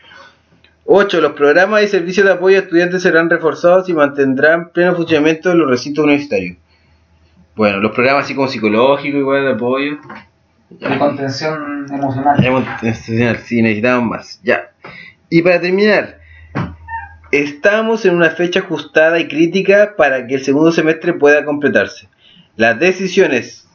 8. 0.87 1.21
Los 1.21 1.33
programas 1.33 1.83
y 1.83 1.89
servicios 1.89 2.27
de 2.27 2.33
apoyo 2.33 2.57
a 2.59 2.61
estudiantes 2.63 3.03
serán 3.03 3.31
reforzados 3.31 3.89
y 3.89 3.95
mantendrán 3.95 4.71
pleno 4.71 4.95
funcionamiento 4.95 5.51
en 5.53 5.59
los 5.59 5.69
recintos 5.71 6.05
universitarios. 6.05 6.57
Bueno, 7.57 7.79
los 7.79 7.93
programas 7.93 8.25
así 8.25 8.35
como 8.35 8.49
psicológicos, 8.49 9.21
igual 9.21 9.45
de 9.45 9.53
apoyo. 9.53 9.97
De 10.71 10.99
contención 10.99 11.87
emocional. 11.93 12.67
Enseñar 12.83 13.37
si 13.39 13.63
necesitamos 13.63 14.09
más. 14.09 14.41
Ya. 14.43 14.71
Y 15.31 15.43
para 15.43 15.61
terminar, 15.61 16.19
estamos 17.31 18.05
en 18.05 18.17
una 18.17 18.31
fecha 18.31 18.61
ajustada 18.61 19.19
y 19.21 19.29
crítica 19.29 19.95
para 19.97 20.27
que 20.27 20.35
el 20.35 20.45
segundo 20.45 20.73
semestre 20.73 21.13
pueda 21.13 21.45
completarse. 21.45 22.09
Las 22.57 22.79
decisiones 22.79 23.67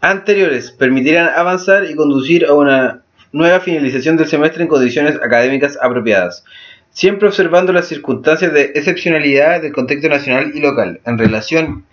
anteriores 0.00 0.72
permitirán 0.72 1.28
avanzar 1.36 1.84
y 1.84 1.94
conducir 1.94 2.46
a 2.46 2.54
una 2.54 3.02
nueva 3.32 3.60
finalización 3.60 4.16
del 4.16 4.28
semestre 4.28 4.62
en 4.62 4.68
condiciones 4.68 5.16
académicas 5.16 5.78
apropiadas, 5.80 6.42
siempre 6.90 7.28
observando 7.28 7.70
las 7.70 7.88
circunstancias 7.88 8.50
de 8.54 8.72
excepcionalidad 8.74 9.60
del 9.60 9.72
contexto 9.72 10.08
nacional 10.08 10.52
y 10.54 10.60
local 10.60 11.00
en 11.04 11.18
relación 11.18 11.84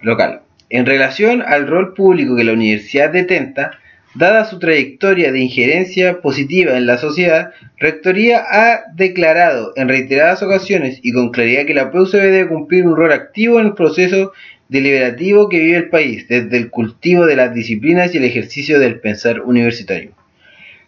local. 0.00 0.40
En 0.70 0.86
relación 0.86 1.42
al 1.42 1.66
rol 1.66 1.92
público 1.92 2.34
que 2.34 2.44
la 2.44 2.54
universidad 2.54 3.10
detenta, 3.10 3.72
dada 4.14 4.46
su 4.46 4.58
trayectoria 4.58 5.32
de 5.32 5.40
injerencia 5.40 6.22
positiva 6.22 6.78
en 6.78 6.86
la 6.86 6.96
sociedad, 6.96 7.52
Rectoría 7.78 8.42
ha 8.50 8.84
declarado 8.94 9.74
en 9.76 9.88
reiteradas 9.88 10.42
ocasiones 10.42 10.98
y 11.02 11.12
con 11.12 11.30
claridad 11.30 11.66
que 11.66 11.74
la 11.74 11.90
PUCB 11.90 12.22
debe 12.22 12.48
cumplir 12.48 12.86
un 12.86 12.96
rol 12.96 13.12
activo 13.12 13.60
en 13.60 13.66
el 13.66 13.74
proceso 13.74 14.32
deliberativo 14.72 15.50
que 15.50 15.58
vive 15.58 15.76
el 15.76 15.88
país, 15.90 16.26
desde 16.28 16.56
el 16.56 16.70
cultivo 16.70 17.26
de 17.26 17.36
las 17.36 17.54
disciplinas 17.54 18.14
y 18.14 18.18
el 18.18 18.24
ejercicio 18.24 18.80
del 18.80 19.00
pensar 19.00 19.42
universitario. 19.42 20.12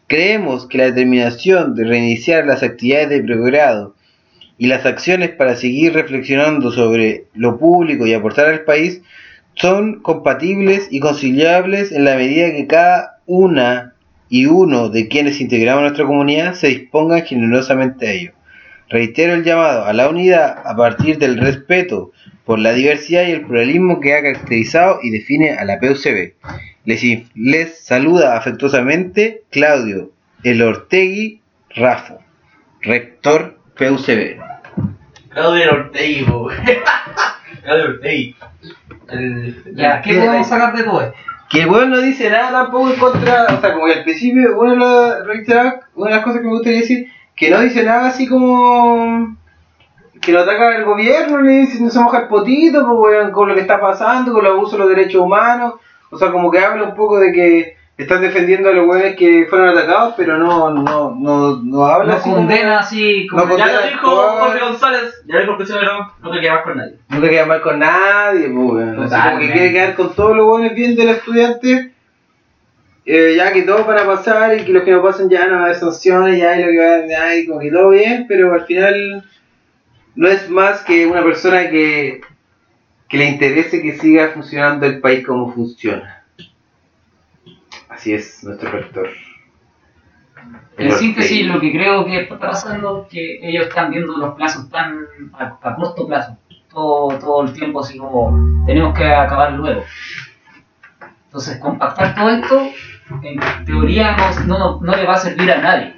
Creemos 0.06 0.66
que 0.66 0.78
la 0.78 0.84
determinación 0.86 1.74
de 1.74 1.84
reiniciar 1.84 2.46
las 2.46 2.62
actividades 2.62 3.10
de 3.10 3.22
pregrado 3.22 3.94
y 4.56 4.68
las 4.68 4.86
acciones 4.86 5.30
para 5.30 5.54
seguir 5.54 5.92
reflexionando 5.92 6.72
sobre 6.72 7.26
lo 7.34 7.58
público 7.58 8.06
y 8.06 8.14
aportar 8.14 8.46
al 8.46 8.64
país 8.64 9.02
son 9.54 10.00
compatibles 10.00 10.88
y 10.90 11.00
conciliables 11.00 11.92
en 11.92 12.04
la 12.04 12.16
medida 12.16 12.52
que 12.52 12.66
cada 12.66 13.18
una 13.26 13.94
y 14.30 14.46
uno 14.46 14.88
de 14.88 15.08
quienes 15.08 15.42
integramos 15.42 15.82
nuestra 15.82 16.06
comunidad 16.06 16.54
se 16.54 16.68
dispongan 16.68 17.22
generosamente 17.22 18.08
a 18.08 18.12
ello. 18.12 18.32
Reitero 18.94 19.34
el 19.34 19.42
llamado 19.42 19.86
a 19.86 19.92
la 19.92 20.08
unidad 20.08 20.62
a 20.64 20.76
partir 20.76 21.18
del 21.18 21.36
respeto 21.36 22.12
por 22.44 22.60
la 22.60 22.72
diversidad 22.72 23.24
y 23.26 23.32
el 23.32 23.40
pluralismo 23.44 23.98
que 23.98 24.14
ha 24.14 24.22
caracterizado 24.22 25.00
y 25.02 25.10
define 25.10 25.50
a 25.54 25.64
la 25.64 25.80
PUCB. 25.80 26.34
Les, 26.84 27.02
les 27.34 27.76
saluda 27.84 28.36
afectuosamente 28.36 29.42
Claudio 29.50 30.12
El 30.44 30.62
Ortegui 30.62 31.40
Rafo, 31.74 32.20
rector 32.82 33.58
PUCB. 33.76 34.38
Claudio 35.30 35.72
Ortegi, 35.72 36.22
po. 36.22 36.48
Claudio 37.64 37.84
Ortegi. 37.86 38.36
El- 39.08 39.74
Ya, 39.74 40.00
¿qué 40.02 40.14
podemos 40.20 40.46
sacar 40.48 40.72
de 40.76 40.84
todo 40.84 41.02
esto? 41.02 41.16
Que 41.50 41.62
el 41.62 41.68
weón 41.68 41.90
no 41.90 42.00
dice 42.00 42.30
nada 42.30 42.52
tampoco 42.62 42.90
en 42.92 43.00
contra, 43.00 43.46
o 43.46 43.60
sea, 43.60 43.72
como 43.74 43.86
que 43.86 43.94
al 43.94 44.04
principio, 44.04 44.56
una 44.56 44.70
de, 44.72 44.76
las, 44.78 45.26
reiterar, 45.26 45.80
una 45.96 46.10
de 46.10 46.16
las 46.16 46.24
cosas 46.24 46.40
que 46.42 46.46
me 46.46 46.52
gustaría 46.52 46.78
decir, 46.80 47.08
que 47.36 47.50
no 47.50 47.60
dice 47.60 47.84
nada 47.84 48.08
así 48.08 48.28
como 48.28 49.36
que 50.20 50.32
lo 50.32 50.40
ataca 50.40 50.76
el 50.76 50.84
gobierno, 50.84 51.42
ni 51.42 51.58
dice, 51.58 51.82
no 51.82 51.90
se 51.90 52.00
moja 52.00 52.20
el 52.20 52.28
potito, 52.28 52.86
pues, 52.86 53.30
con 53.30 53.48
lo 53.48 53.54
que 53.54 53.60
está 53.60 53.80
pasando, 53.80 54.32
con 54.32 54.42
los 54.42 54.54
abusos 54.54 54.72
de 54.72 54.78
los 54.78 54.88
derechos 54.88 55.20
humanos, 55.20 55.74
o 56.10 56.18
sea, 56.18 56.32
como 56.32 56.50
que 56.50 56.60
habla 56.60 56.84
un 56.84 56.94
poco 56.94 57.18
de 57.18 57.32
que 57.32 57.76
están 57.96 58.22
defendiendo 58.22 58.70
a 58.70 58.72
los 58.72 58.88
weones 58.88 59.16
que 59.16 59.46
fueron 59.48 59.68
atacados, 59.68 60.14
pero 60.16 60.36
no, 60.36 60.70
no, 60.70 61.14
no, 61.16 61.56
no 61.62 61.86
habla 61.86 62.14
No 62.14 62.18
así 62.18 62.30
condena 62.30 62.78
así 62.80 63.26
como... 63.28 63.44
No 63.44 63.56
Ya 63.56 63.72
lo 63.72 63.82
dijo. 63.82 64.10
Jorge 64.10 64.60
González, 64.60 65.22
ya 65.26 65.34
lo 65.36 65.40
dijo 65.40 65.78
el 65.78 65.88
no 66.22 66.30
te 66.30 66.40
quedas 66.40 66.62
con 66.62 66.76
nadie. 66.76 66.94
No 67.08 67.20
te 67.20 67.30
queda 67.30 67.46
mal 67.46 67.60
con 67.60 67.78
nadie, 67.78 68.48
pues. 68.48 69.12
Así 69.12 69.28
como 69.28 69.38
que 69.38 69.52
quiere 69.52 69.72
quedar 69.72 69.94
con 69.94 70.14
todos 70.14 70.36
los 70.36 70.46
buenos 70.46 70.74
bien 70.74 70.96
del 70.96 71.10
estudiante. 71.10 71.93
Eh, 73.06 73.34
ya 73.36 73.52
que 73.52 73.62
todos 73.62 73.86
van 73.86 73.98
a 73.98 74.06
pasar 74.06 74.58
y 74.58 74.64
que 74.64 74.72
los 74.72 74.82
que 74.82 74.90
no 74.90 75.02
pasen 75.02 75.28
ya 75.28 75.46
no 75.46 75.62
haber 75.62 75.76
sanciones, 75.76 76.38
ya 76.38 76.58
y 76.58 76.64
lo 76.64 76.70
que 76.70 76.78
va 76.78 77.06
ya 77.06 77.36
y 77.36 77.46
como 77.46 77.60
que 77.60 77.70
todo 77.70 77.90
bien, 77.90 78.26
pero 78.28 78.52
al 78.52 78.64
final 78.64 79.24
no 80.14 80.28
es 80.28 80.48
más 80.48 80.82
que 80.82 81.06
una 81.06 81.22
persona 81.22 81.68
que, 81.70 82.20
que 83.08 83.16
le 83.18 83.26
interese 83.26 83.82
que 83.82 83.98
siga 83.98 84.30
funcionando 84.30 84.86
el 84.86 85.00
país 85.00 85.26
como 85.26 85.52
funciona. 85.52 86.24
Así 87.88 88.12
es 88.12 88.42
nuestro 88.42 88.70
rector. 88.70 89.08
En 90.76 90.92
síntesis, 90.92 91.46
lo 91.46 91.60
que 91.60 91.72
creo 91.72 92.04
que 92.04 92.22
está 92.22 92.38
pasando 92.38 93.02
es 93.02 93.12
que 93.12 93.48
ellos 93.48 93.68
están 93.68 93.90
viendo 93.90 94.16
los 94.16 94.34
plazos 94.34 94.68
tan 94.70 94.98
a, 95.32 95.58
a 95.62 95.74
corto 95.76 96.06
plazo. 96.06 96.36
Todo, 96.70 97.16
todo 97.18 97.42
el 97.44 97.52
tiempo 97.52 97.80
así 97.80 97.96
como 97.96 98.64
tenemos 98.66 98.98
que 98.98 99.04
acabar 99.04 99.52
luego. 99.52 99.84
Entonces, 101.26 101.58
compactar 101.58 102.14
todo 102.14 102.30
esto, 102.30 102.62
en 103.22 103.64
teoría 103.64 104.16
no, 104.16 104.46
no, 104.46 104.80
no 104.80 104.96
le 104.96 105.04
va 105.06 105.14
a 105.14 105.18
servir 105.18 105.50
a 105.50 105.60
nadie. 105.60 105.94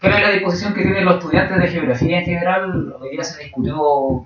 Creo 0.00 0.16
que 0.16 0.22
la 0.22 0.30
disposición 0.30 0.74
que 0.74 0.82
tienen 0.82 1.04
los 1.04 1.14
estudiantes 1.16 1.58
de 1.58 1.68
geografía 1.68 2.18
en 2.20 2.24
general, 2.24 2.94
hoy 3.00 3.10
día 3.10 3.24
se 3.24 3.42
discutió 3.44 3.76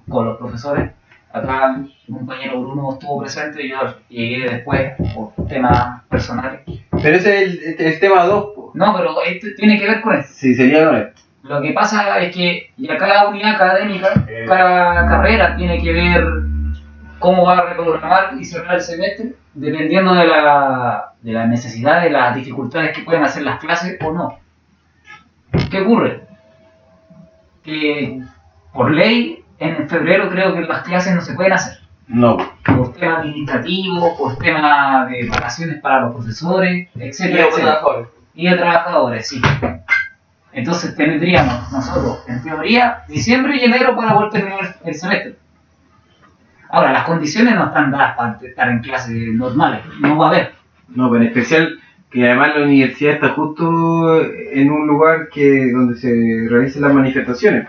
con 0.08 0.26
los 0.26 0.36
profesores. 0.38 0.90
Acá 1.32 1.76
mi 1.78 2.12
compañero 2.12 2.60
Bruno 2.60 2.92
estuvo 2.92 3.20
presente 3.20 3.64
y 3.64 3.70
yo 3.70 3.76
llegué 4.08 4.50
después 4.50 4.92
por 5.14 5.46
temas 5.46 6.02
personales. 6.08 6.62
Pero 6.90 7.16
ese 7.16 7.44
es 7.44 7.78
el, 7.78 7.86
el 7.86 8.00
tema 8.00 8.24
2, 8.24 8.74
No, 8.74 8.96
pero 8.96 9.22
esto 9.22 9.46
tiene 9.56 9.78
que 9.78 9.86
ver 9.86 10.00
con 10.00 10.16
esto. 10.16 10.32
si 10.34 10.54
sería 10.54 10.86
con 10.86 10.96
esto. 10.96 11.22
Lo 11.44 11.62
que 11.62 11.72
pasa 11.72 12.18
es 12.18 12.34
que 12.34 12.70
ya 12.76 12.98
cada 12.98 13.28
unidad 13.28 13.54
académica, 13.54 14.08
cada 14.46 15.06
carrera 15.08 15.56
tiene 15.56 15.80
que 15.80 15.92
ver 15.92 16.24
cómo 17.20 17.44
va 17.44 17.58
a 17.58 17.64
reprogramar 17.66 18.34
y 18.38 18.44
cerrar 18.44 18.74
el 18.76 18.80
semestre, 18.80 19.34
dependiendo 19.54 20.12
de 20.14 20.26
la, 20.26 21.12
de 21.22 21.32
la 21.32 21.46
necesidad, 21.46 22.02
de 22.02 22.10
las 22.10 22.34
dificultades 22.34 22.96
que 22.96 23.02
pueden 23.04 23.22
hacer 23.22 23.42
las 23.44 23.60
clases 23.60 23.96
o 24.04 24.12
no. 24.12 24.38
¿Qué 25.70 25.80
ocurre? 25.82 26.22
Que 27.62 28.22
por 28.72 28.90
ley, 28.90 29.44
en 29.58 29.88
febrero 29.88 30.30
creo 30.30 30.54
que 30.54 30.62
las 30.62 30.82
clases 30.82 31.14
no 31.14 31.20
se 31.20 31.34
pueden 31.34 31.52
hacer. 31.52 31.78
No. 32.08 32.38
Por 32.64 32.92
temas 32.94 33.20
administrativos, 33.20 34.18
por 34.18 34.36
temas 34.38 35.08
de 35.10 35.28
vacaciones 35.28 35.80
para 35.80 36.00
los 36.02 36.14
profesores, 36.14 36.88
Y 36.96 37.02
etcétera, 37.02 37.44
los 37.44 37.48
etcétera 37.50 37.72
trabajadores. 37.80 38.08
y 38.34 38.48
de 38.48 38.56
trabajadores, 38.56 39.28
sí. 39.28 39.42
Entonces 40.52 40.96
tendríamos 40.96 41.70
nosotros, 41.70 42.24
en 42.26 42.42
teoría, 42.42 43.02
diciembre 43.06 43.56
y 43.56 43.64
enero 43.64 43.94
para 43.94 44.14
poder 44.14 44.30
terminar 44.30 44.76
el 44.84 44.94
semestre. 44.94 45.36
Ahora, 46.72 46.92
las 46.92 47.04
condiciones 47.04 47.54
no 47.54 47.66
están 47.66 47.90
dadas 47.90 48.16
para 48.16 48.38
estar 48.42 48.68
en 48.68 48.80
clases 48.80 49.32
normales, 49.32 49.80
no 50.00 50.16
va 50.16 50.26
a 50.26 50.30
haber. 50.30 50.52
No, 50.88 51.10
pero 51.10 51.22
en 51.22 51.28
especial 51.28 51.78
que 52.10 52.26
además 52.26 52.56
la 52.56 52.64
universidad 52.64 53.14
está 53.14 53.30
justo 53.30 54.22
en 54.22 54.70
un 54.70 54.86
lugar 54.86 55.28
que 55.32 55.70
donde 55.70 55.96
se 55.96 56.46
realizan 56.48 56.82
las 56.82 56.94
manifestaciones. 56.94 57.66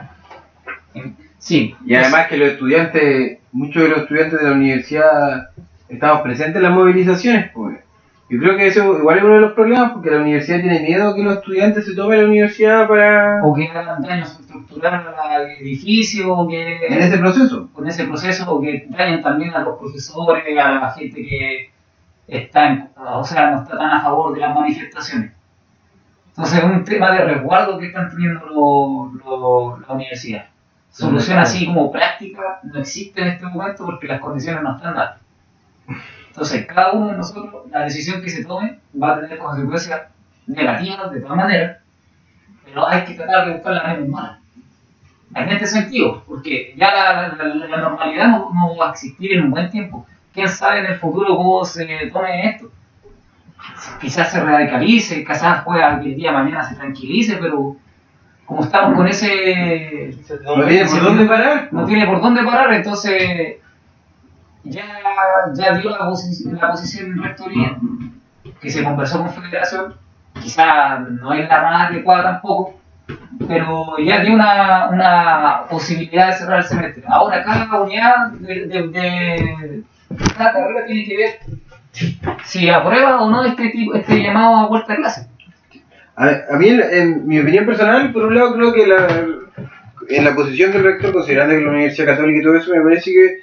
Sí, 1.37 1.75
Y 1.85 1.95
además 1.95 2.27
que 2.27 2.37
los 2.37 2.49
estudiantes, 2.49 3.39
muchos 3.51 3.83
de 3.83 3.89
los 3.89 3.99
estudiantes 4.03 4.39
de 4.39 4.45
la 4.45 4.53
universidad 4.53 5.49
estamos 5.89 6.21
presentes 6.21 6.57
en 6.57 6.63
las 6.63 6.73
movilizaciones, 6.73 7.51
pues. 7.53 7.77
Yo 8.31 8.39
creo 8.39 8.55
que 8.55 8.67
eso 8.67 8.97
igual 8.97 9.17
es 9.17 9.23
uno 9.25 9.33
de 9.33 9.41
los 9.41 9.51
problemas 9.51 9.91
porque 9.91 10.09
la 10.09 10.21
universidad 10.21 10.61
tiene 10.61 10.79
miedo 10.79 11.13
que 11.13 11.21
los 11.21 11.35
estudiantes 11.35 11.85
se 11.85 11.93
tomen 11.95 12.21
la 12.21 12.27
universidad 12.29 12.87
para... 12.87 13.43
o 13.43 13.53
que 13.53 13.67
hagan 13.67 14.01
daños 14.01 14.39
estructurales 14.39 15.05
al 15.21 15.51
edificio, 15.51 16.33
o 16.33 16.47
que 16.47 16.77
en 16.87 16.93
ese 16.93 17.17
proceso. 17.17 17.69
con 17.73 17.87
ese 17.89 18.05
proceso, 18.05 18.49
o 18.49 18.61
que 18.61 18.85
dañen 18.89 19.21
también 19.21 19.53
a 19.53 19.59
los 19.59 19.77
profesores, 19.77 20.45
a 20.57 20.71
la 20.71 20.91
gente 20.91 21.21
que 21.27 21.71
está, 22.25 22.67
en- 22.71 22.89
o 22.95 23.23
sea, 23.25 23.51
no 23.51 23.63
está 23.63 23.77
tan 23.77 23.91
a 23.91 24.01
favor 24.01 24.33
de 24.33 24.39
las 24.39 24.55
manifestaciones. 24.55 25.33
Entonces 26.29 26.59
es 26.59 26.63
un 26.63 26.85
tema 26.85 27.11
de 27.11 27.25
resguardo 27.25 27.77
que 27.77 27.87
están 27.87 28.09
teniendo 28.09 28.45
lo- 28.45 29.11
lo- 29.25 29.77
la 29.85 29.93
universidad. 29.93 30.45
Solución 30.89 31.37
así 31.37 31.65
como 31.65 31.91
práctica 31.91 32.61
no 32.63 32.79
existe 32.79 33.21
en 33.21 33.27
este 33.27 33.45
momento 33.45 33.85
porque 33.85 34.07
las 34.07 34.21
condiciones 34.21 34.63
no 34.63 34.77
están 34.77 34.95
dadas. 34.95 35.19
Entonces, 36.31 36.65
cada 36.65 36.93
uno 36.93 37.07
de 37.11 37.17
nosotros, 37.17 37.69
la 37.69 37.81
decisión 37.81 38.21
que 38.21 38.29
se 38.29 38.45
tome 38.45 38.79
va 39.01 39.15
a 39.15 39.19
tener 39.21 39.37
consecuencias 39.37 40.01
negativas 40.47 41.11
de 41.11 41.19
todas 41.19 41.35
maneras, 41.35 41.77
pero 42.63 42.87
hay 42.87 43.03
que 43.03 43.15
tratar 43.15 43.47
de 43.47 43.53
buscar 43.53 43.73
la 43.73 43.83
menos 43.93 44.07
mala. 44.09 44.39
En 45.35 45.49
este 45.49 45.67
sentido, 45.67 46.23
porque 46.25 46.73
ya 46.77 46.91
la, 46.91 47.27
la- 47.37 47.67
la 47.67 47.77
normalidad 47.77 48.27
no, 48.29 48.49
no 48.53 48.75
va 48.77 48.87
a 48.87 48.91
existir 48.91 49.33
en 49.33 49.43
un 49.45 49.51
buen 49.51 49.69
tiempo. 49.69 50.05
¿Quién 50.33 50.47
sabe 50.47 50.79
en 50.79 50.85
el 50.85 50.95
futuro 50.99 51.35
cómo 51.35 51.63
se 51.65 51.85
tome 52.13 52.49
esto? 52.49 52.71
Quizás 53.99 54.31
se 54.31 54.41
radicalice, 54.41 55.23
quizás 55.25 55.63
pueda 55.63 55.99
que 55.99 56.09
el 56.09 56.15
día 56.15 56.31
de 56.31 56.37
mañana 56.37 56.63
se 56.63 56.75
tranquilice, 56.75 57.37
pero 57.37 57.75
como 58.45 58.63
estamos 58.63 58.95
con 58.95 59.07
ese 59.07 60.15
No 60.45 60.65
tiene 60.65 60.85
por 60.85 61.03
dónde 61.03 61.25
parar. 61.25 61.67
no 61.71 61.85
tiene 61.85 62.05
por 62.07 62.21
dónde 62.21 62.43
parar, 62.43 62.73
entonces 62.73 63.57
ya, 64.63 64.85
ya 65.53 65.73
dio 65.77 65.89
la, 65.91 65.99
posi- 65.99 66.51
la 66.51 66.71
posición 66.71 67.11
en 67.11 67.23
rectoría, 67.23 67.77
que 68.61 68.69
se 68.69 68.83
conversó 68.83 69.19
con 69.19 69.33
Federación, 69.33 69.95
quizá 70.41 70.99
no 70.99 71.33
es 71.33 71.47
la 71.47 71.61
más 71.61 71.89
adecuada 71.89 72.23
tampoco, 72.23 72.79
pero 73.47 73.97
ya 73.99 74.21
dio 74.21 74.33
una, 74.33 74.89
una 74.89 75.61
posibilidad 75.69 76.27
de 76.27 76.33
cerrar 76.33 76.57
el 76.59 76.63
semestre. 76.65 77.03
Ahora 77.07 77.43
cada 77.43 77.81
unidad 77.81 78.27
de, 78.39 78.67
de, 78.67 78.87
de- 78.87 79.83
cada 80.37 80.51
carrera 80.53 80.85
tiene 80.85 81.05
que 81.05 81.17
ver 81.17 81.39
si 82.43 82.69
aprueba 82.69 83.21
o 83.21 83.29
no 83.29 83.43
este, 83.45 83.69
tipo, 83.69 83.93
este 83.95 84.21
llamado 84.21 84.55
a 84.57 84.67
vuelta 84.67 84.93
a 84.93 84.97
clase. 84.97 85.27
A, 86.15 86.27
a 86.53 86.57
mí, 86.57 86.67
en, 86.69 86.81
en 86.81 87.27
mi 87.27 87.39
opinión 87.39 87.65
personal, 87.65 88.11
por 88.11 88.25
un 88.25 88.35
lado, 88.35 88.53
creo 88.53 88.73
que 88.73 88.85
la, 88.87 89.07
en 90.09 90.23
la 90.25 90.35
posición 90.35 90.71
del 90.71 90.83
rector, 90.83 91.13
considerando 91.13 91.55
que 91.55 91.61
la 91.61 91.69
Universidad 91.71 92.07
Católica 92.07 92.39
y 92.39 92.43
todo 92.43 92.55
eso, 92.55 92.73
me 92.75 92.81
parece 92.81 93.11
que 93.11 93.37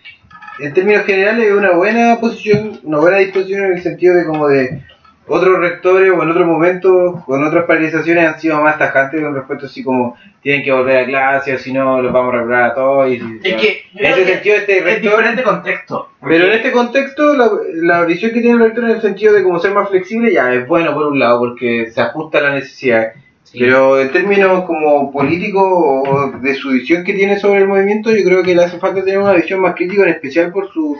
en 0.61 0.75
términos 0.75 1.05
generales 1.05 1.47
es 1.47 1.53
una 1.53 1.73
buena 1.73 2.19
posición, 2.21 2.81
una 2.83 2.99
buena 2.99 3.19
disposición 3.19 3.65
en 3.65 3.73
el 3.75 3.83
sentido 3.83 4.15
de 4.15 4.27
como 4.27 4.49
de 4.49 4.83
otros 5.29 5.59
rectores 5.59 6.11
o 6.11 6.23
en 6.23 6.31
otros 6.31 6.47
momentos, 6.47 7.23
en 7.29 7.45
otras 7.45 7.65
paralizaciones 7.67 8.27
han 8.27 8.41
sido 8.41 8.63
más 8.63 8.79
tajantes 8.79 9.21
con 9.21 9.35
respecto 9.35 9.67
así 9.67 9.85
como 9.85 10.17
tienen 10.43 10.65
que 10.65 10.73
volver 10.73 11.05
a 11.05 11.07
clase 11.07 11.55
o 11.55 11.59
si 11.59 11.73
no 11.73 12.01
los 12.01 12.13
vamos 12.13 12.33
a 12.33 12.39
reprobar 12.39 12.63
a 12.65 12.75
todos. 12.75 13.11
Y, 13.11 13.21
Es 13.45 13.55
que 13.57 13.83
en 13.95 14.07
ese 14.07 14.25
sentido 14.25 14.57
este 14.57 14.79
es 14.79 14.85
rector... 14.85 15.11
diferente 15.11 15.43
contexto. 15.43 16.11
Pero 16.27 16.47
en 16.47 16.53
este 16.53 16.73
contexto, 16.73 17.35
la, 17.35 17.51
la 17.75 18.05
visión 18.05 18.33
que 18.33 18.41
tiene 18.41 18.57
el 18.57 18.65
rector 18.65 18.85
en 18.85 18.91
el 18.93 19.03
sentido 19.03 19.35
de 19.35 19.43
como 19.43 19.59
ser 19.59 19.73
más 19.73 19.89
flexible 19.89 20.33
ya 20.33 20.53
es 20.55 20.67
bueno 20.67 20.95
por 20.95 21.07
un 21.07 21.19
lado, 21.19 21.41
porque 21.41 21.91
se 21.91 22.01
ajusta 22.01 22.39
a 22.39 22.43
la 22.43 22.55
necesidad. 22.55 23.13
Pero 23.53 23.99
en 24.01 24.13
términos 24.13 24.65
como 24.65 25.11
políticos 25.11 25.63
o 25.67 26.33
de 26.43 26.55
su 26.55 26.71
visión 26.71 27.03
que 27.05 27.15
tiene 27.15 27.39
sobre 27.39 27.61
el 27.61 27.69
movimiento, 27.69 28.11
yo 28.15 28.23
creo 28.25 28.43
que 28.43 28.55
le 28.55 28.65
hace 28.65 28.79
falta 28.79 29.03
tener 29.05 29.19
una 29.19 29.33
visión 29.33 29.61
más 29.61 29.75
crítica, 29.75 30.03
en 30.03 30.11
especial 30.11 30.53
por 30.53 30.71
su 30.73 30.97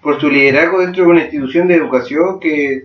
por 0.00 0.20
su 0.20 0.30
liderazgo 0.30 0.80
dentro 0.80 1.04
de 1.04 1.10
una 1.10 1.22
institución 1.22 1.66
de 1.66 1.74
educación 1.74 2.38
que, 2.38 2.84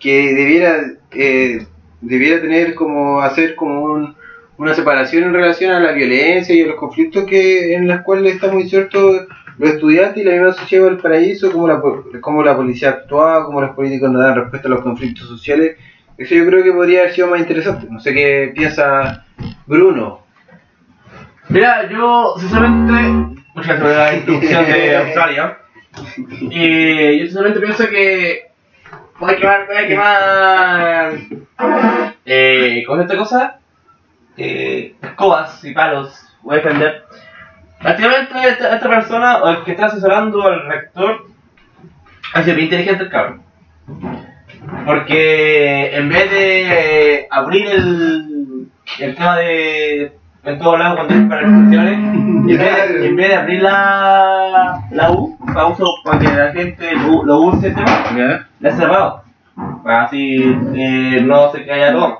que 0.00 0.32
debiera 0.34 0.80
eh, 1.12 1.66
debiera 2.00 2.40
tener 2.40 2.74
como 2.74 3.20
hacer 3.20 3.54
como 3.54 3.82
un- 3.84 4.14
una 4.56 4.72
separación 4.74 5.24
en 5.24 5.34
relación 5.34 5.72
a 5.72 5.80
la 5.80 5.92
violencia 5.92 6.54
y 6.54 6.62
a 6.62 6.66
los 6.68 6.76
conflictos 6.76 7.24
que 7.26 7.74
en 7.74 7.88
las 7.88 8.02
cuales 8.02 8.34
estamos 8.34 8.62
insertos 8.62 9.26
los 9.58 9.70
estudiantes 9.70 10.22
y 10.22 10.26
la 10.26 10.32
misma 10.32 10.52
sociedad 10.52 10.86
del 10.86 10.98
paraíso, 10.98 11.50
como 11.52 11.68
la, 11.68 11.80
como 12.20 12.42
la 12.42 12.56
policía 12.56 12.90
actúa, 12.90 13.44
como 13.44 13.60
los 13.60 13.74
políticos 13.74 14.10
no 14.10 14.20
dan 14.20 14.36
respuesta 14.36 14.68
a 14.68 14.70
los 14.70 14.80
conflictos 14.82 15.28
sociales. 15.28 15.76
Eso 16.16 16.34
yo 16.34 16.46
creo 16.46 16.62
que 16.62 16.72
podría 16.72 17.00
haber 17.00 17.14
sido 17.14 17.28
más 17.28 17.40
interesante. 17.40 17.86
No 17.90 18.00
sé 18.00 18.14
qué 18.14 18.52
piensa 18.54 19.24
Bruno. 19.66 20.22
Mira, 21.48 21.88
yo 21.90 22.34
sinceramente, 22.38 23.42
muchas 23.54 23.78
sobre 23.78 23.96
la 23.96 24.14
introducción 24.14 24.64
de 24.64 24.96
Australia, 25.04 25.58
y 26.40 27.18
yo 27.18 27.24
sinceramente 27.26 27.60
pienso 27.60 27.88
que 27.88 28.50
voy 29.18 29.32
a 29.32 29.36
quemar, 29.36 29.66
voy 29.66 29.76
a 29.76 29.88
quemar, 29.88 31.12
eh, 32.24 32.84
con 32.86 33.00
esta 33.00 33.16
cosa, 33.16 33.58
eh, 34.36 34.94
escobas 35.02 35.62
y 35.64 35.72
palos, 35.72 36.26
voy 36.42 36.54
a 36.54 36.62
defender. 36.62 37.04
Prácticamente 37.80 38.48
esta, 38.48 38.74
esta 38.76 38.88
persona, 38.88 39.42
o 39.42 39.50
el 39.50 39.64
que 39.64 39.72
está 39.72 39.86
asesorando 39.86 40.42
al 40.42 40.66
rector, 40.66 41.26
ha 42.32 42.42
sido 42.42 42.56
bien 42.56 42.66
inteligente 42.66 43.04
el 43.04 43.10
cabrón. 43.10 43.42
Porque 44.86 45.96
en 45.96 46.08
vez 46.08 46.30
de 46.30 46.62
eh, 47.20 47.26
abrir 47.30 47.66
el, 47.66 48.68
el 49.00 49.14
tema 49.14 49.36
de 49.38 50.12
en 50.44 50.58
todos 50.58 50.78
lados 50.78 50.96
cuando 50.96 51.14
manifestaciones, 51.34 51.94
en 51.94 52.46
vez 52.46 52.58
de, 52.58 53.06
en 53.06 53.16
vez 53.16 53.28
de 53.28 53.34
abrir 53.34 53.62
la, 53.62 54.80
la 54.90 55.10
U 55.10 55.38
para 55.46 55.66
uso 55.68 55.86
para 56.04 56.18
que 56.18 56.26
la 56.26 56.52
gente 56.52 56.92
lo, 56.94 57.24
lo 57.24 57.38
use 57.40 57.68
el 57.68 57.74
tema, 57.74 58.46
la 58.60 58.68
ha 58.68 58.72
cerrado. 58.72 59.22
Para 59.82 60.02
así 60.04 60.36
eh, 60.74 61.22
no 61.24 61.50
se 61.50 61.64
caiga 61.64 61.92
todo. 61.92 62.18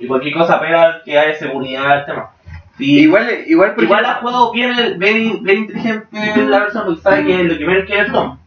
Y 0.00 0.06
cualquier 0.08 0.34
cosa 0.34 0.58
pero 0.58 0.78
que 1.04 1.18
haya 1.18 1.34
seguridad 1.34 1.96
del 1.98 2.06
tema. 2.06 2.30
Sí, 2.78 3.00
Igual, 3.02 3.28
igual, 3.46 3.74
Igual 3.78 4.04
ha 4.06 4.08
ejemplo- 4.12 4.20
jugado 4.30 4.52
bien, 4.52 4.70
el- 4.78 4.98
bien, 4.98 5.42
bien 5.44 5.58
inteligente 5.58 6.08
la 6.48 6.60
persona 6.60 6.86
porque 6.86 7.00
sabe 7.02 7.24
que 7.26 7.44
lo 7.44 7.58
que 7.58 7.66
menos 7.66 7.84
quiere 7.84 8.00
es 8.00 8.06
el 8.08 8.12
Tom. 8.12 8.38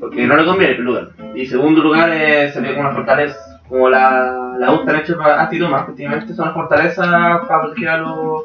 Porque 0.00 0.26
no 0.26 0.36
le 0.36 0.44
conviene 0.44 0.72
en 0.72 0.76
primer 0.78 1.02
lugar. 1.02 1.08
Y 1.34 1.42
en 1.42 1.48
segundo 1.48 1.82
lugar 1.82 2.10
eh, 2.12 2.50
se 2.52 2.60
ve 2.60 2.74
como 2.74 2.80
una 2.80 2.94
fortaleza, 2.94 3.60
como 3.68 3.88
la, 3.88 4.54
la 4.58 4.72
U 4.72 4.80
están 4.80 4.96
hechos 4.96 5.16
para 5.16 5.42
antitomas, 5.42 5.82
efectivamente 5.82 6.34
son 6.34 6.46
una 6.46 6.54
fortaleza 6.54 7.42
para 7.48 7.62
proteger 7.62 7.88
a 7.88 7.98
los, 7.98 8.44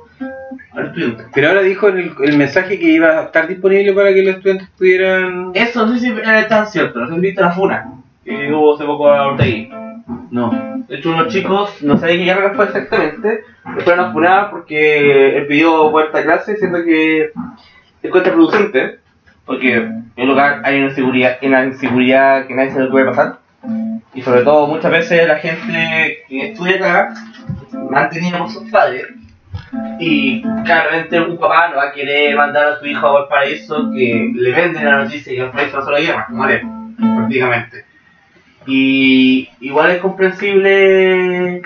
a 0.71 0.79
los 0.79 0.87
estudiantes. 0.87 1.27
Pero 1.33 1.49
ahora 1.49 1.61
dijo 1.61 1.89
en 1.89 1.97
el, 1.97 2.11
el 2.23 2.37
mensaje 2.37 2.79
que 2.79 2.85
iba 2.85 3.07
a 3.09 3.23
estar 3.23 3.47
disponible 3.47 3.93
para 3.93 4.13
que 4.13 4.23
los 4.23 4.35
estudiantes 4.35 4.69
pudieran... 4.77 5.51
Eso 5.53 5.85
no 5.85 5.93
sé 5.93 5.99
si 5.99 6.11
es 6.11 6.47
tan 6.47 6.67
cierto, 6.67 6.99
no 6.99 7.07
sé 7.07 7.15
si 7.15 7.19
viste 7.19 7.41
la 7.41 7.51
funa 7.51 7.91
que 8.23 8.51
hubo 8.53 8.75
hace 8.75 8.85
poco 8.85 9.09
a 9.09 9.27
Ortegui. 9.27 9.69
No. 10.31 10.83
De 10.87 10.95
hecho, 10.95 11.11
unos 11.11 11.27
chicos, 11.27 11.81
no 11.81 11.97
sé 11.97 12.07
de 12.07 12.17
qué 12.17 12.27
carrera 12.27 12.53
fue 12.53 12.65
exactamente, 12.65 13.43
le 13.75 13.81
fueron 13.83 14.05
a 14.05 14.11
funar 14.11 14.49
porque 14.51 15.37
él 15.37 15.47
pidió 15.47 15.89
vuelta 15.89 16.19
a 16.19 16.23
clase, 16.23 16.57
siendo 16.57 16.83
que 16.83 17.31
es 18.03 18.11
contraproducente, 18.11 18.99
porque 19.47 19.75
en 19.75 20.11
un 20.15 20.27
lugar 20.27 20.61
hay 20.63 20.77
una 20.77 20.89
inseguridad, 20.89 21.37
una 21.41 21.63
inseguridad 21.63 22.45
que 22.45 22.53
nadie 22.53 22.71
se 22.71 22.81
le 22.81 22.89
puede 22.89 23.05
pasar, 23.05 23.39
y 24.13 24.21
sobre 24.21 24.43
todo 24.43 24.67
muchas 24.67 24.91
veces 24.91 25.27
la 25.27 25.37
gente 25.37 26.23
que 26.27 26.51
estudia 26.51 26.75
acá, 26.75 27.13
mantenida 27.89 28.37
por 28.37 28.49
sus 28.49 28.69
padres, 28.69 29.07
y 29.99 30.41
claramente 30.65 31.19
un 31.19 31.37
papá 31.37 31.69
no 31.69 31.77
va 31.77 31.89
a 31.89 31.91
querer 31.93 32.35
mandar 32.35 32.67
a 32.67 32.79
su 32.79 32.85
hijo 32.85 33.07
a 33.07 33.11
Valparaíso 33.11 33.91
que 33.91 34.31
le 34.35 34.51
venden 34.51 34.85
la 34.85 35.03
noticia 35.03 35.33
que 35.33 35.41
Valparaíso 35.41 35.77
no 35.77 35.85
solo 35.85 35.97
guerra, 35.97 36.27
muere, 36.29 36.63
prácticamente. 36.97 37.85
Y 38.65 39.49
igual 39.61 39.91
es 39.91 39.99
comprensible, 39.99 41.61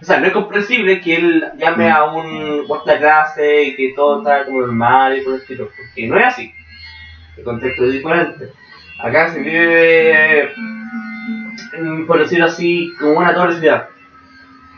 o 0.00 0.04
sea, 0.04 0.20
no 0.20 0.26
es 0.26 0.32
comprensible 0.32 1.02
que 1.02 1.16
él 1.16 1.44
llame 1.58 1.90
a 1.90 2.04
un 2.04 2.66
cuarta 2.66 2.98
clase 2.98 3.64
y 3.64 3.76
que 3.76 3.92
todo 3.94 4.18
está 4.18 4.46
como 4.46 4.60
normal 4.60 5.18
y 5.18 5.20
por 5.20 5.34
el 5.34 5.40
estilo, 5.40 5.68
porque 5.76 6.08
no 6.08 6.16
es 6.18 6.26
así. 6.26 6.52
El 7.36 7.44
contexto 7.44 7.84
es 7.84 7.92
diferente. 7.92 8.52
Acá 9.02 9.30
se 9.30 9.40
vive, 9.40 10.52
mm, 10.56 12.06
por 12.06 12.18
decirlo 12.18 12.46
así, 12.46 12.92
como 12.98 13.18
una 13.18 13.32
doble 13.32 13.58
ciudad. 13.58 13.88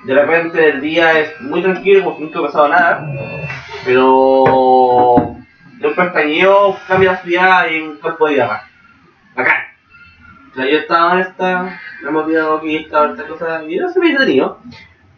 De 0.04 0.14
repente 0.14 0.70
el 0.70 0.80
día 0.80 1.18
es 1.18 1.40
muy 1.40 1.62
tranquilo 1.62 2.04
porque 2.04 2.22
nunca 2.22 2.38
ha 2.38 2.42
pasado 2.42 2.68
nada, 2.68 3.06
pero 3.84 5.36
de 5.78 5.88
un 5.88 5.94
pestañeo 5.94 6.76
cambia 6.86 7.12
la 7.12 7.22
ciudad 7.22 7.70
y 7.70 7.80
un 7.80 7.96
campo 7.98 8.26
de 8.26 8.34
guerra. 8.34 8.64
Bacán. 9.36 9.62
O 10.50 10.54
sea, 10.54 10.66
yo 10.66 10.78
estaba 10.78 11.14
en 11.14 11.20
esta, 11.20 11.80
no 12.02 12.08
hemos 12.08 12.24
olvidado 12.24 12.60
que 12.60 12.76
estaba 12.76 13.10
esta 13.12 13.26
cosa 13.26 13.64
y 13.68 13.76
no 13.76 13.88
se 13.88 14.00
me 14.00 14.10
entretenido. 14.10 14.58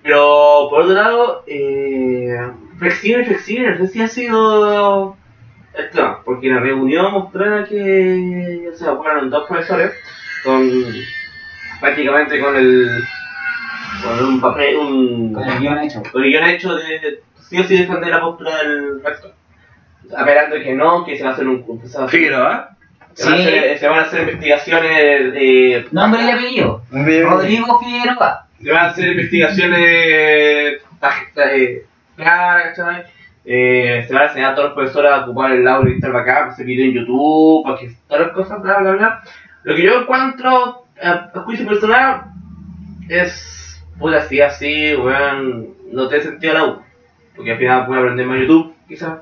Pero 0.03 0.68
por 0.70 0.82
otro 0.82 0.95
lado, 0.95 1.45
eh, 1.47 2.36
flexible, 2.78 3.24
flexible, 3.24 3.70
no 3.70 3.76
sé 3.76 3.88
si 3.88 4.03
ha 4.03 4.09
sido 4.09 5.16
tema, 5.72 6.20
porque 6.24 6.48
en 6.48 6.54
la 6.56 6.60
reunión 6.60 7.12
mostraba 7.12 7.64
que, 7.64 8.68
o 8.72 8.76
sea, 8.76 8.94
fueron 8.96 9.30
dos 9.30 9.46
profesores 9.48 9.92
con 10.44 10.70
prácticamente 11.80 12.40
con 12.40 12.56
el. 12.56 13.02
con 14.02 14.24
un 14.26 14.40
papel, 14.40 14.76
un. 14.76 15.32
Con 15.32 15.48
el 15.48 15.58
guion 15.58 15.78
hecho. 15.78 16.02
con 16.10 16.22
el 16.24 16.30
guion 16.30 16.44
hecho 16.44 16.74
de, 16.74 16.84
de 16.98 17.20
sí 17.48 17.58
o 17.58 17.64
sí 17.64 17.78
defender 17.78 18.10
la 18.10 18.20
postura 18.20 18.56
del 18.58 19.02
rector. 19.02 19.32
Apelando 20.16 20.56
que 20.56 20.74
no, 20.74 21.04
que 21.04 21.16
se 21.16 21.22
va 21.24 21.30
a 21.30 21.32
hacer 21.34 21.46
un. 21.48 21.64
Se, 21.88 21.96
hacer- 21.98 22.08
Figueroa. 22.08 22.70
se 23.14 23.24
van 23.24 23.34
a 23.34 23.36
Sí. 23.36 23.42
hacer, 23.42 23.78
se 23.78 23.88
van 23.88 23.98
a 23.98 24.02
hacer 24.02 24.20
investigaciones. 24.22 24.92
eh, 25.36 25.86
Nombre 25.92 26.22
y 26.24 26.30
apellido. 26.30 26.82
Rodrigo 26.90 27.78
Figueroa. 27.80 28.46
se 28.62 28.70
van 28.72 28.84
a 28.86 28.88
hacer 28.90 29.08
investigaciones 29.08 29.80
eh, 29.80 30.78
claras, 32.16 32.76
¿cachai? 32.76 33.04
Eh, 33.45 34.05
se 34.07 34.12
van 34.12 34.24
a 34.24 34.26
enseñar 34.26 34.53
a 34.53 34.55
todos 34.55 34.68
los 34.68 34.74
profesores 34.74 35.11
a 35.11 35.24
ocupar 35.24 35.53
el 35.53 35.64
lado 35.64 35.82
digital 35.84 36.12
para 36.12 36.22
acá, 36.22 36.34
para 36.41 36.53
hacer 36.53 36.66
video 36.66 36.86
en 36.86 36.93
YouTube, 36.93 37.64
para 37.64 37.78
que 37.78 37.91
todas 38.07 38.26
las 38.26 38.32
cosas, 38.34 38.62
bla, 38.62 38.78
bla, 38.78 38.93
bla. 38.93 39.22
Lo 39.64 39.74
que 39.74 39.82
yo 39.82 40.01
encuentro, 40.03 40.84
eh, 40.97 41.07
a 41.07 41.41
juicio 41.41 41.66
personal, 41.66 42.24
es, 43.09 43.82
puta, 43.99 44.18
así, 44.18 44.41
así, 44.41 44.95
weón, 44.95 45.70
no 45.93 46.09
tiene 46.09 46.24
sentido 46.24 46.55
la 46.55 46.64
U. 46.64 46.82
Porque 47.34 47.53
al 47.53 47.59
final 47.59 47.86
puede 47.86 48.01
aprender 48.01 48.26
más 48.26 48.41
YouTube, 48.41 48.74
quizás. 48.86 49.18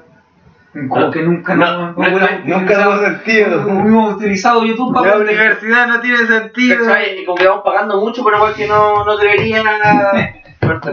Como 0.89 1.11
que 1.11 1.23
nunca 1.23 1.55
No, 1.55 1.93
no, 1.93 1.93
no, 1.93 2.29
Nunca 2.45 2.85
tuvo 2.85 2.99
sentido. 2.99 3.69
hemos 3.69 4.14
utilizado 4.14 4.64
YouTube 4.64 4.95
para 4.95 5.16
La 5.16 5.19
universidad 5.19 5.87
no 5.89 6.01
tiene 6.01 6.19
sentido. 6.27 6.85
¿Cachai? 6.85 7.21
Y 7.21 7.25
como 7.25 7.39
que 7.39 7.49
vamos 7.49 7.62
pagando 7.64 8.01
mucho, 8.01 8.23
pero 8.23 8.37
igual 8.37 8.55
que 8.55 8.69
no, 8.69 9.05
no 9.05 9.16
debería 9.16 9.62
fuerte. 10.61 10.91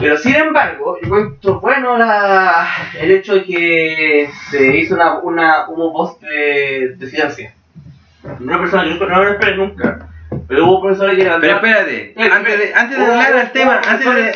Pero 0.00 0.16
sin 0.16 0.34
embargo, 0.34 0.98
yo 1.00 1.06
encuentro 1.06 1.60
bueno 1.60 1.96
la, 1.96 2.66
el 2.98 3.10
hecho 3.12 3.34
de 3.34 3.44
que 3.44 4.28
se 4.50 4.76
hizo 4.76 4.94
una, 4.94 5.18
una, 5.18 5.68
hubo 5.68 5.92
post 5.92 6.20
de, 6.22 6.94
de 6.96 7.06
ciencia. 7.08 7.54
Una 8.40 8.58
persona 8.58 8.84
que 8.84 8.90
nunca 8.90 9.06
no 9.06 9.24
lo 9.24 9.30
esperé 9.30 9.56
nunca, 9.56 10.08
pero 10.48 10.66
hubo 10.66 10.82
profesores 10.82 11.16
que 11.16 11.24
Pero 11.40 11.56
espérate, 11.56 12.14
antes 12.16 12.58
de, 12.58 12.74
antes 12.74 12.98
de 12.98 13.04
hablar 13.04 13.32
al 13.34 13.52
tema, 13.52 13.80
antes 13.86 14.14
de, 14.14 14.34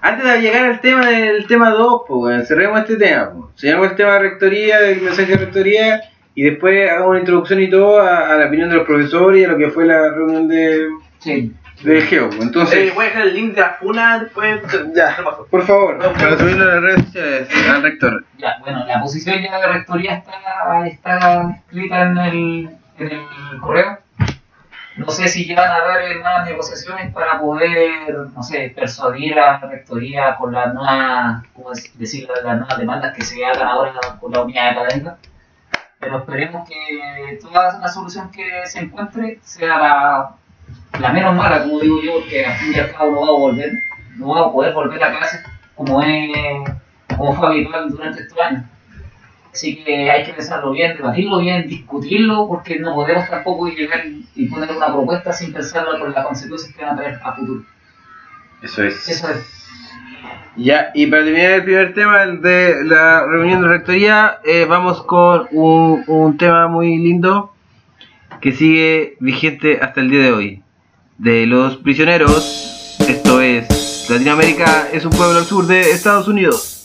antes 0.00 0.24
de 0.24 0.40
llegar 0.40 0.64
al 0.66 0.80
tema 0.80 1.06
del 1.06 1.46
tema 1.46 1.70
2, 1.70 2.02
pues, 2.06 2.48
cerremos 2.48 2.80
este 2.80 2.96
tema. 2.96 3.30
Pues. 3.32 3.46
Cerremos 3.56 3.90
el 3.90 3.96
tema 3.96 4.14
de 4.14 4.18
rectoría, 4.18 4.80
del 4.80 5.00
mensaje 5.00 5.32
de 5.32 5.38
rectoría, 5.38 6.00
y 6.34 6.42
después 6.42 6.90
hagamos 6.90 7.10
una 7.10 7.20
introducción 7.20 7.60
y 7.60 7.70
todo 7.70 8.00
a, 8.00 8.32
a 8.32 8.36
la 8.36 8.46
opinión 8.46 8.68
de 8.68 8.76
los 8.76 8.86
profesores 8.86 9.40
y 9.40 9.44
a 9.44 9.48
lo 9.48 9.56
que 9.56 9.70
fue 9.70 9.86
la 9.86 10.10
reunión 10.10 10.48
de, 10.48 10.88
Sí. 11.18 11.52
Del 11.82 12.02
GEO. 12.02 12.30
Entonces, 12.40 12.90
Eh, 12.90 12.92
voy 12.94 13.06
a 13.06 13.08
dejar 13.08 13.22
el 13.28 13.34
link 13.34 13.54
de 13.54 13.60
la 13.60 13.70
funa 13.74 14.18
después. 14.18 14.60
Ya. 14.94 15.16
por 15.50 15.62
favor, 15.64 15.98
para 15.98 16.38
subirlo 16.38 16.64
a 16.64 16.74
las 16.74 16.82
redes 16.82 17.04
sociales 17.06 17.68
al 17.68 17.82
rector. 17.82 18.24
Ya, 18.38 18.56
bueno, 18.60 18.84
la 18.86 19.00
posición 19.00 19.42
ya 19.42 19.58
de 19.58 19.66
rectoría 19.66 20.14
está, 20.14 20.86
está 20.86 21.50
escrita 21.66 22.02
en 22.02 22.18
el, 22.18 22.70
en 22.98 23.12
el 23.12 23.60
correo. 23.60 23.98
No 24.96 25.08
sé 25.10 25.28
si 25.28 25.46
ya 25.46 25.54
van 25.54 25.70
a 25.70 25.76
haber 25.76 26.16
nuevas 26.16 26.44
negociaciones 26.44 27.12
para 27.12 27.38
poder, 27.38 28.12
no 28.34 28.42
sé, 28.42 28.72
persuadir 28.74 29.38
a 29.38 29.60
la 29.60 29.68
rectoría 29.68 30.34
con 30.34 30.52
las 30.52 30.74
nuevas, 30.74 31.44
¿cómo 31.54 31.70
decirlo? 31.94 32.34
las 32.42 32.56
nuevas 32.58 32.78
demandas 32.78 33.14
que 33.14 33.22
se 33.22 33.44
hagan 33.46 33.68
ahora 33.68 33.92
con 34.20 34.32
la 34.32 34.42
unidad 34.42 34.70
académica. 34.70 35.16
Pero 36.00 36.18
esperemos 36.18 36.68
que 36.68 37.38
toda 37.40 37.78
la 37.78 37.86
solución 37.88 38.30
que 38.32 38.66
se 38.66 38.80
encuentre 38.80 39.38
sea 39.42 39.78
la, 39.78 40.30
la 41.00 41.12
menos 41.12 41.34
mala, 41.34 41.62
como 41.62 41.80
digo 41.80 42.00
yo, 42.02 42.12
porque 42.14 42.44
al 42.44 42.54
fin 42.56 42.72
y 42.74 42.78
al 42.78 42.92
cabo 42.92 43.10
no 43.10 43.20
vamos 43.20 43.28
a 43.28 43.40
volver, 43.40 43.72
no 44.16 44.26
vamos 44.28 44.48
a 44.48 44.52
poder 44.52 44.74
volver 44.74 45.04
a 45.04 45.18
clase 45.18 45.42
como 45.74 46.02
es 46.02 46.30
como 47.16 47.34
fue 47.34 47.48
habitual 47.48 47.88
durante 47.90 48.22
estos 48.22 48.38
años. 48.40 48.64
Así 49.52 49.82
que 49.82 50.10
hay 50.10 50.24
que 50.24 50.34
pensarlo 50.34 50.72
bien, 50.72 50.96
debatirlo 50.96 51.38
bien, 51.38 51.66
discutirlo, 51.68 52.46
porque 52.46 52.78
no 52.78 52.94
podemos 52.94 53.28
tampoco 53.28 53.68
llegar 53.68 54.04
y 54.34 54.46
poner 54.46 54.70
una 54.76 54.86
propuesta 54.86 55.32
sin 55.32 55.52
pensarlo 55.52 55.98
con 55.98 56.12
las 56.12 56.26
consecuencias 56.26 56.74
que 56.74 56.84
van 56.84 56.94
a 56.94 56.96
traer 56.98 57.20
a 57.22 57.32
futuro. 57.32 57.62
Eso 58.62 58.84
es. 58.84 59.08
Eso 59.08 59.30
es. 59.30 59.58
Ya, 60.56 60.90
y 60.94 61.06
para 61.06 61.24
terminar 61.24 61.52
el 61.52 61.64
primer 61.64 61.94
tema 61.94 62.26
de 62.26 62.84
la 62.84 63.24
reunión 63.24 63.62
de 63.62 63.68
rectoría, 63.68 64.38
eh, 64.44 64.64
vamos 64.64 65.02
con 65.04 65.46
un, 65.52 66.04
un 66.06 66.36
tema 66.36 66.66
muy 66.66 66.98
lindo 66.98 67.52
que 68.40 68.52
sigue 68.52 69.16
vigente 69.20 69.80
hasta 69.80 70.00
el 70.00 70.10
día 70.10 70.20
de 70.20 70.32
hoy. 70.32 70.62
De 71.18 71.46
los 71.46 71.76
prisioneros, 71.78 72.96
esto 73.08 73.40
es 73.40 73.66
Latinoamérica 74.08 74.88
es 74.92 75.04
un 75.04 75.10
pueblo 75.10 75.38
al 75.38 75.44
sur 75.44 75.66
de 75.66 75.80
Estados 75.90 76.28
Unidos. 76.28 76.77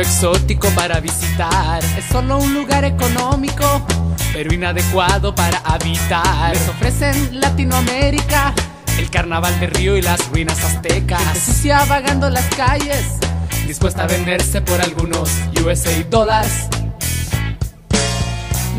Exótico 0.00 0.68
para 0.70 1.00
visitar. 1.00 1.82
Es 1.96 2.04
solo 2.10 2.38
un 2.38 2.54
lugar 2.54 2.84
económico, 2.84 3.86
pero 4.32 4.52
inadecuado 4.52 5.34
para 5.34 5.58
habitar. 5.58 6.52
Les 6.52 6.68
ofrecen 6.68 7.40
Latinoamérica, 7.40 8.52
el 8.98 9.10
carnaval 9.10 9.58
de 9.60 9.66
Río 9.68 9.96
y 9.96 10.02
las 10.02 10.28
ruinas 10.28 10.62
aztecas. 10.64 11.22
Sucia 11.38 11.84
vagando 11.84 12.28
las 12.30 12.44
calles, 12.54 13.18
dispuesta 13.66 14.04
a 14.04 14.06
venderse 14.06 14.60
por 14.60 14.80
algunos 14.80 15.30
USA 15.64 16.02
dólares. 16.10 16.68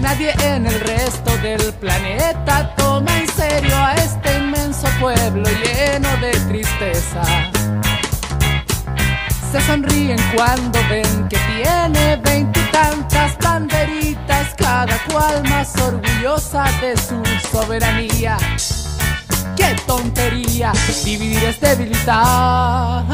Nadie 0.02 0.34
en 0.44 0.68
el 0.68 0.80
resto 0.80 1.36
del 1.38 1.74
planeta 1.74 2.76
toma 2.76 3.18
en 3.20 3.28
serio 3.28 3.76
a 3.76 3.96
este 3.96 4.38
inmenso 4.38 4.88
pueblo 5.00 5.50
lleno 5.64 6.10
de 6.18 6.32
tristeza. 6.48 7.24
Se 9.52 9.62
sonríen 9.62 10.20
cuando 10.36 10.78
ven 10.90 11.28
que 11.30 11.38
tiene 11.38 12.18
veintitantas 12.18 13.38
banderitas, 13.42 14.54
cada 14.58 14.98
cual 15.06 15.42
más 15.50 15.74
orgullosa 15.78 16.66
de 16.82 16.98
su 16.98 17.22
soberanía. 17.50 18.38
¡Qué 19.56 19.76
tontería! 19.88 20.74
Dividir 21.06 21.44
es 21.46 21.62
debilitar. 21.62 23.06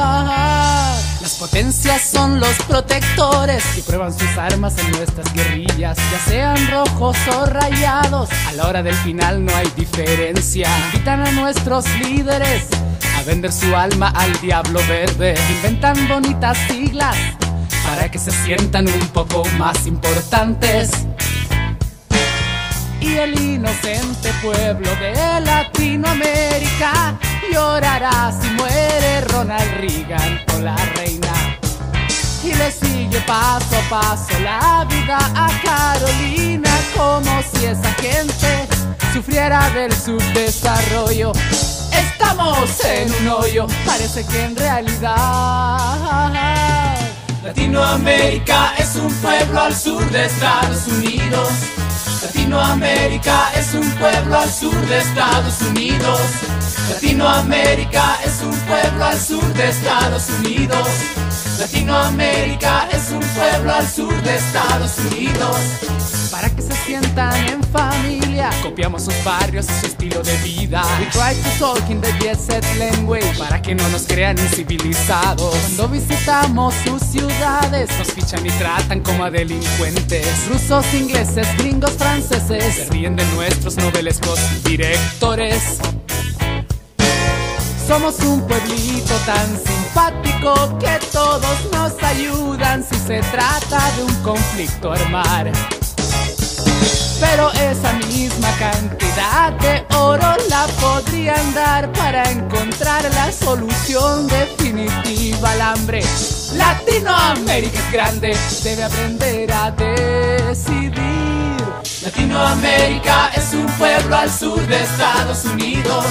Las 1.22 1.36
potencias 1.40 2.02
son 2.02 2.40
los 2.40 2.56
protectores 2.68 3.64
que 3.76 3.84
prueban 3.84 4.12
sus 4.12 4.38
armas 4.38 4.76
en 4.80 4.92
nuestras 4.92 5.32
guerrillas, 5.34 5.98
ya 5.98 6.20
sean 6.28 6.72
rojos 6.72 7.16
o 7.38 7.46
rayados. 7.46 8.30
A 8.48 8.54
la 8.54 8.68
hora 8.68 8.82
del 8.82 8.96
final 8.96 9.46
no 9.46 9.56
hay 9.56 9.72
diferencia. 9.76 10.68
Invitan 10.88 11.28
a 11.28 11.32
nuestros 11.32 11.86
líderes 12.00 12.68
vender 13.26 13.52
su 13.52 13.76
alma 13.76 14.10
al 14.16 14.40
diablo 14.42 14.80
verde. 14.88 15.36
Inventan 15.58 16.08
bonitas 16.08 16.58
siglas 16.68 17.16
para 17.86 18.10
que 18.10 18.20
se 18.20 18.32
sientan 18.32 18.88
un 18.88 19.08
poco 19.10 19.44
más 19.58 19.86
importantes. 19.88 20.92
Y 23.00 23.16
el 23.16 23.40
inocente 23.40 24.32
pueblo 24.42 24.90
de 24.96 25.42
Latinoamérica 25.42 27.18
llorará 27.52 28.32
si 28.32 28.50
muere 28.52 29.22
Ronald 29.30 29.72
Reagan 29.78 30.42
o 30.56 30.60
la 30.60 30.76
reina. 30.96 31.34
Y 32.44 32.54
le 32.54 32.72
sigue 32.72 33.20
paso 33.22 33.76
a 33.78 33.90
paso 33.90 34.40
la 34.40 34.86
vida 34.90 35.18
a 35.36 35.50
Carolina 35.64 36.70
como 36.96 37.42
si 37.42 37.66
esa 37.66 37.94
gente 37.94 38.68
sufriera 39.14 39.70
del 39.70 39.92
subdesarrollo. 39.94 41.34
Estamos 41.98 42.70
en 42.86 43.14
un 43.14 43.28
hoyo, 43.30 43.68
parece 43.86 44.26
que 44.26 44.44
en 44.44 44.56
realidad 44.56 46.32
Latinoamérica 47.44 48.74
es 48.78 48.96
un 48.96 49.14
pueblo 49.16 49.62
al 49.62 49.76
sur 49.76 50.10
de 50.12 50.26
Estados 50.26 50.88
Unidos. 50.88 51.50
Latinoamérica 52.22 53.52
es 53.56 53.74
un 53.74 53.90
pueblo 53.92 54.40
al 54.40 54.50
sur 54.50 54.76
de 54.88 54.98
Estados 54.98 55.62
Unidos. 55.62 56.22
Latinoamérica 56.90 58.20
es 58.26 58.42
un 58.42 58.56
pueblo 58.60 59.06
al 59.06 59.20
sur 59.20 59.54
de 59.54 59.70
Estados 59.70 60.30
Unidos. 60.40 60.88
Latinoamérica 61.60 62.88
es 62.92 63.12
un 63.12 63.20
pueblo 63.20 63.74
al 63.74 63.90
sur 63.90 64.22
de 64.24 64.36
Estados 64.36 64.98
Unidos. 65.12 66.23
Para 66.44 66.56
que 66.58 66.62
se 66.62 66.74
sientan 66.86 67.34
en 67.48 67.64
familia, 67.64 68.50
copiamos 68.62 69.04
sus 69.04 69.24
barrios 69.24 69.66
y 69.66 69.80
su 69.80 69.86
estilo 69.86 70.22
de 70.24 70.36
vida. 70.40 70.84
We 71.00 71.06
try 71.06 71.34
to 71.42 71.50
talk 71.58 71.90
in 71.90 72.02
the 72.02 72.36
set 72.36 72.66
language 72.78 73.38
para 73.40 73.62
que 73.62 73.74
no 73.74 73.88
nos 73.88 74.02
crean 74.02 74.38
incivilizados. 74.38 75.56
Cuando 75.56 75.88
visitamos 75.88 76.74
sus 76.86 77.02
ciudades, 77.02 77.90
nos 77.98 78.12
fichan 78.12 78.46
y 78.46 78.50
tratan 78.50 79.00
como 79.00 79.24
a 79.24 79.32
delincuentes. 79.32 80.28
Rusos, 80.50 80.94
ingleses, 80.94 81.48
gringos, 81.60 81.92
franceses 81.92 82.76
se 82.76 82.90
ríen 82.90 83.16
de 83.16 83.24
nuestros 83.28 83.78
novelescos 83.78 84.38
directores. 84.66 85.78
Somos 87.88 88.20
un 88.20 88.46
pueblito 88.46 89.16
tan 89.26 89.48
simpático 89.66 90.78
que 90.78 91.00
todos 91.10 91.72
nos 91.72 92.04
ayudan 92.04 92.84
si 92.84 92.96
se 92.96 93.22
trata 93.32 93.92
de 93.96 94.04
un 94.04 94.16
conflicto 94.16 94.92
armar. 94.92 95.50
Pero 97.24 97.52
esa 97.54 97.94
misma 98.08 98.50
cantidad 98.60 99.54
de 99.54 99.86
oro 99.96 100.36
la 100.50 100.68
podrían 100.82 101.54
dar 101.54 101.92
para 101.94 102.30
encontrar 102.30 103.04
la 103.16 103.32
solución 103.32 104.28
definitiva 104.28 105.52
al 105.52 105.62
hambre. 105.62 106.02
Latinoamérica 106.56 107.80
es 107.80 107.92
grande, 107.92 108.38
debe 108.64 108.84
aprender 108.84 109.52
a 109.54 109.72
decidir. 109.72 110.94
Latinoamérica 112.04 113.32
es 113.36 113.54
un 113.54 113.68
pueblo 113.78 114.16
al 114.18 114.30
sur 114.30 114.60
de 114.68 114.84
Estados 114.84 115.46
Unidos. 115.46 116.06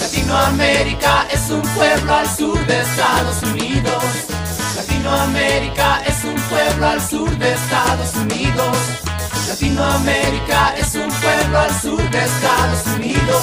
Latinoamérica 0.00 1.26
es 1.30 1.50
un 1.50 1.62
pueblo 1.76 2.14
al 2.14 2.28
sur 2.36 2.58
de 2.66 2.80
Estados 2.80 3.42
Unidos. 3.42 4.04
Latinoamérica 4.76 6.02
es 6.06 6.24
un 6.24 6.36
pueblo 6.48 6.86
al 6.86 7.00
sur 7.06 7.30
de 7.36 7.52
Estados 7.52 8.14
Unidos. 8.14 9.07
Latinoamérica 9.48 10.74
es 10.76 10.94
un 10.94 11.08
pueblo 11.08 11.58
al 11.58 11.80
sur 11.80 12.10
de 12.10 12.18
Estados 12.18 12.86
Unidos. 12.96 13.42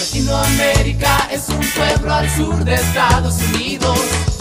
Latinoamérica 0.00 1.28
es 1.30 1.46
un 1.50 1.60
pueblo 1.60 2.14
al 2.14 2.30
sur 2.30 2.64
de 2.64 2.74
Estados 2.74 3.34
Unidos. 3.52 4.33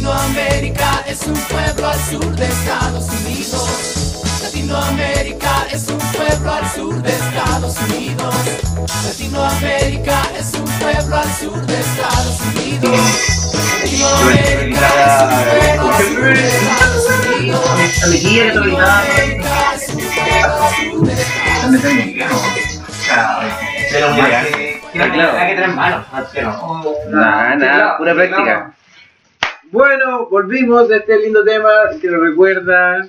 Latinoamérica 0.00 1.04
es 1.06 1.26
un 1.26 1.34
pueblo 1.34 1.86
al 1.86 2.00
sur 2.00 2.34
de 2.34 2.46
Estados 2.46 3.06
Unidos. 3.20 4.22
Latinoamérica 4.42 5.66
es 5.70 5.88
un 5.88 5.98
pueblo 5.98 6.52
al 6.54 6.70
sur 6.70 7.02
de 7.02 7.10
Estados 7.10 7.76
Unidos. 7.82 8.34
Latinoamérica 9.04 10.22
es 10.38 10.54
un 10.54 10.64
pueblo 10.64 11.16
al 11.16 11.30
sur 11.34 11.66
de 11.66 11.80
Estados 11.80 12.40
Unidos. 12.40 12.98
Latinoamérica 13.82 14.88
es 15.04 15.20
un 15.20 15.28
pueblo 15.44 15.92
al 15.92 16.02
sur 16.08 16.32
de 16.32 16.48
Estados 16.48 17.04
Unidos. 17.36 17.60
Latinoamérica 18.06 19.52
es 19.74 19.84
un 19.90 20.00
pueblo 20.00 20.64
al 20.64 20.74
sur 20.80 21.06
de 21.06 21.12
Estados 21.12 21.84
Unidos. 21.84 22.40
Pero 23.92 24.06
hay 25.36 25.48
que 25.50 25.54
tener 25.56 25.68
manos, 25.74 26.06
no. 26.42 26.84
Nada, 27.10 27.56
nada, 27.56 27.98
pura 27.98 28.14
práctica. 28.14 28.72
Bueno, 29.72 30.28
volvimos 30.28 30.88
de 30.88 30.96
este 30.98 31.18
lindo 31.18 31.44
tema 31.44 31.68
que 32.00 32.08
nos 32.08 32.20
recuerda 32.20 33.06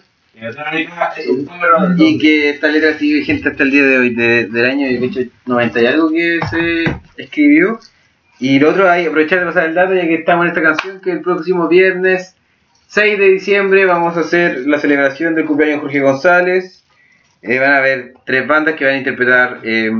Y 1.97 2.17
que 2.19 2.49
esta 2.51 2.67
letra 2.67 2.97
sigue 2.97 3.15
vigente 3.19 3.49
hasta 3.49 3.63
el 3.63 3.71
día 3.71 3.83
de 3.83 3.97
hoy, 3.97 4.15
de- 4.15 4.45
del 4.47 4.65
año 4.65 4.87
de 4.87 5.05
hecho 5.05 5.19
90 5.45 5.81
y 5.81 5.85
algo 5.85 6.09
que 6.11 6.39
se 6.49 6.83
escribió. 7.17 7.79
Y 8.39 8.59
lo 8.59 8.69
otro, 8.71 8.89
hay 8.89 9.05
aprovechar 9.05 9.39
de 9.39 9.45
pasar 9.45 9.65
el 9.69 9.75
dato 9.75 9.93
ya 9.93 10.01
que 10.03 10.15
estamos 10.15 10.45
en 10.45 10.49
esta 10.49 10.61
canción 10.63 11.01
que 11.01 11.11
el 11.11 11.21
próximo 11.21 11.67
viernes 11.67 12.35
6 12.87 13.19
de 13.19 13.29
diciembre 13.29 13.85
vamos 13.85 14.17
a 14.17 14.21
hacer 14.21 14.65
la 14.67 14.79
celebración 14.79 15.35
del 15.35 15.45
cumpleaños 15.45 15.77
de 15.77 15.81
Jorge 15.81 15.99
González. 15.99 16.83
Eh, 17.43 17.59
van 17.59 17.73
a 17.73 17.77
haber 17.77 18.13
tres 18.25 18.47
bandas 18.47 18.75
que 18.75 18.85
van 18.85 18.95
a 18.95 18.97
interpretar 18.97 19.59
eh, 19.63 19.91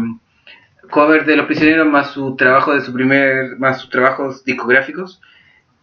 covers 0.90 1.26
de 1.26 1.36
Los 1.36 1.46
Prisioneros 1.48 1.88
más 1.88 2.12
sus 2.12 2.36
trabajos 2.38 2.76
de 2.76 2.82
su 2.82 2.94
primer, 2.94 3.58
más 3.60 3.82
sus 3.82 3.90
trabajos 3.90 4.44
discográficos. 4.44 5.22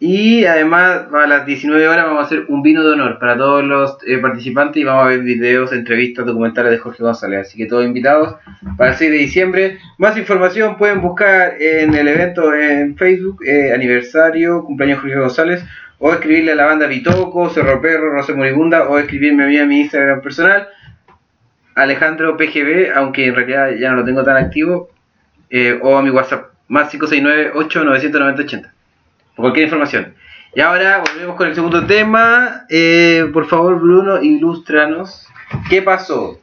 Y 0.01 0.45
además 0.45 1.07
a 1.13 1.27
las 1.27 1.45
19 1.45 1.85
horas 1.85 2.05
vamos 2.05 2.23
a 2.23 2.25
hacer 2.25 2.45
un 2.47 2.61
vino 2.61 2.83
de 2.83 2.93
honor 2.93 3.19
para 3.19 3.37
todos 3.37 3.65
los 3.65 3.97
eh, 4.07 4.17
participantes 4.19 4.77
y 4.77 4.85
vamos 4.85 5.05
a 5.05 5.09
ver 5.09 5.19
videos, 5.19 5.73
entrevistas, 5.73 6.25
documentales 6.25 6.71
de 6.71 6.77
Jorge 6.77 7.03
González. 7.03 7.47
Así 7.47 7.57
que 7.57 7.65
todos 7.65 7.83
invitados 7.83 8.35
para 8.77 8.91
el 8.91 8.97
6 8.97 9.11
de 9.11 9.17
diciembre. 9.17 9.77
Más 9.97 10.17
información 10.17 10.77
pueden 10.77 11.01
buscar 11.01 11.61
en 11.61 11.93
el 11.93 12.07
evento 12.07 12.53
en 12.53 12.95
Facebook, 12.95 13.43
eh, 13.45 13.73
aniversario, 13.73 14.63
cumpleaños 14.63 15.01
Jorge 15.01 15.17
González, 15.17 15.65
o 15.97 16.13
escribirle 16.13 16.53
a 16.53 16.55
la 16.55 16.65
banda 16.65 16.87
Pitoco, 16.87 17.49
Cerro 17.49 17.81
Perro, 17.81 18.11
Rosa 18.11 18.33
Moribunda, 18.33 18.87
o 18.87 18.97
escribirme 18.97 19.43
a 19.43 19.47
mí 19.47 19.57
a 19.57 19.65
mi 19.65 19.81
Instagram 19.81 20.21
personal, 20.21 20.69
Alejandro 21.75 22.37
PGB, 22.37 22.93
aunque 22.95 23.27
en 23.27 23.35
realidad 23.35 23.71
ya 23.77 23.91
no 23.91 23.97
lo 23.97 24.05
tengo 24.05 24.23
tan 24.23 24.37
activo, 24.37 24.89
eh, 25.49 25.77
o 25.81 25.97
a 25.97 26.01
mi 26.01 26.09
WhatsApp, 26.09 26.51
más 26.69 26.93
569-8-990-80, 26.93 28.71
por 29.39 29.45
cualquier 29.45 29.65
información. 29.67 30.15
Y 30.53 30.59
ahora 30.59 31.01
volvemos 31.07 31.35
con 31.37 31.47
el 31.47 31.55
segundo 31.55 31.85
tema. 31.87 32.65
Eh, 32.69 33.29
por 33.31 33.47
favor, 33.47 33.79
Bruno, 33.79 34.21
ilústranos. 34.21 35.25
¿Qué 35.69 35.81
pasó? 35.81 36.41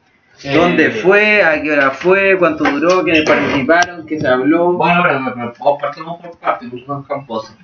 ¿Dónde 0.55 0.87
Eh, 0.87 0.91
fue? 1.03 1.43
¿A 1.45 1.61
qué 1.61 1.73
hora 1.73 1.91
fue? 1.91 2.39
¿Cuánto 2.39 2.65
duró? 2.65 3.05
¿Quiénes 3.05 3.25
participaron? 3.25 4.07
¿Qué 4.07 4.19
se 4.19 4.27
habló? 4.27 4.73
Bueno, 4.73 5.03
pero, 5.03 5.53
pero, 5.59 5.79
partimos 5.79 6.21
por 6.23 6.39
partes, 6.39 6.71
porque 6.71 6.87
son 6.87 7.03
camposos. 7.05 7.55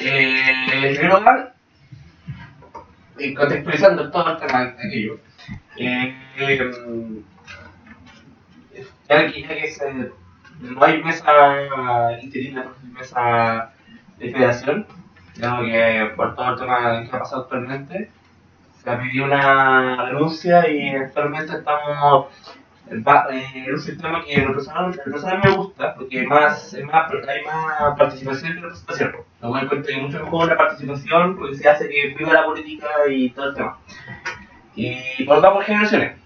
Eh, 0.00 0.42
en 0.72 0.94
primer 0.96 1.18
lugar, 1.18 1.54
contextualizando 3.36 4.10
todo 4.10 4.32
el 4.32 4.46
tema 4.46 4.64
de 4.64 4.68
aquello, 4.88 5.18
eh, 5.78 6.14
eh, 6.38 6.70
ya 9.08 9.26
que, 9.32 9.42
ya 9.42 9.48
que 9.48 9.68
se- 9.70 10.10
no 10.60 10.82
hay 10.84 11.02
mesa 11.02 11.24
interina, 12.20 12.64
no 12.64 12.70
hay 12.86 12.92
mesa 12.92 13.72
de 14.20 14.32
federación, 14.32 14.86
digamos 15.34 15.64
que 15.64 16.12
por 16.16 16.34
todo 16.36 16.52
el 16.52 16.60
tema 16.60 17.02
que 17.02 17.16
ha 17.16 17.18
pasado 17.18 17.42
actualmente, 17.42 18.10
se 18.82 18.90
ha 18.90 18.98
pedido 18.98 19.24
una 19.24 20.06
renuncia 20.06 20.68
y 20.70 20.94
actualmente 20.94 21.56
estamos 21.56 22.28
es 22.90 23.68
un 23.72 23.78
sistema 23.78 24.24
que 24.24 24.34
en 24.34 24.48
lo 24.48 24.54
personal, 24.54 25.00
en 25.06 25.12
lo 25.12 25.38
me 25.38 25.56
gusta 25.56 25.94
porque 25.94 26.26
más, 26.26 26.74
hay 26.74 26.84
más 26.84 27.96
participación 27.96 28.54
que 28.54 28.60
representación. 28.60 29.12
Doy 29.40 29.66
cuenta 29.68 29.88
que 29.88 30.00
mucho 30.00 30.24
mejor 30.24 30.48
la 30.48 30.56
participación 30.56 31.36
porque 31.36 31.56
se 31.56 31.68
hace 31.68 31.88
que 31.88 32.14
viva 32.18 32.32
la 32.32 32.44
política 32.44 32.88
y 33.08 33.30
todo 33.30 33.50
el 33.50 33.54
tema. 33.54 33.78
Y 34.74 35.24
por 35.24 35.40
por 35.40 35.62
generaciones. 35.64 36.18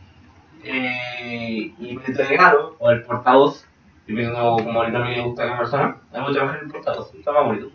Eh, 0.62 1.72
y 1.78 1.96
mi 1.96 2.14
delegado, 2.14 2.76
o 2.78 2.90
el 2.90 3.02
portavoz, 3.02 3.66
dependiendo 4.06 4.56
como 4.56 4.80
ahorita 4.80 4.98
me 4.98 5.22
gusta 5.22 5.46
la 5.46 5.58
persona, 5.58 5.96
trabajar 6.10 6.58
en 6.58 6.66
el 6.66 6.72
portavoz, 6.72 7.14
está 7.14 7.32
más 7.32 7.44
bonito. 7.44 7.70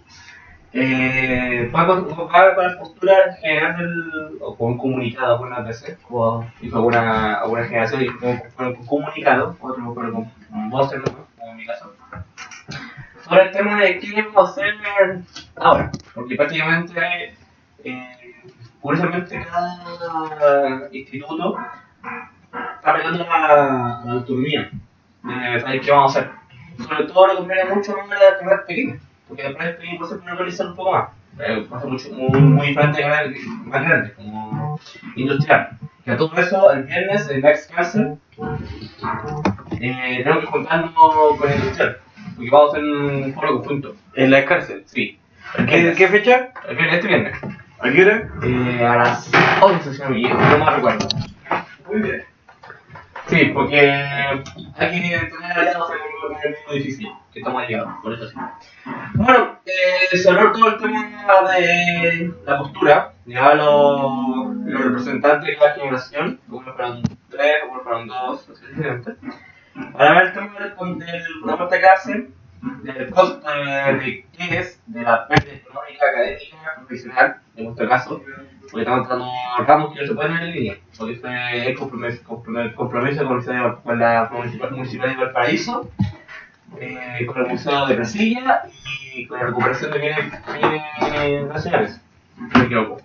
Eh, 0.71 1.71
va, 1.75 1.87
con, 1.87 2.07
va 2.07 2.55
con 2.55 2.67
la 2.67 2.77
postura 2.77 3.33
general 3.41 3.75
del, 3.77 4.37
o 4.39 4.55
con 4.55 4.73
un 4.73 4.77
comunicado 4.77 5.33
algunas 5.33 5.65
veces, 5.65 5.97
como 6.07 6.47
hizo 6.61 6.75
alguna, 6.77 7.35
alguna 7.39 7.63
generación 7.63 8.03
y 8.03 8.07
con, 8.09 8.39
con 8.55 8.67
un 8.67 8.85
comunicado, 8.85 9.57
otro 9.59 9.93
pero 9.95 10.13
con, 10.13 10.25
con 10.25 10.69
como 10.69 11.51
en 11.51 11.57
mi 11.57 11.65
caso, 11.65 11.91
sobre 13.27 13.43
el 13.45 13.51
tema 13.51 13.81
de 13.81 13.99
qué 13.99 14.21
vamos 14.21 14.49
a 14.49 14.51
hacer 14.51 14.75
ahora, 15.55 15.91
porque 16.13 16.35
prácticamente, 16.35 17.33
eh, 17.83 18.35
curiosamente, 18.79 19.43
cada 19.51 20.87
instituto 20.91 21.57
está 22.75 22.93
peleando 22.93 23.23
la, 23.25 24.01
la 24.05 24.11
autonomía 24.11 24.69
de 25.23 25.59
saber 25.59 25.81
qué 25.81 25.91
vamos 25.91 26.15
a 26.15 26.19
hacer. 26.19 26.31
Sobre 26.77 27.03
todo 27.05 27.27
le 27.27 27.35
conviene 27.35 27.75
mucho 27.75 27.95
más 27.97 28.09
a 28.11 28.23
las 28.23 28.39
carreras 28.39 28.65
pequeñas, 28.65 29.01
porque 29.27 29.43
las 29.43 29.53
carreras 29.53 29.75
pequeñas 29.77 30.09
se 30.09 30.15
pueden 30.15 30.31
organizar 30.31 30.67
un 30.67 30.75
poco 30.75 30.91
más. 30.91 31.09
Eh, 31.39 31.67
va 31.71 31.77
a 31.77 31.81
ser 31.81 31.89
mucho, 31.89 32.09
muy, 32.11 32.41
muy 32.41 32.67
diferente 32.67 33.05
más 33.65 33.81
grandes, 33.83 34.13
como 34.13 34.79
industrial. 35.15 35.69
Que 36.03 36.11
a 36.11 36.17
todo 36.17 36.35
eso, 36.37 36.71
el 36.71 36.83
viernes, 36.83 37.29
en 37.29 37.41
Next 37.41 37.73
Cancer, 37.73 38.13
eh, 39.79 40.21
tenemos 40.23 40.39
que 40.39 40.45
juntarnos 40.47 40.93
con 41.37 41.49
el 41.49 41.59
industrial, 41.59 41.97
porque 42.35 42.49
vamos 42.49 42.73
a 42.73 42.77
hacer 42.77 42.83
un 42.83 43.33
foro 43.33 43.57
conjunto. 43.59 43.95
¿En 44.15 44.31
la 44.31 44.45
cárcel? 44.45 44.83
Sí. 44.85 45.19
¿Qué, 45.67 45.93
qué 45.97 46.07
fecha? 46.07 46.49
El 46.67 46.75
viernes, 46.75 46.95
este 46.95 47.07
viernes. 47.07 47.37
¿A 47.79 47.89
qué 47.91 48.03
hora? 48.03 48.29
Eh, 48.43 48.85
a 48.85 48.95
las 48.97 49.31
11, 49.61 49.93
si 49.93 50.01
no 50.01 50.09
me 50.09 50.17
equivoco, 50.19 50.41
no 50.41 50.65
me 50.65 50.71
recuerdo. 50.71 51.07
Muy 51.87 52.01
bien. 52.01 52.23
Sí, 53.29 53.45
porque 53.53 53.79
hay 53.79 54.43
que 54.91 55.25
tener 55.27 55.51
aliados 55.53 55.91
en 55.91 55.97
el 55.97 56.49
mismo 56.49 56.71
edificio, 56.71 57.19
que 57.31 57.39
estamos 57.39 57.61
aliados, 57.61 57.93
por 58.01 58.13
eso 58.13 58.27
sí. 58.27 58.35
Bueno, 59.13 59.59
eh, 59.65 60.27
habló 60.27 60.51
todo 60.51 60.69
el 60.69 60.77
tema 60.77 61.05
de 61.55 62.33
la 62.43 62.57
postura, 62.57 63.13
ya 63.25 63.53
los, 63.53 64.55
los 64.65 64.83
representantes 64.83 65.47
de 65.47 65.57
cada 65.57 65.75
generación, 65.75 66.39
unos 66.49 66.75
fueron 66.75 67.03
tres, 67.29 67.55
unos 67.69 67.83
fueron 67.83 68.07
dos, 68.07 68.49
así 68.49 68.65
diferentes, 68.65 69.15
para 69.93 70.13
ver 70.13 70.23
el 70.23 70.33
tema 70.33 70.59
del, 70.59 70.73
programa 70.73 71.65
de 71.67 71.81
cárcel, 71.81 72.33
del 72.83 73.09
costo 73.09 73.47
de, 73.49 74.25
de 74.37 74.59
es, 74.59 74.81
de 74.87 75.01
la 75.03 75.27
pérdida 75.27 75.53
económica, 75.55 76.05
académica, 76.11 76.75
profesional, 76.77 77.35
en 77.55 77.63
nuestro 77.65 77.89
caso, 77.89 78.21
porque 78.71 78.81
estamos 78.81 79.07
a 79.57 79.63
ramos 79.63 79.93
que 79.93 80.01
no 80.01 80.07
se 80.07 80.13
pueden 80.13 80.37
en 80.37 80.51
línea, 80.51 80.77
porque 80.97 81.13
este 81.13 81.71
es 81.71 81.77
compromiso, 81.79 82.23
compromiso, 82.75 83.25
con, 83.27 83.37
el- 83.39 83.99
la 83.99 84.29
municipal- 84.31 84.71
municipalidad 84.71 85.17
de 85.17 85.23
Valparaíso, 85.25 85.89
eh, 86.79 87.25
con 87.25 87.37
el 87.43 87.47
Museo 87.47 87.87
de 87.87 87.95
Brasilia 87.95 88.61
y 89.15 89.25
con 89.25 89.39
la 89.39 89.45
recuperación 89.47 89.91
de 89.91 89.99
bienes, 89.99 90.33
bienes 90.53 91.47
nacionales, 91.47 92.01
me 92.37 92.63
equivoco. 92.63 93.01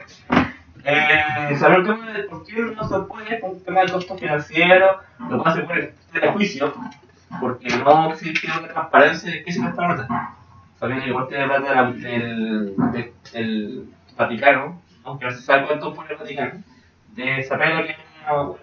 Eh, 0.86 1.56
habló 1.64 1.78
el 1.78 1.84
tema 1.86 2.12
de 2.12 2.22
por 2.24 2.44
qué 2.44 2.52
no 2.60 2.86
se 2.88 2.98
puede, 3.08 3.38
por 3.38 3.50
un 3.52 3.64
tema 3.64 3.80
de 3.82 3.92
costo 3.92 4.18
financiero, 4.18 5.00
lo 5.30 5.42
cual 5.42 5.54
se 5.54 5.62
pone 5.62 5.90
en 6.12 6.32
juicio, 6.34 6.74
porque 7.40 7.68
no 7.76 8.12
existe 8.12 8.46
una 8.46 8.68
transparencia 8.68 9.30
de 9.32 9.44
qué 9.44 9.52
se 9.52 9.60
gasta 9.62 9.82
la 9.88 9.94
plata. 9.94 10.36
Que 10.80 11.08
igual 11.08 11.28
plata 11.46 11.60
de 11.70 11.74
la- 11.74 11.92
del, 11.92 12.74
del, 12.92 13.12
del 13.32 13.88
Vaticano, 14.16 14.80
aunque 15.04 15.24
no 15.24 15.30
se 15.30 15.40
sabe 15.40 15.66
cuánto 15.66 15.94
pone 15.94 16.10
el 16.10 16.16
Vaticano, 16.18 16.62
de 17.14 17.42
saber 17.44 17.74
lo 17.74 17.84
que 17.86 17.92
es 17.92 17.98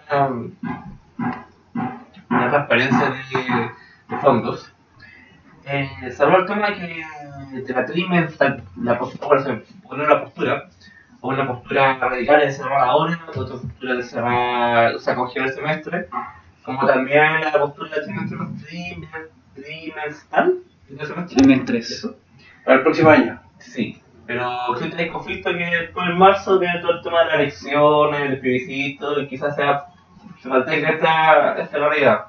una, 0.10 0.28
una, 2.30 2.50
transparencia 2.50 3.10
de, 3.10 3.72
de 4.10 4.22
fondos. 4.22 4.72
Eh, 5.66 5.90
habló 6.24 6.40
el 6.40 6.46
tema 6.46 6.74
que 6.74 7.04
de 7.62 7.74
la 7.74 7.86
trimestra, 7.86 8.58
la 8.82 8.98
postura, 9.00 9.28
bueno, 9.28 9.44
se 9.44 9.74
pone 9.88 10.04
una 10.06 10.22
postura, 10.22 10.70
o 11.22 11.30
una 11.30 11.48
postura 11.48 11.98
radical 11.98 12.40
de 12.40 12.52
cerrar 12.52 12.82
ahora, 12.82 13.20
otra 13.36 13.44
postura 13.58 13.94
de 13.96 14.04
cerrar, 14.04 14.96
o 14.96 15.00
sea, 15.00 15.16
congelar 15.16 15.50
el 15.50 15.56
semestre, 15.56 16.08
como 16.64 16.86
también 16.86 17.42
la 17.42 17.52
postura 17.54 17.90
trimestral. 19.56 20.60
Trimestres. 21.28 22.08
Para 22.66 22.78
el 22.78 22.84
próximo 22.84 23.10
año. 23.10 23.42
Sí, 23.60 24.02
pero 24.26 24.76
existe 24.76 25.04
el 25.04 25.12
conflicto 25.12 25.52
que 25.52 25.66
después 25.66 26.08
en 26.08 26.18
marzo 26.18 26.60
viene 26.60 26.80
todo 26.80 26.98
el 26.98 27.04
tema 27.04 27.20
de 27.20 27.26
las 27.26 27.36
elecciones, 27.36 28.22
el 28.22 28.40
plebiscito, 28.40 29.22
y 29.22 29.28
quizás 29.28 29.56
sea, 29.56 29.86
se 30.42 30.48
mantenga 30.50 30.90
esta, 30.90 31.58
esta 31.62 31.78
realidad. 31.78 32.26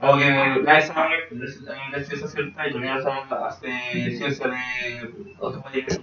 Aunque 0.00 0.30
nadie 0.64 0.82
sabe, 0.82 1.14
la 1.30 2.02
ciencia 2.02 2.28
cierta 2.28 2.66
y 2.66 2.70
todavía 2.70 2.94
no 2.96 3.02
sabe 3.02 3.46
hace 3.46 4.16
ciencia 4.16 4.48
de 4.48 5.10
otros 5.38 5.62
países 5.62 6.00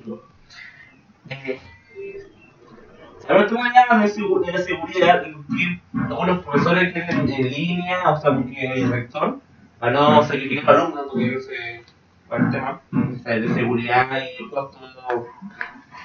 Eh, 3.23 3.27
Sabemos 3.27 3.51
que 3.51 3.57
mañana 3.57 3.99
de, 3.99 4.51
la 4.51 4.57
seguridad, 4.59 5.25
incluir 5.25 5.79
algunos 5.93 6.43
profesores 6.43 6.93
que 6.93 6.99
en, 6.99 7.29
en 7.29 7.49
línea, 7.51 8.09
o 8.09 8.19
sea, 8.19 8.33
porque 8.33 8.65
el 8.65 8.89
rector, 8.89 9.39
para 9.79 9.93
no 9.93 10.23
sacrificar 10.23 10.75
alumnos, 10.75 11.05
porque 11.09 11.39
se 11.39 11.83
para 12.27 12.45
el 12.45 12.51
tema 12.51 12.81
de 12.91 13.47
seguridad 13.49 14.23
y 14.39 14.49
costo, 14.49 14.79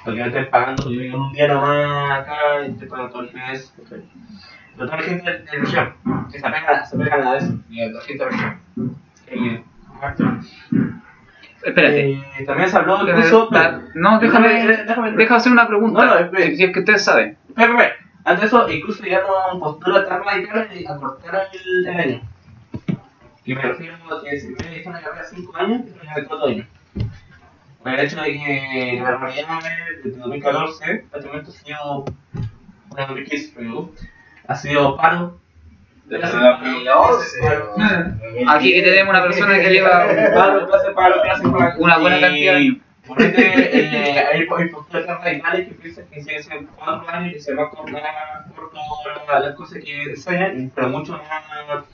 lo 0.05 0.15
que 0.15 0.21
me 0.21 0.27
estén 0.29 0.51
pagando, 0.51 0.83
porque 0.85 0.99
viven 0.99 1.21
un 1.21 1.33
día 1.33 1.49
nomás 1.49 2.21
acá 2.21 2.67
y 2.67 2.73
te 2.73 2.87
pagan 2.87 3.11
todo 3.11 3.23
el 3.23 3.33
mes. 3.33 3.75
Pero 3.89 4.87
toda 4.87 4.97
la 4.97 5.03
gente 5.03 5.31
de 5.31 5.39
de 5.39 5.51
región, 5.59 5.95
que 6.31 6.39
se 6.39 6.47
apega, 6.47 6.85
se 6.85 6.97
apegan 6.97 7.27
a 7.27 7.37
eso, 7.37 7.59
y 7.69 7.83
a 7.83 7.89
la 7.89 8.01
gente 8.01 8.25
de 8.25 8.31
región. 8.31 8.61
Eh, 11.69 11.71
Espérate. 11.71 12.11
eh, 12.13 12.45
también 12.47 12.69
se 12.69 12.77
habló 12.77 13.03
incluso. 13.09 13.49
Da- 13.51 13.83
No, 13.95 14.19
déjame, 14.21 14.67
déjame, 14.67 15.13
deja 15.13 15.37
hacer 15.37 15.53
una 15.53 15.67
pregunta. 15.69 16.05
No, 16.05 16.15
no, 16.15 16.19
espere. 16.21 16.57
si 16.57 16.65
es 16.65 16.73
que 16.73 16.81
ustedes 16.81 17.05
saben. 17.05 17.37
Espera. 17.49 17.93
Antes 18.25 18.41
de 18.43 18.47
eso, 18.47 18.71
incluso 18.71 19.03
llegaron 19.05 19.31
a 19.57 19.59
postura 19.59 20.07
tan 20.07 20.23
radical 20.23 20.69
de 20.69 20.87
acortar 20.89 21.49
el, 21.53 21.87
el 21.87 22.01
año. 22.01 22.21
Y 23.45 23.55
me 23.55 23.63
refiero 23.63 23.95
a 23.95 24.23
que 24.23 24.39
si 24.41 24.49
me 24.49 24.57
dejan 24.69 24.93
una 24.93 25.01
carrera 25.01 25.23
de 25.23 25.37
5 25.37 25.57
años, 25.57 25.83
que 25.83 25.91
se 26.07 26.21
de 26.21 26.27
4 26.27 26.47
años. 26.47 26.67
Por 27.83 27.93
el 27.95 28.01
hecho 28.01 28.21
de 28.21 28.33
que 28.33 29.01
la 29.03 29.17
realidad 29.17 29.61
desde 30.03 30.19
2014, 30.19 31.05
prácticamente 31.11 31.51
ha 31.51 31.55
sido, 31.55 32.05
bueno, 32.89 33.07
2015, 33.09 33.53
pero 33.57 33.91
ha 34.49 34.55
sido 34.57 34.97
paro. 34.97 35.39
Desde 36.09 36.39
2011. 36.41 37.39
Aquí 38.49 38.73
que 38.73 38.83
tenemos 38.83 39.11
una 39.11 39.23
persona 39.23 39.59
que 39.61 39.71
lleva 39.71 40.07
una 41.79 41.99
buena 41.99 42.21
cantidad 42.21 42.53
de 42.53 42.59
años. 42.59 42.77
por 43.07 43.23
ende, 43.23 43.71
eh, 43.73 44.25
hay, 44.33 44.47
tan 44.47 45.23
radicales 45.23 45.69
que 45.69 45.75
piensan 45.75 46.07
que 46.07 46.23
si 46.23 46.35
hacen 46.35 46.67
cuatro 46.77 47.09
años 47.11 47.37
y 47.37 47.41
se 47.41 47.55
va 47.55 47.65
a 47.65 47.71
cortar 47.71 48.03
por 48.55 48.71
todas 48.71 49.45
las 49.45 49.55
cosas 49.55 49.83
que 49.85 50.03
enseñan, 50.05 50.73
pero 50.75 50.89
mucho 50.89 51.13
más, 51.13 51.85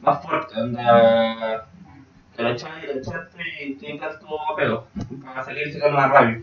más 0.00 0.22
fuerte. 0.22 0.54
Anda, 0.54 1.66
te 2.36 2.42
lo 2.42 2.50
echaste 2.50 2.84
y 2.84 2.86
lo 2.94 3.00
echaste 3.00 3.42
y 3.64 3.74
tienes 3.74 4.18
todo 4.20 4.52
apego 4.52 4.86
para 5.24 5.44
salir 5.44 5.68
y 5.68 5.72
sacar 5.72 5.92
una 5.92 6.08
rabia. 6.08 6.40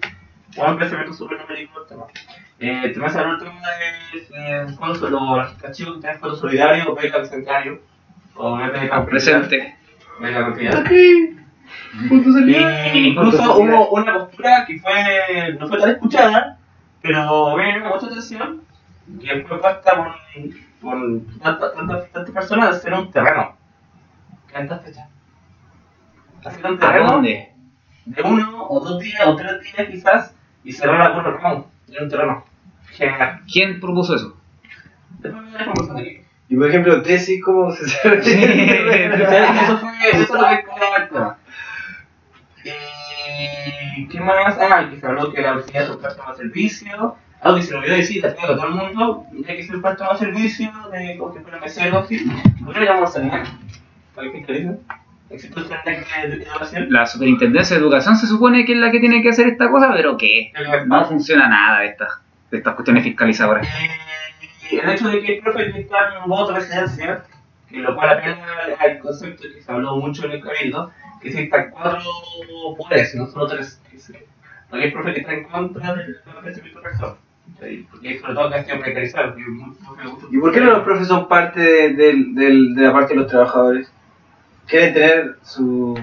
Un 0.58 0.78
pensamiento 0.80 1.14
súper 1.14 1.40
numérico 1.40 1.82
el 1.82 1.88
tema. 1.88 2.06
Eh, 2.62 2.92
te 2.94 3.00
vas 3.00 3.16
a 3.16 3.22
hablar 3.22 3.40
tema 3.40 3.54
de 3.54 4.20
eh, 4.36 4.66
los 4.68 5.64
archivos 5.64 5.96
que 5.96 6.02
tienen 6.02 6.20
fondo 6.20 6.36
solidario, 6.36 6.94
beca 6.94 7.20
bicentenario, 7.20 7.82
o 8.36 8.58
beca 8.58 9.06
Presente. 9.06 9.78
Beca 10.20 10.42
cantidad. 10.42 10.92
Y 10.92 11.38
incluso 13.10 13.60
hubo 13.60 13.92
una 13.92 14.20
postura 14.20 14.66
que 14.66 14.78
fue, 14.80 15.56
no 15.58 15.70
fue 15.70 15.80
tan 15.80 15.92
escuchada, 15.92 16.58
pero 17.02 17.56
me 17.56 17.80
llamó 17.80 17.96
mucha 17.96 18.08
atención, 18.08 18.62
que 19.22 19.46
fue 19.46 19.62
puesta 19.62 19.96
por, 19.96 20.16
por 20.82 20.98
tantas, 21.42 21.74
tantas, 21.74 22.12
tantas 22.12 22.34
personas 22.34 22.72
de 22.72 22.78
hacer 22.78 22.94
un 22.94 23.10
terreno. 23.12 23.56
¿Cuántas 24.52 24.84
fechas? 24.84 25.08
Hacer 26.44 26.66
un 26.66 26.76
¿A 26.76 26.80
terreno 26.80 27.12
dónde? 27.14 27.54
de 28.06 28.22
uno 28.24 28.66
o 28.68 28.80
dos 28.80 29.00
días 29.00 29.22
o 29.26 29.36
tres 29.36 29.62
días 29.62 29.88
quizás 29.90 30.36
y 30.64 30.74
cerrar 30.74 31.00
la 31.00 31.14
curva 31.14 31.38
Ramón. 31.38 31.66
Era 31.90 32.04
un 32.04 32.10
terreno. 32.10 32.49
¿Quién 33.52 33.80
propuso 33.80 34.16
eso? 34.16 34.38
Después 35.20 35.44
me 35.44 35.52
dejo 35.52 35.72
conversar 35.74 35.98
aquí. 35.98 36.22
Y 36.50 36.56
por 36.56 36.68
ejemplo, 36.68 37.02
tesis, 37.02 37.44
¿cómo 37.44 37.72
se 37.72 37.88
sabe? 37.90 38.20
Eso 38.20 39.78
fue, 39.78 39.92
eso 40.12 40.22
es 40.24 40.30
lo 40.30 40.48
que. 42.64 42.74
Y 43.98 44.08
¿qué 44.08 44.20
más? 44.20 44.58
Ah, 44.60 44.88
que 44.90 45.00
se 45.00 45.06
habló 45.06 45.32
que 45.32 45.42
la 45.42 45.54
universidad 45.54 45.84
es 45.84 45.90
un 45.90 46.02
préstamo 46.02 46.32
de 46.32 46.38
servicio. 46.38 47.16
Algo 47.42 47.58
que 47.58 47.64
se 47.64 47.72
me 47.74 47.80
olvidó 47.80 47.96
decir, 47.96 48.26
a 48.26 48.36
todo 48.36 48.66
el 48.66 48.74
mundo, 48.74 49.26
hay 49.48 49.58
que 49.58 49.64
ser 49.64 49.76
un 49.76 49.82
préstamo 49.82 50.12
de 50.14 50.20
servicio, 50.20 50.72
de 50.92 51.18
como 51.18 51.34
que 51.34 51.40
fuera 51.42 51.60
mesero, 51.60 52.06
¿sí? 52.08 52.30
¿Por 52.64 52.74
qué 52.74 52.80
lo 52.82 52.86
llamamos 52.86 53.14
CENEC? 53.14 53.48
¿Para 54.16 54.32
qué 54.32 54.38
educación? 56.24 56.88
La 56.90 57.06
Superintendencia 57.06 57.76
de 57.76 57.82
Educación 57.82 58.16
se 58.18 58.26
supone 58.26 58.66
que 58.66 58.74
es 58.74 58.80
la 58.80 58.92
que 58.92 59.00
tiene 59.00 59.22
que 59.22 59.30
hacer 59.30 59.48
esta 59.48 59.70
cosa, 59.70 59.92
pero 59.94 60.18
¿qué? 60.18 60.52
No 60.88 61.06
funciona 61.06 61.48
nada 61.48 61.82
de 61.82 61.88
estas, 61.88 62.20
de 62.52 62.58
estas 62.58 62.76
cuestiones 62.76 63.04
fiscalizadoras. 63.04 63.68
Y 64.72 64.78
el 64.78 64.90
hecho 64.90 65.08
de 65.10 65.22
que 65.22 65.36
el 65.38 65.42
profe 65.44 65.72
que 65.72 65.80
está 65.82 65.98
en 66.24 66.30
voto 66.30 66.54
de 66.54 66.60
residencia, 66.60 67.24
que 67.70 67.78
lo 67.78 67.96
cual 67.96 68.10
apela 68.10 68.38
al 68.80 69.00
concepto 69.00 69.44
que 69.54 69.62
se 69.62 69.72
habló 69.72 69.96
mucho 69.98 70.26
en 70.26 70.32
el 70.34 70.42
cabildo, 70.44 70.92
que 71.22 71.30
existan 71.30 71.70
cuatro 71.72 72.00
poderes, 72.78 73.16
no 73.16 73.28
solo 73.28 73.48
tres. 73.48 73.82
que 73.92 73.98
se- 74.00 74.26
Porque 74.70 74.86
hay 74.86 74.92
profe 74.92 75.14
que 75.14 75.20
está 75.22 75.34
en 75.34 75.44
contra 75.46 75.96
del 75.96 76.18
crecimiento 76.44 76.80
rector. 76.82 77.18
Porque 77.92 78.20
sobre 78.20 78.34
todo 78.36 78.50
que 78.50 78.56
ha 78.56 78.64
sido 78.64 78.80
precarizado. 78.80 79.36
¿Y 80.32 80.38
por 80.38 80.52
qué 80.54 80.60
no 80.62 80.68
los 80.68 80.84
profes 80.84 81.08
son 81.08 81.28
parte 81.28 81.60
de, 81.60 81.94
del- 81.94 82.36
del- 82.36 82.76
de 82.76 82.82
la 82.84 82.94
parte 82.94 83.14
de 83.16 83.20
los 83.22 83.28
trabajadores? 83.30 83.92
Quieren 84.68 84.94
tener 84.94 85.36
su... 85.44 85.96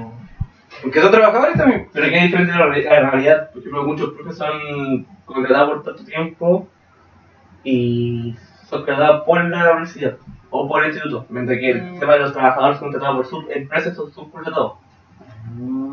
Porque 0.82 1.00
son 1.00 1.10
trabajadores 1.10 1.56
también. 1.56 1.88
Pero 1.92 2.08
que 2.08 2.16
es 2.16 2.22
diferente 2.24 2.52
a 2.52 2.58
la, 2.58 3.10
realidad. 3.10 3.50
Por 3.50 3.60
ejemplo, 3.60 3.84
muchos 3.84 4.10
profes 4.14 4.36
son 4.36 5.06
contratados 5.24 5.70
por 5.70 5.82
tanto 5.82 6.04
tiempo 6.04 6.68
y 7.64 8.34
son 8.68 8.84
contratados 8.84 9.24
por 9.24 9.44
la 9.44 9.72
universidad 9.72 10.16
o 10.50 10.68
por 10.68 10.82
el 10.82 10.90
instituto. 10.90 11.26
Mientras 11.28 11.58
que 11.58 11.70
el 11.70 11.98
tema 11.98 12.14
de 12.14 12.20
los 12.20 12.32
trabajadores 12.32 12.78
son 12.78 12.92
contratados 12.92 13.16
por 13.16 13.26
sus 13.26 13.50
empresas 13.50 13.96
son 13.96 14.12
subcontratados. 14.12 14.72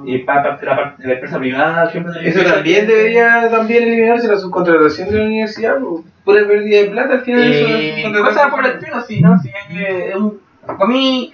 Y 0.06 0.18
para 0.20 0.44
parte 0.44 0.66
de 0.66 0.72
la 0.72 0.76
parte 0.76 1.02
de 1.02 1.08
la 1.08 1.14
empresa 1.14 1.38
privada 1.40 1.90
siempre 1.90 2.28
Eso 2.28 2.44
también 2.44 2.88
debería 2.88 3.50
también 3.50 3.84
eliminarse 3.84 4.28
la 4.28 4.38
subcontratación 4.38 5.10
de 5.10 5.18
la 5.18 5.26
universidad. 5.26 5.80
po. 5.80 6.04
Pura 6.26 6.48
pérdida 6.48 6.82
de 6.82 6.90
plata 6.90 7.14
al 7.14 7.22
final. 7.22 7.44
eso 7.44 7.68
de 7.68 7.84
Y 7.84 8.04
subcontratación. 8.04 8.26
cosas 8.26 8.52
por 8.52 8.66
el 8.66 8.72
estilo, 8.74 9.02
sí, 9.02 9.22
¿no? 9.22 9.40
Sí, 9.40 9.52
es 9.74 10.16
un, 10.16 10.42
para 10.66 10.86
mí, 10.88 11.34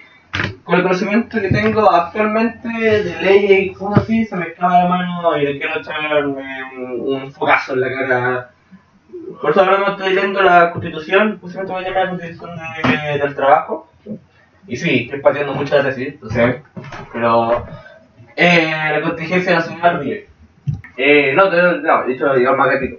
con 0.69 0.77
el 0.77 0.83
conocimiento 0.83 1.41
que 1.41 1.47
tengo 1.49 1.89
actualmente 1.91 2.67
de 2.69 3.21
leyes 3.23 3.59
y 3.63 3.73
cosas 3.73 4.03
así, 4.03 4.23
se 4.23 4.35
me 4.35 4.49
escapa 4.49 4.83
la 4.83 4.87
mano 4.87 5.35
y 5.35 5.43
le 5.45 5.57
quiero 5.57 5.79
echarme 5.79 6.23
un, 6.27 6.43
un 7.23 7.31
fogazo 7.31 7.73
en 7.73 7.81
la 7.81 7.89
cara. 7.91 8.49
Por 9.41 9.49
eso 9.49 9.61
ahora 9.61 9.79
no 9.79 9.87
estoy 9.93 10.13
leyendo 10.13 10.43
la 10.43 10.69
constitución, 10.71 11.39
justamente 11.41 11.73
voy 11.73 11.83
a 11.83 11.87
llamar 11.87 12.03
la 12.03 12.09
constitución 12.11 12.51
de- 12.83 13.17
del 13.17 13.35
trabajo. 13.35 13.89
Y 14.67 14.75
sí, 14.77 15.05
estoy 15.05 15.21
pateando 15.21 15.53
mucho 15.55 15.75
la 15.75 15.83
tesis, 15.85 16.21
lo 16.21 16.29
sé, 16.29 16.61
pero 17.11 17.65
eh, 18.35 18.71
la 18.91 19.01
contingencia 19.01 19.55
nacional 19.55 19.99
vive. 20.01 20.27
Eh, 20.97 21.33
no, 21.35 21.49
no, 21.49 21.77
no, 21.77 22.03
de 22.03 22.13
hecho, 22.13 22.31
digamos 22.35 22.59
más 22.59 22.69
gatito. 22.75 22.97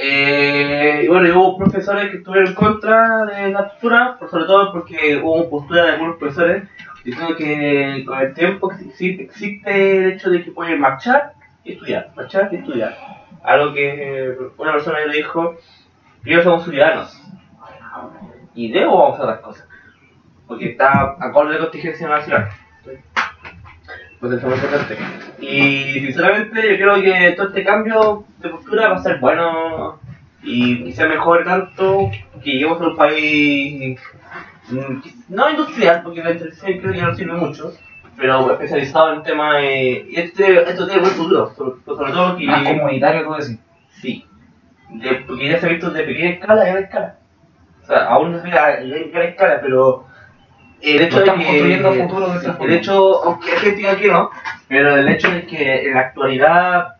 Eh, 0.00 1.02
y 1.04 1.08
bueno, 1.08 1.28
hubo 1.40 1.58
profesores 1.58 2.10
que 2.10 2.18
estuvieron 2.18 2.48
en 2.50 2.54
contra 2.54 3.24
de 3.26 3.50
la 3.50 3.68
postura, 3.68 4.16
sobre 4.30 4.44
todo 4.44 4.72
porque 4.72 5.16
hubo 5.22 5.50
postura 5.50 5.84
de 5.86 5.92
algunos 5.94 6.16
profesores 6.18 6.68
diciendo 7.04 7.36
que 7.36 8.04
con 8.06 8.18
el 8.20 8.34
tiempo 8.34 8.72
existe, 8.72 9.22
existe 9.22 9.98
el 9.98 10.12
hecho 10.12 10.30
de 10.30 10.44
que 10.44 10.50
pueden 10.50 10.80
marchar 10.80 11.34
y 11.64 11.72
estudiar, 11.72 12.10
marchar 12.16 12.48
y 12.52 12.56
estudiar. 12.56 12.96
Algo 13.42 13.72
que 13.72 14.36
una 14.56 14.72
persona 14.72 15.00
le 15.06 15.16
dijo, 15.16 15.56
primero 16.22 16.42
somos 16.42 16.64
ciudadanos 16.64 17.22
y 18.54 18.72
luego 18.72 18.98
vamos 18.98 19.20
a 19.20 19.26
las 19.26 19.40
cosas, 19.40 19.68
porque 20.46 20.70
está 20.70 21.16
acorde 21.20 21.54
de 21.54 21.60
contingencia 21.60 22.08
nacional. 22.08 22.48
Pues 24.20 24.32
eso 24.32 24.52
es 24.52 24.62
importante. 24.64 24.98
Y 25.40 26.00
sinceramente 26.00 26.76
yo 26.76 26.76
creo 26.76 27.00
que 27.00 27.34
todo 27.36 27.48
este 27.48 27.62
cambio 27.62 28.24
de 28.38 28.48
postura 28.48 28.88
va 28.88 28.96
a 28.96 29.02
ser 29.02 29.20
bueno 29.20 30.00
y 30.42 30.82
quizá 30.82 31.06
mejore 31.06 31.44
tanto 31.44 32.10
que 32.42 32.50
lleguemos 32.50 32.80
a 32.80 32.88
un 32.88 32.96
país 32.96 34.00
no 35.28 35.50
industrial, 35.50 36.02
porque 36.02 36.22
la 36.22 36.32
industrial 36.32 36.80
creo 36.80 36.92
que 36.92 36.98
ya 36.98 37.06
no 37.06 37.14
sirve 37.14 37.32
mucho, 37.34 37.72
pero 38.16 38.52
especializado 38.52 39.14
en 39.14 39.22
temas 39.22 39.56
de... 39.56 40.06
y 40.10 40.16
este, 40.16 40.62
esto 40.68 40.86
tiene 40.86 41.00
buen 41.00 41.12
futuro, 41.12 41.54
sobre, 41.54 41.82
sobre 41.84 42.12
todo 42.12 42.36
que... 42.36 42.46
Más 42.46 42.68
comunitario, 42.68 43.24
tú 43.24 43.32
decís. 43.34 43.58
Sí. 44.00 44.26
De, 44.90 45.14
porque 45.26 45.48
ya 45.48 45.60
se 45.60 45.66
ha 45.66 45.70
visto 45.70 45.90
de 45.90 46.02
pequeña 46.02 46.30
escala 46.30 46.62
a 46.62 46.66
gran 46.66 46.84
escala. 46.84 47.16
O 47.82 47.86
sea, 47.86 48.06
aún 48.06 48.32
no 48.32 48.42
se 48.42 48.48
ve 48.48 48.58
a 48.58 48.76
gran, 48.76 49.22
escala, 49.22 49.60
pero 49.62 50.06
el 50.82 51.02
hecho 51.02 51.20
de 51.20 51.24
que... 51.24 51.30
construyendo 51.30 51.92
futuro 51.92 52.38
de 52.38 52.64
el 52.64 52.72
hecho, 52.72 53.24
aunque 53.24 53.70
diga 53.72 53.96
que 53.96 54.08
no, 54.08 54.30
pero 54.68 54.96
el 54.96 55.08
hecho 55.08 55.30
de 55.30 55.46
que 55.46 55.88
en 55.88 55.94
la 55.94 56.00
actualidad 56.00 56.94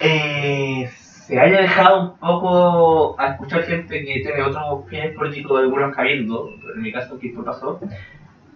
eh, 0.00 0.90
se 1.26 1.40
haya 1.40 1.62
dejado 1.62 2.02
un 2.02 2.18
poco 2.18 3.18
a 3.18 3.28
escuchar 3.28 3.62
gente 3.62 4.04
que 4.04 4.20
tiene 4.20 4.42
otros 4.42 4.86
fines 4.90 5.14
políticos 5.16 5.56
de 5.58 5.64
algunos 5.64 5.96
cabildos, 5.96 6.50
en 6.76 6.82
mi 6.82 6.92
caso 6.92 7.18
que 7.18 7.28
esto 7.28 7.42
pasó, 7.42 7.80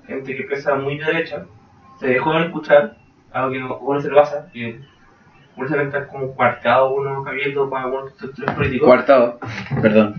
gente 0.06 0.36
que 0.36 0.42
piensa 0.42 0.74
muy 0.74 0.98
de 0.98 1.04
derecha, 1.06 1.46
se 1.98 2.08
dejó 2.08 2.34
de 2.34 2.44
escuchar, 2.44 2.96
algo 3.32 3.50
que 3.52 3.58
no, 3.58 3.78
uno 3.78 4.00
se 4.02 4.08
lo 4.08 4.16
pasa, 4.16 4.50
que 4.52 4.80
uno 5.56 5.66
se 5.66 5.82
está 5.82 6.06
como 6.08 6.34
cuarteado 6.34 6.94
uno 6.94 7.24
cabildo 7.24 7.70
con 7.70 7.80
algunos 7.80 8.12
sectores 8.18 8.54
políticos. 8.54 8.86
Cuartado. 8.86 9.38
Perdón. 9.80 10.14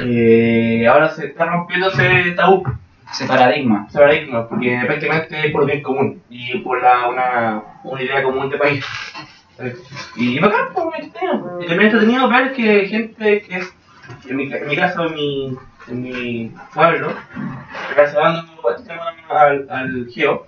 Eh, 0.00 0.86
ahora 0.86 1.08
se 1.08 1.26
está 1.26 1.46
rompiendo 1.46 1.88
ese 1.88 2.30
tabú, 2.32 2.62
Ese 3.10 3.26
paradigma. 3.26 3.86
ese 3.88 3.98
paradigma, 3.98 4.48
porque 4.48 4.80
prácticamente 4.86 5.46
es 5.46 5.52
por 5.52 5.66
bien 5.66 5.82
común 5.82 6.22
y 6.30 6.58
por 6.58 6.80
la, 6.80 7.08
una, 7.08 7.62
una 7.82 8.02
idea 8.02 8.22
común 8.22 8.48
de 8.50 8.56
país. 8.56 8.86
Y 10.16 10.38
bacán, 10.38 10.68
pues, 10.72 10.84
muy 10.86 10.94
entretenido. 11.00 11.58
Y 11.60 11.66
también 11.66 11.90
entretenido 11.90 12.28
ver 12.28 12.52
que 12.52 12.86
gente 12.86 13.42
que 13.42 13.56
es, 13.58 13.74
en 14.28 14.36
mi, 14.36 14.52
en 14.52 14.68
mi 14.68 14.76
caso, 14.76 15.06
en 15.06 15.14
mi, 15.14 15.58
en 15.88 16.02
mi 16.02 16.54
pueblo, 16.74 17.12
relacionando 17.94 18.44
este 18.76 18.92
al, 19.28 19.66
al 19.70 20.08
geo, 20.10 20.46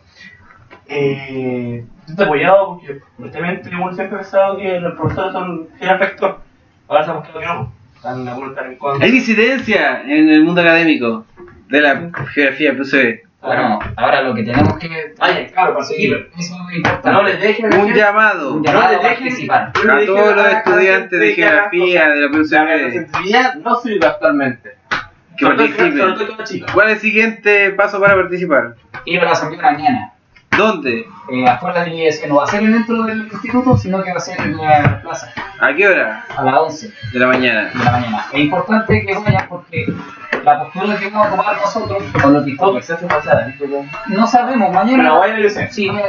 eh, 0.86 1.84
está 2.06 2.24
apoyado 2.24 2.78
porque 2.78 3.00
justamente 3.16 3.70
uno 3.74 3.94
siempre 3.94 4.16
ha 4.16 4.20
pensado 4.20 4.58
que 4.58 4.80
los 4.80 4.94
profesores 4.94 5.32
son 5.32 5.68
fiel 5.78 5.90
afecto. 5.90 6.40
Ahora 6.88 7.04
sabemos 7.04 7.28
que 7.28 7.44
no. 7.44 7.72
Están 7.96 8.28
en 8.28 8.76
contra. 8.76 9.06
Hay 9.06 9.12
disidencia 9.12 10.02
en 10.02 10.28
el 10.28 10.44
mundo 10.44 10.60
académico 10.60 11.24
de 11.68 11.80
la 11.80 12.10
geografía 12.34 12.76
PCB. 12.76 13.24
Bueno, 13.45 13.78
ahora 13.97 14.22
lo 14.22 14.34
que 14.34 14.42
tenemos 14.42 14.78
que... 14.78 15.14
Vaya, 15.18 15.47
claro, 15.49 15.74
para 15.74 15.84
Sí, 15.84 15.95
seguir. 15.95 16.30
eso 16.38 16.55
es 16.70 16.76
importante. 16.76 17.11
No 17.11 17.22
les 17.22 17.40
dejen 17.40 17.74
Un 17.74 17.92
llamado 17.92 18.55
Un 18.55 18.62
no 18.62 18.72
llamado 18.72 18.90
les 18.92 19.01
a 19.01 19.03
dejen 19.09 19.24
participar. 19.24 19.72
no 19.84 19.92
a 19.92 19.97
les 19.97 20.07
dejen 20.07 20.22
todos 20.22 20.36
los 20.36 20.45
a 20.47 20.51
estudiantes 20.59 21.20
de 21.20 21.32
geografía 21.34 22.09
de 22.09 22.20
la 22.20 22.28
PCB 22.30 22.80
presencialidad 22.82 23.55
no 23.57 23.74
sirve 23.76 24.07
actualmente. 24.07 24.70
que 25.36 25.47
participen. 25.47 26.64
¿Cuál 26.72 26.88
es 26.88 26.95
el 26.95 27.01
siguiente 27.01 27.70
paso 27.70 28.01
para 28.01 28.14
participar? 28.14 28.74
Ir 29.05 29.20
a 29.20 29.24
la 29.24 29.30
asamblea 29.32 29.62
mañana. 29.72 30.11
¿Dónde? 30.57 31.05
Eh, 31.32 31.49
afuera 31.49 31.80
de 31.82 31.88
la 31.90 31.95
iglesia. 31.97 32.28
No 32.28 32.36
va 32.36 32.45
a 32.45 32.47
ser 32.47 32.62
dentro 32.62 33.03
del 33.03 33.22
instituto, 33.22 33.76
sino 33.76 34.01
que 34.05 34.11
va 34.12 34.18
a 34.18 34.20
ser 34.20 34.40
en 34.40 34.57
la 34.57 35.01
plaza. 35.03 35.32
¿A 35.59 35.74
qué 35.74 35.88
hora? 35.88 36.24
A 36.36 36.45
las 36.45 36.55
11 36.61 36.92
De 37.12 37.18
la 37.18 37.26
mañana. 37.26 37.70
de 37.74 37.84
la 37.84 37.90
mañana. 37.90 38.26
Es 38.32 38.38
importante 38.40 39.05
que 39.05 39.14
vayan 39.18 39.49
porque 39.49 39.86
la 40.45 40.59
postura 40.64 40.97
que 40.99 41.11
vamos 41.11 41.26
a 41.26 41.30
tomar 41.30 41.57
nosotros 41.57 42.03
con 42.20 42.32
los 42.32 42.45
que 42.45 42.82
se 42.82 42.92
no 44.09 44.26
sabemos. 44.26 44.72
Mañana. 44.72 45.03
Pero 45.03 45.22
a 45.22 45.26
la 45.26 45.34
iglesia. 45.34 45.70
Sí, 45.70 45.88
voy 45.88 46.01
a 46.03 46.07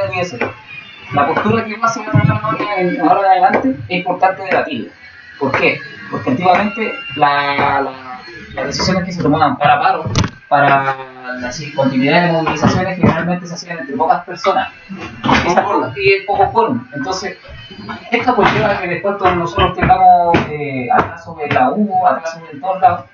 la 1.13 1.27
postura 1.27 1.63
que 1.65 1.77
va 1.77 1.85
a 1.85 1.89
ser 1.89 2.03
ahora 2.09 2.79
en 2.79 2.99
adelante 3.01 3.75
es 3.87 3.97
importante 3.97 4.43
debatirla. 4.43 4.91
¿Por 5.39 5.51
qué? 5.51 5.79
Porque 6.09 6.31
antiguamente 6.31 6.93
la, 7.15 7.81
la- 7.81 7.91
las 8.53 8.67
decisiones 8.67 9.03
que 9.03 9.11
se 9.11 9.21
tomaban 9.21 9.57
para 9.57 9.79
paro, 9.79 10.05
para 10.47 10.95
la 11.39 11.51
sí, 11.51 11.73
continuidad 11.73 12.27
de 12.27 12.31
movilizaciones, 12.31 12.97
generalmente 12.97 13.45
se 13.47 13.53
hacían 13.53 13.79
entre 13.79 13.95
pocas 13.97 14.23
personas. 14.23 14.69
Y 15.95 16.13
en 16.13 16.25
pocos 16.25 16.51
foros. 16.53 16.77
Entonces, 16.93 17.37
esto 18.11 18.35
pues 18.35 18.53
lleva 18.53 18.71
a 18.71 18.81
que 18.81 18.87
después 18.87 19.17
todos 19.17 19.35
nosotros 19.35 19.73
tengamos 19.73 20.37
eh, 20.49 20.87
atrasos 20.91 21.35
en 21.41 21.53
la 21.53 21.71
U, 21.71 22.07
atrasos 22.07 22.41
en 22.51 22.61
todos 22.61 22.81
lados. 22.81 23.05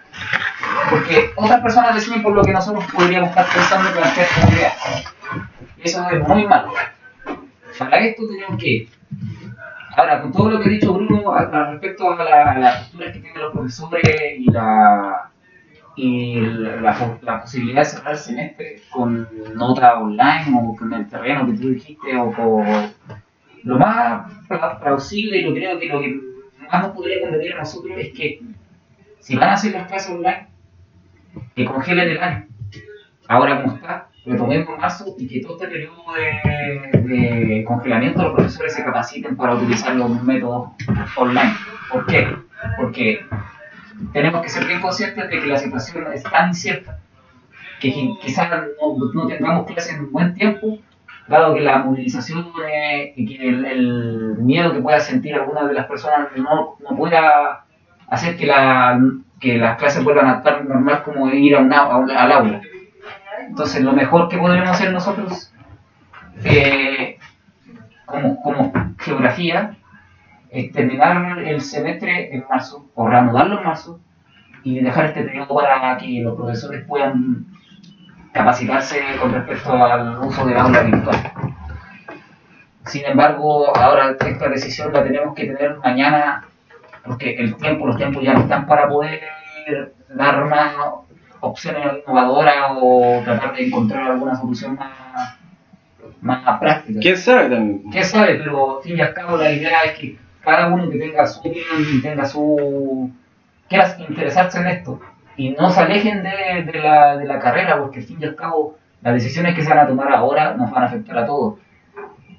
Porque 0.90 1.32
otras 1.36 1.62
personas 1.62 1.96
deciden 1.96 2.22
por 2.24 2.34
lo 2.34 2.44
que 2.44 2.52
nosotros 2.52 2.84
podríamos 2.94 3.30
estar 3.30 3.46
pensando 3.54 3.92
plantear 3.92 4.28
como 4.40 4.52
idea. 4.54 4.74
Y 5.78 5.82
eso 5.88 6.10
es 6.10 6.28
muy 6.28 6.46
malo. 6.46 6.72
Para 7.78 8.00
esto 8.00 8.24
tenemos 8.28 8.62
que. 8.62 8.88
Ahora, 9.96 10.22
con 10.22 10.32
todo 10.32 10.52
lo 10.52 10.60
que 10.60 10.70
ha 10.70 10.72
dicho 10.72 10.94
Bruno 10.94 11.34
a- 11.34 11.72
respecto 11.72 12.12
a 12.12 12.24
la, 12.24 12.58
las 12.58 12.78
posturas 12.84 13.12
que 13.14 13.20
tienen 13.20 13.42
los 13.42 13.52
profesores 13.54 14.04
y 14.38 14.46
la 14.52 15.30
y 15.98 16.36
la, 16.40 16.76
la- 16.82 17.18
la 17.22 17.42
posibilidad 17.42 17.80
de 17.82 17.86
cerrar 17.86 18.14
el 18.14 18.18
semestre 18.18 18.82
con 18.92 19.28
nota 19.56 20.00
online 20.00 20.46
o 20.58 20.76
con 20.78 20.94
el 20.94 21.08
terreno 21.10 21.46
que 21.46 21.54
tú 21.54 21.70
dijiste 21.70 22.16
o 22.18 22.32
por 22.32 22.66
lo 23.64 23.78
más 23.78 24.32
pla- 24.48 24.80
plausible 24.80 25.38
y 25.40 25.44
lo 25.44 25.54
creo 25.54 25.78
que 25.78 25.88
lo 25.88 26.00
que 26.00 26.20
más 26.72 26.84
nos 26.84 26.96
podría 26.96 27.20
convenir 27.22 27.54
a 27.54 27.58
nosotros 27.60 27.92
es 27.98 28.14
que 28.14 28.40
si 29.20 29.36
van 29.36 29.50
a 29.50 29.54
hacer 29.54 29.74
las 29.74 29.88
clases 29.90 30.12
online 30.12 30.48
que 31.56 31.66
congelen 31.66 32.10
el 32.10 32.22
año 32.24 32.46
ahora 33.28 33.62
como 33.62 33.76
está 33.76 34.08
en 34.26 34.66
marzo 34.80 35.16
y 35.18 35.28
que 35.28 35.42
todo 35.42 35.54
este 35.56 35.68
periodo 35.68 36.04
de, 36.14 36.92
de 37.02 37.64
congelamiento 37.66 38.22
los 38.24 38.34
profesores 38.34 38.74
se 38.74 38.84
capaciten 38.84 39.36
para 39.36 39.56
utilizar 39.56 39.96
los 39.96 40.22
métodos 40.24 40.70
online 41.18 41.54
¿por 41.92 42.06
qué? 42.06 42.28
porque 42.78 43.26
tenemos 44.14 44.42
que 44.42 44.50
ser 44.50 44.66
bien 44.68 44.82
conscientes 44.82 45.30
de 45.30 45.40
que 45.40 45.48
la 45.48 45.58
situación 45.58 46.06
es 46.14 46.24
tan 46.24 46.50
incierta 46.50 47.00
que 47.80 47.92
qui- 47.94 48.20
quizás 48.20 48.50
no, 48.52 48.98
no 49.14 49.28
tengamos 49.28 49.66
clases 49.66 49.96
en 49.96 50.02
un 50.02 50.12
buen 50.12 50.36
tiempo, 50.36 50.78
dado 51.28 51.56
que 51.56 51.62
la 51.62 51.80
movilización 51.80 52.52
eh, 52.72 53.14
y 53.16 53.26
que 53.26 53.50
el, 53.50 53.66
el 53.66 54.36
miedo 54.38 54.72
que 54.72 54.82
pueda 54.82 55.00
sentir 55.00 55.34
alguna 55.34 55.66
de 55.68 55.74
las 55.74 55.88
personas 55.88 56.28
no, 56.36 56.76
no 56.80 56.96
pueda 56.96 57.66
hacer 58.08 58.38
que, 58.38 58.46
la, 58.46 59.00
que 59.42 59.58
las 59.58 59.78
clases 59.78 60.04
vuelvan 60.04 60.28
a 60.28 60.38
estar 60.38 60.64
normal 60.64 61.04
como 61.04 61.28
ir 61.30 61.56
a 61.56 61.60
una, 61.60 61.80
a 61.80 61.98
un- 61.98 62.12
al 62.12 62.32
aula. 62.32 62.62
Entonces, 63.48 63.82
lo 63.84 63.92
mejor 63.94 64.30
que 64.30 64.38
podremos 64.38 64.70
hacer 64.70 64.94
nosotros 64.94 65.52
eh, 66.46 67.18
como, 68.06 68.42
como 68.42 68.72
geografía 69.00 69.76
es 70.50 70.72
terminar 70.72 71.40
el 71.40 71.62
semestre 71.62 72.34
en 72.36 72.46
marzo, 72.50 72.86
o 72.96 73.08
reanudarlo 73.08 73.58
en 73.60 73.66
marzo, 73.66 74.00
y 74.64 74.80
dejar 74.80 75.06
este 75.06 75.24
periodo 75.24 75.56
para 75.56 75.98
que 75.98 76.22
los 76.22 76.36
profesores 76.36 76.86
puedan 76.86 77.46
capacitarse 78.34 79.00
con 79.20 79.34
respecto 79.34 79.74
al 79.74 80.20
uso 80.20 80.46
del 80.46 80.58
aula 80.58 80.82
virtual. 80.84 81.18
Sin 82.86 83.06
embargo, 83.06 83.76
ahora 83.76 84.16
esta 84.20 84.50
decisión 84.50 84.92
la 84.94 85.04
tenemos 85.04 85.34
que 85.36 85.46
tener 85.46 85.78
mañana, 85.78 86.44
porque 87.06 87.36
el 87.36 87.56
tiempo, 87.56 87.88
los 87.88 87.98
tiempos 87.98 88.24
ya 88.24 88.34
no 88.34 88.42
están 88.42 88.66
para 88.68 88.88
poder 88.88 89.22
dar 90.10 90.46
más 90.46 90.74
opciones 91.40 91.86
innovadoras 92.06 92.72
o 92.76 93.22
tratar 93.24 93.56
de 93.56 93.68
encontrar 93.68 94.12
alguna 94.12 94.36
solución 94.36 94.76
más, 94.76 95.38
más 96.22 96.60
práctica. 96.60 97.00
¿Quién 97.00 97.18
sabe 97.18 97.50
también? 97.50 97.84
¿Quién 97.92 98.04
sabe? 98.04 98.36
Pero 98.36 98.78
al 98.78 98.84
fin 98.84 98.98
y 98.98 99.02
al 99.02 99.14
cabo 99.14 99.38
la 99.38 99.52
idea 99.52 99.82
es 99.86 99.98
que 99.98 100.18
cada 100.42 100.68
uno 100.68 100.90
que 100.90 100.98
tenga 100.98 101.26
su 101.26 101.40
opinión 101.40 102.02
tenga 102.02 102.26
su... 102.26 103.12
quiera 103.68 103.96
interesarse 104.00 104.60
en 104.60 104.68
esto 104.68 105.00
y 105.38 105.50
no 105.52 105.70
se 105.70 105.82
alejen 105.82 106.24
de, 106.24 106.72
de 106.72 106.80
la, 106.80 107.18
de 107.18 107.26
la 107.26 107.40
carrera 107.40 107.78
porque 107.80 108.00
al 108.00 108.06
fin 108.06 108.18
y 108.20 108.26
al 108.26 108.36
cabo 108.36 108.78
las 109.02 109.14
decisiones 109.16 109.56
que 109.56 109.64
se 109.64 109.70
van 109.70 109.80
a 109.80 109.88
tomar 109.88 110.12
ahora 110.14 110.54
nos 110.54 110.70
van 110.70 110.84
a 110.84 110.88
afectar 110.88 111.18
a 111.18 111.26
todos. 111.26 111.60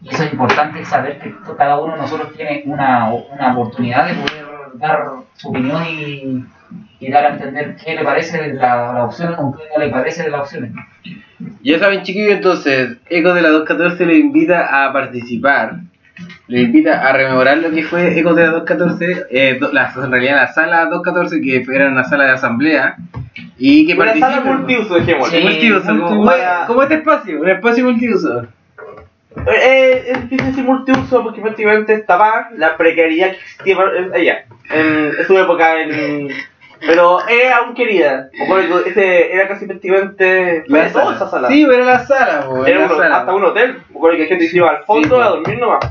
Y 0.01 0.09
eso 0.09 0.25
es 0.25 0.33
importante 0.33 0.85
saber 0.85 1.19
que 1.19 1.33
cada 1.57 1.79
uno 1.81 1.95
de 1.95 2.01
nosotros 2.01 2.33
tiene 2.35 2.63
una, 2.67 3.13
una 3.13 3.53
oportunidad 3.53 4.07
de 4.07 4.15
poder 4.15 4.51
dar 4.75 5.05
su 5.35 5.49
opinión 5.51 5.83
y, 5.89 6.45
y 7.01 7.11
dar 7.11 7.25
a 7.27 7.29
entender 7.35 7.77
qué 7.83 7.95
le 7.95 8.05
parece 8.05 8.41
de 8.43 8.55
la, 8.55 8.93
la 8.93 9.05
opción 9.05 9.35
o 9.39 9.55
qué 9.57 9.64
no 9.77 9.85
le 9.85 9.91
parece 9.91 10.25
de 10.25 10.31
las 10.31 10.41
opciones. 10.43 10.73
Ya 11.62 11.79
saben, 11.79 12.03
chiquillos, 12.03 12.33
entonces, 12.35 12.97
Ecos 13.09 13.35
de 13.35 13.43
la 13.43 13.49
214 13.51 14.07
le 14.07 14.18
invita 14.18 14.85
a 14.87 14.93
participar. 14.93 15.77
Le 16.47 16.61
invita 16.62 17.01
a 17.09 17.12
rememorar 17.12 17.59
lo 17.59 17.70
que 17.70 17.83
fue 17.83 18.16
Ecos 18.18 18.37
de 18.37 18.43
la 18.45 18.51
214, 18.51 19.27
eh, 19.31 19.59
do- 19.61 19.73
la, 19.73 19.93
en 19.97 20.11
realidad 20.11 20.37
la 20.37 20.53
sala 20.53 20.85
214, 20.87 21.41
que 21.41 21.64
era 21.75 21.89
una 21.89 22.05
sala 22.05 22.25
de 22.25 22.31
asamblea, 22.33 22.97
y 23.59 23.87
que 23.87 23.95
Una 23.95 24.14
sala 24.16 24.41
multiuso, 24.43 24.95
dejémosle. 24.97 25.39
Sí. 25.39 25.45
multiuso, 25.45 25.87
como, 25.87 26.14
multiuso. 26.16 26.66
como 26.66 26.83
este 26.83 26.95
espacio, 26.97 27.41
un 27.41 27.49
espacio 27.49 27.85
multiuso. 27.85 28.47
Eh, 29.47 30.05
es 30.09 30.22
difícil 30.22 30.47
decir 30.47 30.64
multiuso 30.64 31.22
porque 31.22 31.41
prácticamente 31.41 31.95
estaba 31.95 32.49
la 32.57 32.76
precariedad 32.76 33.30
que 33.30 33.37
existía 33.37 33.76
en- 33.97 34.14
allá, 34.14 34.45
en, 34.70 35.12
en 35.18 35.26
su 35.26 35.39
época. 35.39 35.80
En, 35.80 36.28
pero 36.85 37.18
era 37.28 37.59
aún 37.59 37.74
querida. 37.74 38.28
Ese 38.87 39.33
era 39.35 39.49
casi 39.49 39.66
prácticamente. 39.66 40.64
La 40.66 40.80
era 40.80 40.93
toda 40.93 41.05
sala. 41.05 41.16
esa 41.16 41.30
sala. 41.30 41.49
Sí, 41.49 41.64
pero 41.68 41.83
era 41.83 41.93
la 41.93 42.07
sala, 42.07 42.45
po, 42.47 42.66
era 42.66 42.76
era 42.78 42.87
la 42.87 42.93
un- 42.95 43.01
sala. 43.01 43.16
hasta 43.18 43.35
un 43.35 43.45
hotel. 43.45 43.76
Me 43.91 43.97
acuerdo 43.97 44.16
que 44.16 44.22
la 44.24 44.28
gente 44.28 44.49
se 44.49 44.57
iba 44.57 44.70
al 44.70 44.85
fondo 44.85 45.16
Sí, 45.16 45.22
a 45.22 45.28
dormir 45.28 45.59
nomás. 45.59 45.85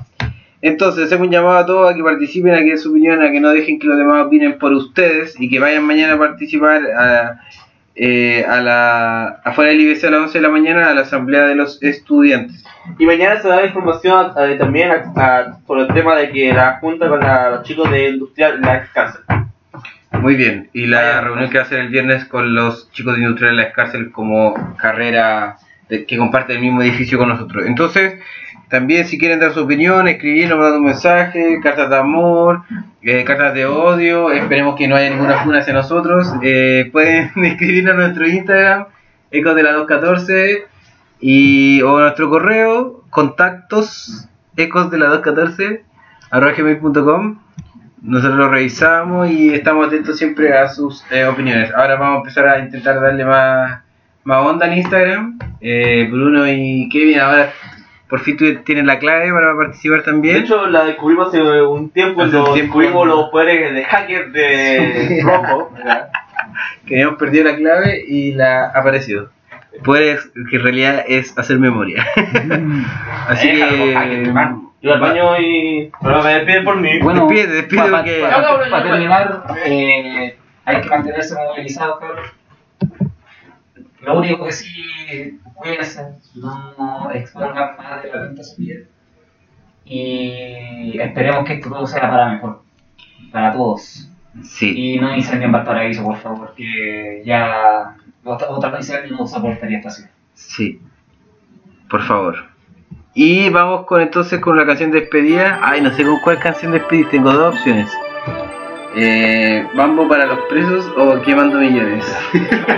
Entonces, 0.63 1.05
hacemos 1.05 1.25
un 1.27 1.33
llamado 1.33 1.57
a 1.57 1.65
todos 1.65 1.91
a 1.91 1.95
que 1.95 2.03
participen, 2.03 2.53
a 2.53 2.59
que 2.59 2.65
den 2.65 2.77
su 2.77 2.91
opinión, 2.91 3.21
a 3.23 3.31
que 3.31 3.39
no 3.39 3.49
dejen 3.49 3.79
que 3.79 3.87
los 3.87 3.97
demás 3.97 4.27
opinen 4.27 4.59
por 4.59 4.71
ustedes 4.73 5.35
y 5.39 5.49
que 5.49 5.59
vayan 5.59 5.83
mañana 5.83 6.13
a 6.13 6.19
participar 6.19 6.81
a, 6.95 7.39
eh, 8.03 8.43
a 8.49 8.61
la, 8.61 9.41
afuera 9.43 9.69
del 9.69 9.81
IBC 9.81 10.03
a 10.05 10.09
las 10.09 10.21
11 10.21 10.37
de 10.39 10.41
la 10.41 10.49
mañana 10.49 10.89
a 10.89 10.93
la 10.95 11.01
asamblea 11.01 11.43
de 11.45 11.53
los 11.53 11.81
estudiantes. 11.83 12.63
Y 12.97 13.05
mañana 13.05 13.39
se 13.39 13.47
da 13.47 13.63
información 13.63 14.31
eh, 14.39 14.55
también 14.57 14.89
a- 14.89 15.13
a- 15.23 15.59
sobre 15.67 15.83
el 15.83 15.87
tema 15.93 16.15
de 16.15 16.31
que 16.31 16.51
la 16.51 16.79
junta 16.79 17.07
con 17.07 17.19
la- 17.19 17.51
los 17.51 17.63
chicos 17.63 17.91
de 17.91 18.09
industrial 18.09 18.59
la 18.59 18.77
ex 18.77 18.89
cárcel. 18.89 19.21
Muy 20.19 20.35
bien, 20.35 20.69
y 20.73 20.87
la 20.87 21.21
reunión 21.21 21.49
que 21.51 21.57
va 21.59 21.63
a 21.63 21.67
hacer 21.67 21.79
el 21.79 21.89
viernes 21.89 22.25
con 22.25 22.55
los 22.55 22.91
chicos 22.91 23.15
de 23.15 23.21
Industrial 23.21 23.55
de 23.55 23.63
la 23.63 23.71
Cárcel 23.71 24.11
como 24.11 24.55
carrera 24.77 25.57
de- 25.87 26.05
que 26.05 26.17
comparte 26.17 26.53
el 26.53 26.59
mismo 26.59 26.81
edificio 26.81 27.17
con 27.19 27.29
nosotros. 27.29 27.65
Entonces, 27.67 28.19
también 28.71 29.05
si 29.05 29.17
quieren 29.17 29.41
dar 29.41 29.53
su 29.53 29.59
opinión, 29.59 30.07
escribirnos, 30.07 30.57
mandar 30.57 30.79
un 30.79 30.85
mensaje, 30.85 31.59
cartas 31.61 31.89
de 31.89 31.97
amor, 31.97 32.61
eh, 33.01 33.25
cartas 33.25 33.53
de 33.53 33.65
odio, 33.65 34.31
esperemos 34.31 34.77
que 34.77 34.87
no 34.87 34.95
haya 34.95 35.09
ninguna 35.09 35.43
funa 35.43 35.59
hacia 35.59 35.73
nosotros, 35.73 36.31
eh, 36.41 36.87
pueden 36.89 37.31
escribirnos 37.43 37.95
a 37.95 37.97
nuestro 37.97 38.25
Instagram, 38.25 38.85
ecos 39.29 39.55
de 39.55 39.63
la 39.63 39.73
214, 39.73 40.67
y, 41.19 41.81
o 41.81 41.99
nuestro 41.99 42.29
correo, 42.29 43.03
contactos, 43.09 44.29
ecos 44.55 44.89
de 44.89 44.99
la 44.99 45.07
214, 45.07 45.83
arroba 46.29 46.53
gmail.com. 46.53 47.39
Nosotros 48.01 48.37
lo 48.37 48.49
revisamos 48.49 49.29
y 49.29 49.53
estamos 49.53 49.87
atentos 49.87 50.17
siempre 50.17 50.57
a 50.57 50.69
sus 50.69 51.03
eh, 51.11 51.25
opiniones. 51.25 51.73
Ahora 51.75 51.97
vamos 51.97 52.15
a 52.15 52.19
empezar 52.19 52.47
a 52.47 52.59
intentar 52.59 53.01
darle 53.01 53.25
más, 53.25 53.81
más 54.23 54.45
onda 54.45 54.65
al 54.65 54.77
Instagram. 54.77 55.39
Bruno 56.09 56.47
y 56.47 56.87
Kevin 56.89 57.19
ahora 57.19 57.51
por 58.11 58.19
fin 58.19 58.37
tu- 58.37 58.55
tienen 58.63 58.85
la 58.85 58.99
clave 58.99 59.31
para 59.31 59.55
participar 59.55 60.03
también. 60.03 60.35
De 60.35 60.41
hecho, 60.41 60.67
la 60.67 60.83
descubrimos 60.83 61.29
hace 61.29 61.41
un 61.41 61.89
tiempo, 61.89 62.21
Hace 62.21 62.31
cuando 62.31 62.49
un 62.49 62.53
tiempo. 62.53 62.77
descubrimos 62.79 63.07
los 63.07 63.29
poderes 63.29 63.73
de 63.73 63.83
hacker 63.85 64.31
de 64.31 65.05
Sí. 65.07 65.21
Rojo. 65.23 65.71
que 66.85 66.95
habíamos 66.95 67.17
perdido 67.17 67.45
la 67.45 67.55
clave 67.55 68.03
y 68.07 68.33
la 68.33 68.65
ha 68.65 68.79
aparecido. 68.79 69.29
Puedes, 69.83 70.29
que 70.49 70.57
en 70.57 70.63
realidad 70.63 71.03
es 71.07 71.35
hacer 71.37 71.57
memoria. 71.57 72.05
Así 73.27 73.49
que. 73.49 73.93
hacker. 73.95 74.33
Yo 74.81 74.93
al 74.93 74.99
baño 74.99 75.39
y. 75.39 75.91
Pero 76.01 76.21
me 76.23 76.33
despiden 76.35 76.63
por 76.65 76.75
mí. 76.81 76.99
Bueno, 76.99 77.27
Despide, 77.27 77.47
despide, 77.47 77.81
para 77.81 77.97
porque- 77.97 78.89
terminar, 78.89 79.43
eh, 79.65 80.35
hay 80.65 80.81
que 80.81 80.89
mantenerse 80.89 81.35
movilizados, 81.35 81.99
cabrón. 81.99 82.25
Lo 84.01 84.17
único 84.17 84.45
que 84.45 84.51
sí, 84.51 85.39
cuídense, 85.53 86.15
no 86.35 87.11
expongan 87.11 87.77
más 87.77 88.01
de 88.01 88.09
la 88.09 88.19
cuenta 88.19 88.43
se 88.43 88.55
pide. 88.55 88.87
Y 89.85 90.99
esperemos 90.99 91.45
que 91.45 91.53
esto 91.53 91.69
todo 91.69 91.85
sea 91.85 92.01
para 92.01 92.29
mejor, 92.33 92.63
para 93.31 93.53
todos. 93.53 94.09
Sí. 94.43 94.93
Y 94.95 94.99
no 94.99 95.15
incendien 95.15 95.51
Valparaíso, 95.51 96.03
por 96.03 96.17
favor, 96.17 96.53
que 96.55 97.21
ya 97.25 97.97
otra, 98.23 98.49
otra 98.49 98.79
no 99.09 99.27
soportaría 99.27 99.77
esta 99.77 99.89
ciudad. 99.89 100.11
Sí. 100.33 100.81
Por 101.89 102.01
favor. 102.03 102.51
Y 103.13 103.49
vamos 103.49 103.85
con 103.85 104.01
entonces 104.01 104.39
con 104.39 104.55
la 104.55 104.65
canción 104.65 104.91
de 104.91 105.01
despedida. 105.01 105.59
Ay, 105.61 105.81
no 105.81 105.91
sé 105.91 106.03
con 106.03 106.19
cuál 106.21 106.39
canción 106.39 106.71
despedir. 106.71 107.09
Tengo 107.09 107.33
dos 107.33 107.55
opciones. 107.55 107.91
Eh, 108.93 109.65
¿Bambo 109.73 110.07
para 110.07 110.25
los 110.25 110.39
presos 110.49 110.85
o 110.97 111.21
quemando 111.21 111.59
millones? 111.59 112.05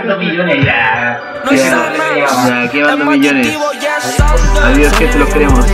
Dos 0.06 0.18
millones 0.18 0.64
ya. 0.64 1.20
No 1.44 1.52
ya, 1.52 1.92
ya, 2.48 2.70
quemando 2.70 3.04
millones. 3.06 3.58
Adiós, 4.62 4.96
gente, 4.96 5.18
los 5.18 5.28
queremos. 5.28 5.66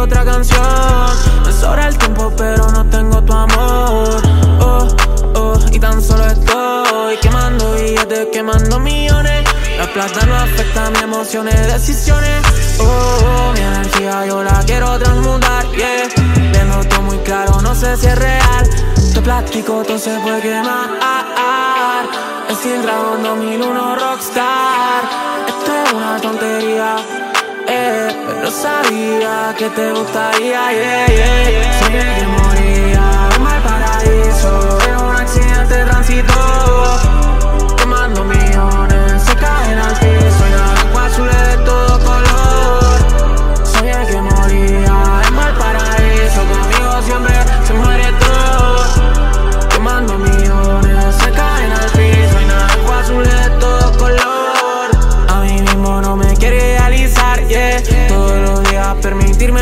Otra 0.00 0.24
canción. 0.24 0.60
Me 1.44 1.52
sobra 1.52 1.88
el 1.88 1.96
tiempo, 1.98 2.32
pero 2.36 2.70
no 2.70 2.84
tengo 2.86 3.22
tu 3.22 3.32
amor. 3.32 4.22
Oh, 4.60 4.88
oh, 5.34 5.58
y 5.70 5.78
tan 5.78 6.00
solo 6.02 6.26
estoy 6.26 7.16
quemando 7.20 7.74
billetes, 7.74 8.28
quemando 8.32 8.78
millones. 8.78 9.44
La 9.78 9.86
plata 9.92 10.26
no 10.26 10.34
afecta 10.36 10.90
mis 10.90 11.02
emociones, 11.02 11.54
decisiones. 11.72 12.42
Oh, 12.78 12.84
oh, 12.84 13.52
mi 13.52 13.60
energía 13.60 14.26
yo 14.26 14.42
la 14.42 14.62
quiero 14.64 14.98
transmutar, 14.98 15.66
yeah. 15.72 16.08
Todo 16.88 17.02
muy 17.02 17.18
claro, 17.18 17.60
no 17.60 17.74
sé 17.74 17.96
si 17.96 18.06
es 18.06 18.18
real. 18.18 18.70
Tu 19.14 19.22
plástico 19.22 19.82
todo 19.86 19.98
se 19.98 20.18
puede 20.20 20.40
quemar. 20.40 20.88
Es 22.48 22.64
el 22.66 22.82
Dragon 22.82 23.22
2001 23.22 23.96
Rockstar. 23.96 25.02
Esto 25.46 25.72
es 25.84 25.92
una 25.92 26.20
tontería. 26.20 27.19
Pero 28.40 28.52
sabía 28.52 29.54
que 29.58 29.68
te 29.68 29.92
gustaría, 29.92 30.72
yeah, 30.72 31.06
yeah, 31.08 31.50
yeah. 31.50 31.78
Soñé 31.78 32.14
que 32.16 32.26
moría 32.26 33.28
en 33.36 33.44
Valparaíso 33.44 34.78
En 34.88 34.96
un 34.96 35.14
accidente 35.14 35.74
de 35.74 35.84
tránsito 35.84 36.32
Quemando 37.76 38.24
millones 38.24 38.79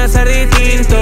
ser 0.09 0.29
distinto. 0.29 0.97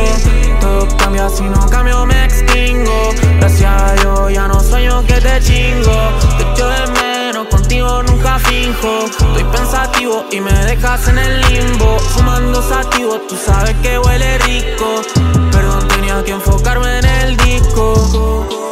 Todo 0.60 0.88
cambia 0.96 1.28
si 1.28 1.42
no 1.44 1.66
cambio 1.68 2.04
me 2.06 2.24
extingo. 2.24 3.10
Gracias 3.38 3.82
a 3.82 3.94
Dios 3.94 4.32
ya 4.32 4.48
no 4.48 4.60
sueño 4.60 5.04
que 5.06 5.14
te 5.14 5.40
chingo. 5.40 6.10
Te 6.36 6.42
echo 6.42 6.68
de 6.68 6.86
menos, 7.00 7.46
contigo 7.48 8.02
nunca 8.02 8.38
finjo. 8.38 9.06
Estoy 9.06 9.44
pensativo 9.44 10.24
y 10.30 10.40
me 10.40 10.52
dejas 10.64 11.08
en 11.08 11.18
el 11.18 11.40
limbo. 11.42 11.98
Fumando 11.98 12.62
sativo, 12.62 13.20
tú 13.28 13.36
sabes 13.36 13.74
que 13.82 13.98
huele 13.98 14.38
rico. 14.38 15.02
Perdón, 15.52 15.88
tenía 15.88 16.22
que 16.24 16.32
enfocarme 16.32 16.98
en 16.98 17.04
el 17.04 17.36
disco 17.36 18.65